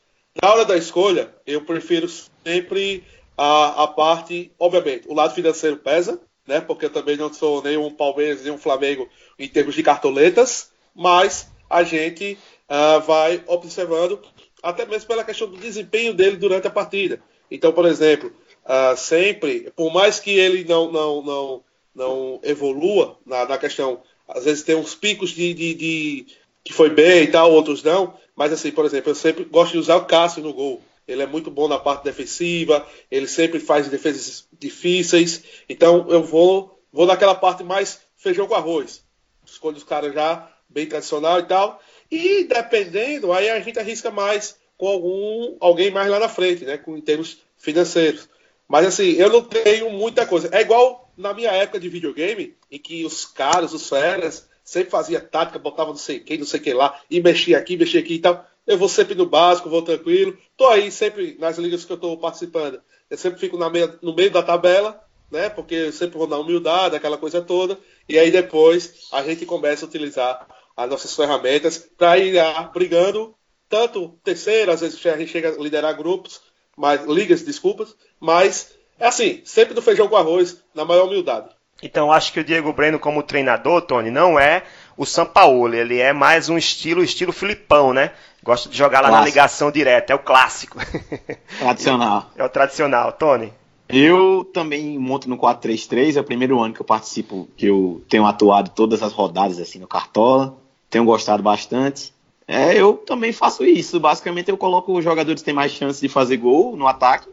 Na 0.41 0.51
hora 0.51 0.65
da 0.65 0.75
escolha, 0.75 1.33
eu 1.45 1.61
prefiro 1.61 2.07
sempre 2.43 3.03
a, 3.37 3.83
a 3.83 3.87
parte, 3.87 4.51
obviamente, 4.59 5.07
o 5.07 5.13
lado 5.13 5.33
financeiro 5.33 5.77
pesa, 5.77 6.19
né? 6.47 6.59
Porque 6.59 6.85
eu 6.85 6.89
também 6.89 7.15
não 7.15 7.31
sou 7.31 7.61
nem 7.63 7.77
um 7.77 7.91
Palmeiras 7.91 8.43
nem 8.43 8.51
um 8.51 8.57
Flamengo 8.57 9.07
em 9.37 9.47
termos 9.47 9.75
de 9.75 9.83
cartoletas, 9.83 10.71
mas 10.95 11.49
a 11.69 11.83
gente 11.83 12.37
uh, 12.69 12.99
vai 13.01 13.43
observando 13.47 14.19
até 14.61 14.85
mesmo 14.85 15.07
pela 15.07 15.23
questão 15.23 15.49
do 15.49 15.57
desempenho 15.57 16.13
dele 16.13 16.37
durante 16.37 16.67
a 16.67 16.71
partida. 16.71 17.21
Então, 17.51 17.71
por 17.71 17.85
exemplo, 17.85 18.33
uh, 18.65 18.95
sempre, 18.97 19.71
por 19.75 19.93
mais 19.93 20.19
que 20.19 20.31
ele 20.31 20.63
não, 20.63 20.91
não, 20.91 21.21
não, 21.21 21.63
não 21.93 22.39
evolua 22.43 23.17
na, 23.25 23.45
na 23.45 23.57
questão, 23.57 24.01
às 24.27 24.45
vezes 24.45 24.63
tem 24.63 24.75
uns 24.75 24.95
picos 24.95 25.31
de, 25.31 25.53
de, 25.53 25.73
de 25.73 26.25
que 26.63 26.73
foi 26.73 26.89
bem 26.89 27.23
e 27.23 27.27
tal, 27.27 27.51
outros 27.51 27.83
não. 27.83 28.17
Mas 28.35 28.51
assim, 28.51 28.71
por 28.71 28.85
exemplo, 28.85 29.11
eu 29.11 29.15
sempre 29.15 29.43
gosto 29.43 29.73
de 29.73 29.77
usar 29.77 29.97
o 29.97 30.05
Cássio 30.05 30.41
no 30.41 30.53
gol. 30.53 30.81
Ele 31.07 31.21
é 31.21 31.25
muito 31.25 31.51
bom 31.51 31.67
na 31.67 31.77
parte 31.77 32.03
defensiva, 32.03 32.87
ele 33.11 33.27
sempre 33.27 33.59
faz 33.59 33.87
defesas 33.89 34.47
difíceis. 34.57 35.43
Então 35.67 36.07
eu 36.09 36.23
vou, 36.23 36.79
vou 36.91 37.05
naquela 37.05 37.35
parte 37.35 37.63
mais 37.63 37.99
feijão 38.15 38.47
com 38.47 38.55
arroz. 38.55 39.03
Escolho 39.45 39.77
os 39.77 39.83
caras 39.83 40.13
já 40.13 40.49
bem 40.69 40.87
tradicional 40.87 41.39
e 41.39 41.43
tal. 41.43 41.81
E 42.09 42.45
dependendo, 42.45 43.33
aí 43.33 43.49
a 43.49 43.59
gente 43.59 43.79
arrisca 43.79 44.09
mais 44.09 44.55
com 44.77 44.87
algum 44.87 45.57
alguém 45.59 45.91
mais 45.91 46.09
lá 46.09 46.19
na 46.19 46.29
frente, 46.29 46.63
né? 46.63 46.77
Com, 46.77 46.97
em 46.97 47.01
termos 47.01 47.37
financeiros. 47.57 48.29
Mas 48.67 48.85
assim, 48.85 49.11
eu 49.11 49.29
não 49.29 49.41
tenho 49.41 49.89
muita 49.89 50.25
coisa. 50.25 50.49
É 50.51 50.61
igual 50.61 51.11
na 51.17 51.33
minha 51.33 51.51
época 51.51 51.79
de 51.79 51.89
videogame, 51.89 52.55
em 52.71 52.79
que 52.79 53.05
os 53.05 53.25
caras, 53.25 53.73
os 53.73 53.87
feras, 53.87 54.47
sempre 54.63 54.89
fazia 54.89 55.19
tática, 55.19 55.59
botava 55.59 55.89
não 55.89 55.97
sei 55.97 56.19
quem, 56.19 56.37
não 56.37 56.45
sei 56.45 56.59
quem 56.59 56.73
lá, 56.73 56.99
e 57.09 57.21
mexia 57.21 57.57
aqui, 57.57 57.75
mexia 57.75 57.99
aqui 57.99 58.15
e 58.15 58.19
tal. 58.19 58.45
Eu 58.65 58.77
vou 58.77 58.87
sempre 58.87 59.15
no 59.15 59.25
básico, 59.25 59.69
vou 59.69 59.81
tranquilo. 59.81 60.37
Tô 60.55 60.67
aí 60.67 60.89
sempre 60.89 61.35
nas 61.37 61.57
ligas 61.57 61.83
que 61.83 61.91
eu 61.91 61.95
estou 61.95 62.17
participando. 62.17 62.81
Eu 63.09 63.17
sempre 63.17 63.39
fico 63.39 63.57
meia, 63.69 63.99
no 64.01 64.15
meio 64.15 64.31
da 64.31 64.41
tabela, 64.41 65.03
né? 65.29 65.49
Porque 65.49 65.75
eu 65.75 65.91
sempre 65.91 66.17
vou 66.17 66.27
na 66.27 66.37
humildade, 66.37 66.95
aquela 66.95 67.17
coisa 67.17 67.41
toda. 67.41 67.77
E 68.07 68.17
aí 68.17 68.31
depois 68.31 69.07
a 69.11 69.21
gente 69.23 69.45
começa 69.45 69.85
a 69.85 69.87
utilizar 69.87 70.47
as 70.75 70.89
nossas 70.89 71.15
ferramentas 71.15 71.77
para 71.97 72.17
ir 72.17 72.39
ah, 72.39 72.63
brigando, 72.73 73.35
tanto 73.69 74.19
terceiro, 74.23 74.71
às 74.71 74.81
vezes 74.81 75.05
a 75.05 75.17
gente 75.17 75.31
chega 75.31 75.49
a 75.49 75.61
liderar 75.61 75.95
grupos, 75.95 76.41
mas 76.75 77.05
ligas, 77.05 77.43
desculpas, 77.43 77.95
mas 78.19 78.73
é 78.99 79.07
assim, 79.07 79.41
sempre 79.45 79.73
do 79.73 79.81
feijão 79.81 80.07
com 80.07 80.15
arroz, 80.15 80.63
na 80.73 80.85
maior 80.85 81.05
humildade. 81.05 81.49
Então 81.83 82.13
acho 82.13 82.31
que 82.31 82.39
o 82.39 82.43
Diego 82.43 82.71
Breno 82.71 82.97
como 82.97 83.21
treinador, 83.21 83.81
Tony, 83.81 84.09
não 84.09 84.39
é 84.39 84.63
o 84.95 85.05
Sampaoli, 85.05 85.77
ele 85.77 85.99
é 85.99 86.13
mais 86.13 86.47
um 86.47 86.57
estilo, 86.57 87.03
estilo 87.03 87.33
Filipão, 87.33 87.91
né? 87.91 88.11
Gosta 88.41 88.69
de 88.69 88.77
jogar 88.77 89.01
lá 89.01 89.09
clássico. 89.09 89.19
na 89.19 89.25
ligação 89.25 89.71
direta, 89.71 90.13
é 90.13 90.15
o 90.15 90.19
clássico. 90.19 90.77
Tradicional. 91.59 92.31
É 92.37 92.43
o 92.43 92.49
tradicional, 92.49 93.11
Tony. 93.11 93.51
Eu 93.89 94.49
também 94.53 94.97
monto 94.97 95.29
no 95.29 95.37
4-3-3, 95.37 96.15
é 96.15 96.21
o 96.21 96.23
primeiro 96.23 96.59
ano 96.59 96.73
que 96.73 96.81
eu 96.81 96.85
participo, 96.85 97.49
que 97.57 97.65
eu 97.65 98.01
tenho 98.07 98.25
atuado 98.25 98.71
todas 98.71 99.03
as 99.03 99.11
rodadas 99.11 99.59
assim 99.59 99.77
no 99.77 99.87
Cartola, 99.87 100.57
tenho 100.89 101.03
gostado 101.03 101.43
bastante. 101.43 102.13
É, 102.47 102.75
eu 102.75 102.93
também 102.93 103.33
faço 103.33 103.65
isso. 103.65 103.99
Basicamente 103.99 104.49
eu 104.49 104.57
coloco 104.57 104.97
os 104.97 105.03
jogadores 105.03 105.41
que 105.41 105.45
têm 105.45 105.53
mais 105.53 105.71
chance 105.73 105.99
de 105.99 106.07
fazer 106.07 106.37
gol 106.37 106.75
no 106.77 106.87
ataque, 106.87 107.27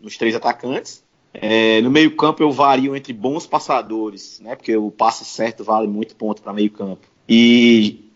nos 0.00 0.16
três 0.16 0.34
atacantes, 0.34 1.02
é, 1.40 1.80
no 1.82 1.90
meio-campo 1.90 2.42
eu 2.42 2.50
vario 2.50 2.96
entre 2.96 3.12
bons 3.12 3.46
passadores, 3.46 4.40
né? 4.40 4.54
Porque 4.54 4.76
o 4.76 4.90
passe 4.90 5.24
certo 5.24 5.64
vale 5.64 5.86
muito 5.86 6.16
ponto 6.16 6.42
para 6.42 6.52
meio-campo. 6.52 7.06
E 7.28 8.10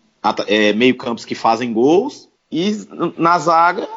é, 0.46 0.72
meio-campos 0.72 1.24
que 1.24 1.34
fazem 1.34 1.72
gols. 1.72 2.28
E 2.50 2.72
na 3.16 3.38
zaga, 3.38 3.88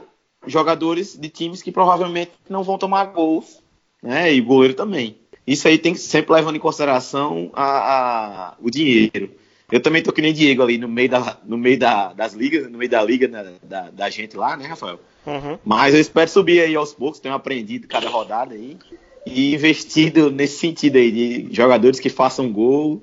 jogadores 0.45 1.17
de 1.17 1.30
times 1.30 1.61
que 1.61 1.71
provavelmente 1.71 2.32
não 2.49 2.63
vão 2.63 2.78
tomar 2.78 3.05
gols, 3.05 3.61
né? 4.01 4.34
E 4.34 4.41
o 4.41 4.45
goleiro 4.45 4.74
também. 4.74 5.17
Isso 5.45 5.67
aí 5.67 5.78
tem 5.78 5.93
que 5.93 5.99
sempre 5.99 6.34
levando 6.34 6.55
em 6.55 6.59
consideração 6.59 7.51
a, 7.53 7.65
a, 7.65 8.55
o 8.61 8.69
dinheiro. 8.69 9.32
Eu 9.71 9.82
também 9.82 10.03
tô 10.03 10.11
que 10.11 10.21
nem 10.21 10.34
Diego 10.34 10.61
ali 10.61 10.78
no 10.78 10.88
meio, 10.88 11.09
da, 11.09 11.38
no 11.43 11.57
meio 11.57 11.80
da, 11.80 12.13
das 12.13 12.34
ligas, 12.34 12.69
no 12.69 12.78
meio 12.78 12.91
da 12.91 13.03
liga 13.03 13.28
da, 13.28 13.43
da, 13.63 13.89
da 13.89 14.09
gente 14.09 14.38
lá, 14.38 14.55
né, 14.55 14.67
Rafael? 14.67 14.99
Uhum. 15.26 15.57
Mas 15.65 15.93
eu 15.93 15.99
espero 15.99 16.30
subir 16.30 16.61
aí 16.61 16.76
aos 16.76 16.93
poucos, 16.93 17.19
tenho 17.19 17.34
aprendido 17.34 17.88
cada 17.88 18.09
rodada 18.09 18.53
aí. 18.53 18.78
E 19.26 19.53
investido 19.53 20.30
nesse 20.30 20.57
sentido 20.57 20.97
aí, 20.97 21.11
de 21.11 21.55
jogadores 21.55 21.99
que 21.99 22.09
façam 22.09 22.51
gol. 22.51 23.01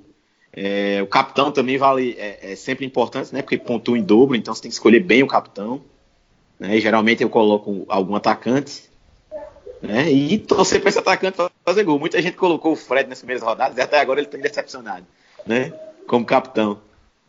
É, 0.52 1.00
o 1.02 1.06
capitão 1.06 1.52
também 1.52 1.78
vale, 1.78 2.16
é, 2.18 2.52
é, 2.52 2.56
sempre 2.56 2.84
importante, 2.84 3.32
né? 3.32 3.40
Porque 3.40 3.56
pontua 3.56 3.96
em 3.96 4.02
dobro, 4.02 4.36
então 4.36 4.54
você 4.54 4.62
tem 4.62 4.68
que 4.68 4.74
escolher 4.74 5.00
bem 5.00 5.22
o 5.22 5.26
capitão. 5.26 5.80
Né? 6.58 6.76
E, 6.76 6.80
geralmente 6.80 7.22
eu 7.22 7.30
coloco 7.30 7.84
algum 7.88 8.14
atacante. 8.14 8.90
Né? 9.80 10.10
E 10.10 10.36
torcer 10.38 10.80
para 10.80 10.90
esse 10.90 10.98
atacante 10.98 11.38
fazer 11.64 11.84
gol. 11.84 11.98
Muita 11.98 12.20
gente 12.20 12.36
colocou 12.36 12.72
o 12.72 12.76
Fred 12.76 13.08
nas 13.08 13.18
primeiras 13.18 13.42
rodadas 13.42 13.78
e 13.78 13.80
até 13.80 13.98
agora 13.98 14.20
ele 14.20 14.26
está 14.26 14.36
decepcionado, 14.36 15.06
né? 15.46 15.72
Como 16.06 16.24
capitão. 16.24 16.78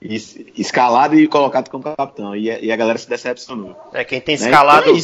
escalado 0.02 1.16
e 1.16 1.28
colocado 1.28 1.70
como 1.70 1.84
capitão. 1.84 2.36
E, 2.36 2.50
e, 2.50 2.72
a 2.72 2.76
galera 2.76 2.98
se 2.98 3.08
decepcionou. 3.08 3.74
É, 3.94 4.04
quem 4.04 4.20
tem 4.20 4.38
né? 4.38 4.46
escalado. 4.46 4.89
Então 4.89 4.96
é 4.96 4.98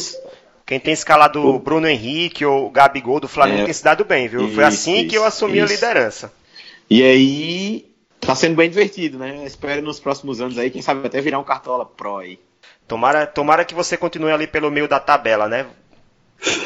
quem 0.68 0.78
tem 0.78 0.92
escalado 0.92 1.42
o 1.48 1.58
Bruno 1.58 1.88
Henrique 1.88 2.44
ou 2.44 2.66
o 2.66 2.70
Gabigol 2.70 3.18
do 3.18 3.26
Flamengo 3.26 3.62
é, 3.62 3.64
tem 3.64 3.72
se 3.72 3.82
dado 3.82 4.04
bem, 4.04 4.28
viu? 4.28 4.44
Isso, 4.44 4.54
Foi 4.54 4.64
assim 4.64 4.98
isso, 4.98 5.08
que 5.08 5.16
eu 5.16 5.24
assumi 5.24 5.56
isso. 5.56 5.72
a 5.72 5.74
liderança. 5.74 6.32
E 6.90 7.02
aí, 7.02 7.90
tá 8.20 8.34
sendo 8.34 8.54
bem 8.54 8.68
divertido, 8.68 9.18
né? 9.18 9.46
Espero 9.46 9.80
nos 9.80 9.98
próximos 9.98 10.42
anos 10.42 10.58
aí, 10.58 10.70
quem 10.70 10.82
sabe 10.82 11.06
até 11.06 11.22
virar 11.22 11.38
um 11.38 11.44
Cartola 11.44 11.86
Pro 11.86 12.18
aí. 12.18 12.38
Tomara, 12.86 13.26
tomara 13.26 13.64
que 13.64 13.74
você 13.74 13.96
continue 13.96 14.30
ali 14.30 14.46
pelo 14.46 14.70
meio 14.70 14.86
da 14.86 15.00
tabela, 15.00 15.48
né? 15.48 15.64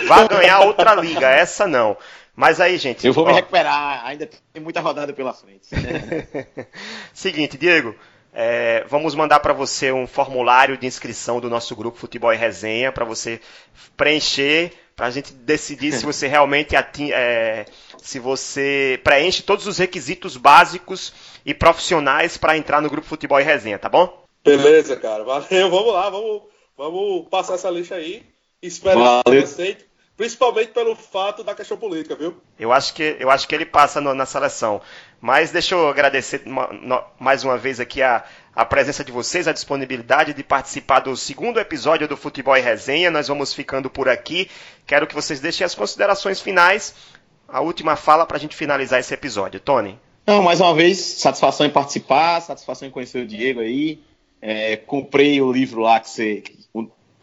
Vá 0.08 0.26
ganhar 0.26 0.62
outra 0.62 0.96
liga, 0.96 1.30
essa 1.30 1.68
não. 1.68 1.96
Mas 2.34 2.60
aí, 2.60 2.78
gente. 2.78 3.06
Eu 3.06 3.12
vou 3.12 3.22
ó, 3.22 3.28
me 3.28 3.34
recuperar, 3.34 4.04
ainda 4.04 4.28
tem 4.52 4.60
muita 4.60 4.80
rodada 4.80 5.12
pela 5.12 5.32
frente. 5.32 5.68
Seguinte, 7.14 7.56
Diego, 7.56 7.94
é, 8.32 8.84
vamos 8.88 9.14
mandar 9.14 9.40
para 9.40 9.52
você 9.52 9.92
um 9.92 10.06
formulário 10.06 10.78
de 10.78 10.86
inscrição 10.86 11.38
do 11.38 11.50
nosso 11.50 11.76
grupo 11.76 11.98
Futebol 11.98 12.32
e 12.32 12.36
Resenha 12.36 12.90
para 12.90 13.04
você 13.04 13.38
preencher, 13.94 14.72
para 14.96 15.06
a 15.06 15.10
gente 15.10 15.34
decidir 15.34 15.92
se 15.92 16.04
você 16.04 16.26
realmente 16.28 16.74
ating, 16.74 17.10
é, 17.12 17.66
se 18.02 18.18
você 18.18 18.98
preenche 19.04 19.42
todos 19.42 19.66
os 19.66 19.76
requisitos 19.76 20.38
básicos 20.38 21.12
e 21.44 21.52
profissionais 21.52 22.38
para 22.38 22.56
entrar 22.56 22.80
no 22.80 22.88
grupo 22.88 23.06
Futebol 23.06 23.38
e 23.38 23.44
Resenha, 23.44 23.78
tá 23.78 23.90
bom? 23.90 24.22
Beleza, 24.42 24.96
cara. 24.96 25.22
Valeu, 25.24 25.70
vamos 25.70 25.92
lá, 25.92 26.08
vamos, 26.08 26.42
vamos 26.76 27.28
passar 27.28 27.54
essa 27.54 27.68
lista 27.68 27.96
aí. 27.96 28.22
Espero 28.62 29.00
Valeu. 29.00 29.22
que 29.24 29.30
você 29.46 29.62
aceite. 29.62 29.91
Principalmente 30.22 30.68
pelo 30.68 30.94
fato 30.94 31.42
da 31.42 31.52
questão 31.52 31.76
política, 31.76 32.14
viu? 32.14 32.36
Eu 32.56 32.72
acho 32.72 32.94
que, 32.94 33.16
eu 33.18 33.28
acho 33.28 33.48
que 33.48 33.56
ele 33.56 33.66
passa 33.66 34.00
no, 34.00 34.14
na 34.14 34.24
seleção. 34.24 34.80
Mas 35.20 35.50
deixa 35.50 35.74
eu 35.74 35.88
agradecer 35.88 36.44
mais 37.18 37.42
uma 37.42 37.58
vez 37.58 37.80
aqui 37.80 38.00
a, 38.00 38.22
a 38.54 38.64
presença 38.64 39.02
de 39.02 39.10
vocês, 39.10 39.48
a 39.48 39.52
disponibilidade 39.52 40.32
de 40.32 40.44
participar 40.44 41.00
do 41.00 41.16
segundo 41.16 41.58
episódio 41.58 42.06
do 42.06 42.16
Futebol 42.16 42.56
e 42.56 42.60
Resenha. 42.60 43.10
Nós 43.10 43.26
vamos 43.26 43.52
ficando 43.52 43.90
por 43.90 44.08
aqui. 44.08 44.48
Quero 44.86 45.08
que 45.08 45.14
vocês 45.16 45.40
deixem 45.40 45.64
as 45.64 45.74
considerações 45.74 46.40
finais, 46.40 46.94
a 47.48 47.60
última 47.60 47.96
fala 47.96 48.24
para 48.24 48.36
a 48.36 48.40
gente 48.40 48.54
finalizar 48.54 49.00
esse 49.00 49.12
episódio. 49.12 49.58
Tony? 49.58 49.98
Não, 50.24 50.40
mais 50.40 50.60
uma 50.60 50.72
vez, 50.72 51.00
satisfação 51.00 51.66
em 51.66 51.70
participar, 51.70 52.40
satisfação 52.42 52.86
em 52.86 52.92
conhecer 52.92 53.24
o 53.24 53.26
Diego 53.26 53.58
aí. 53.58 54.00
É, 54.40 54.76
comprei 54.76 55.42
o 55.42 55.50
livro 55.50 55.80
lá 55.80 55.98
que 55.98 56.08
você, 56.08 56.44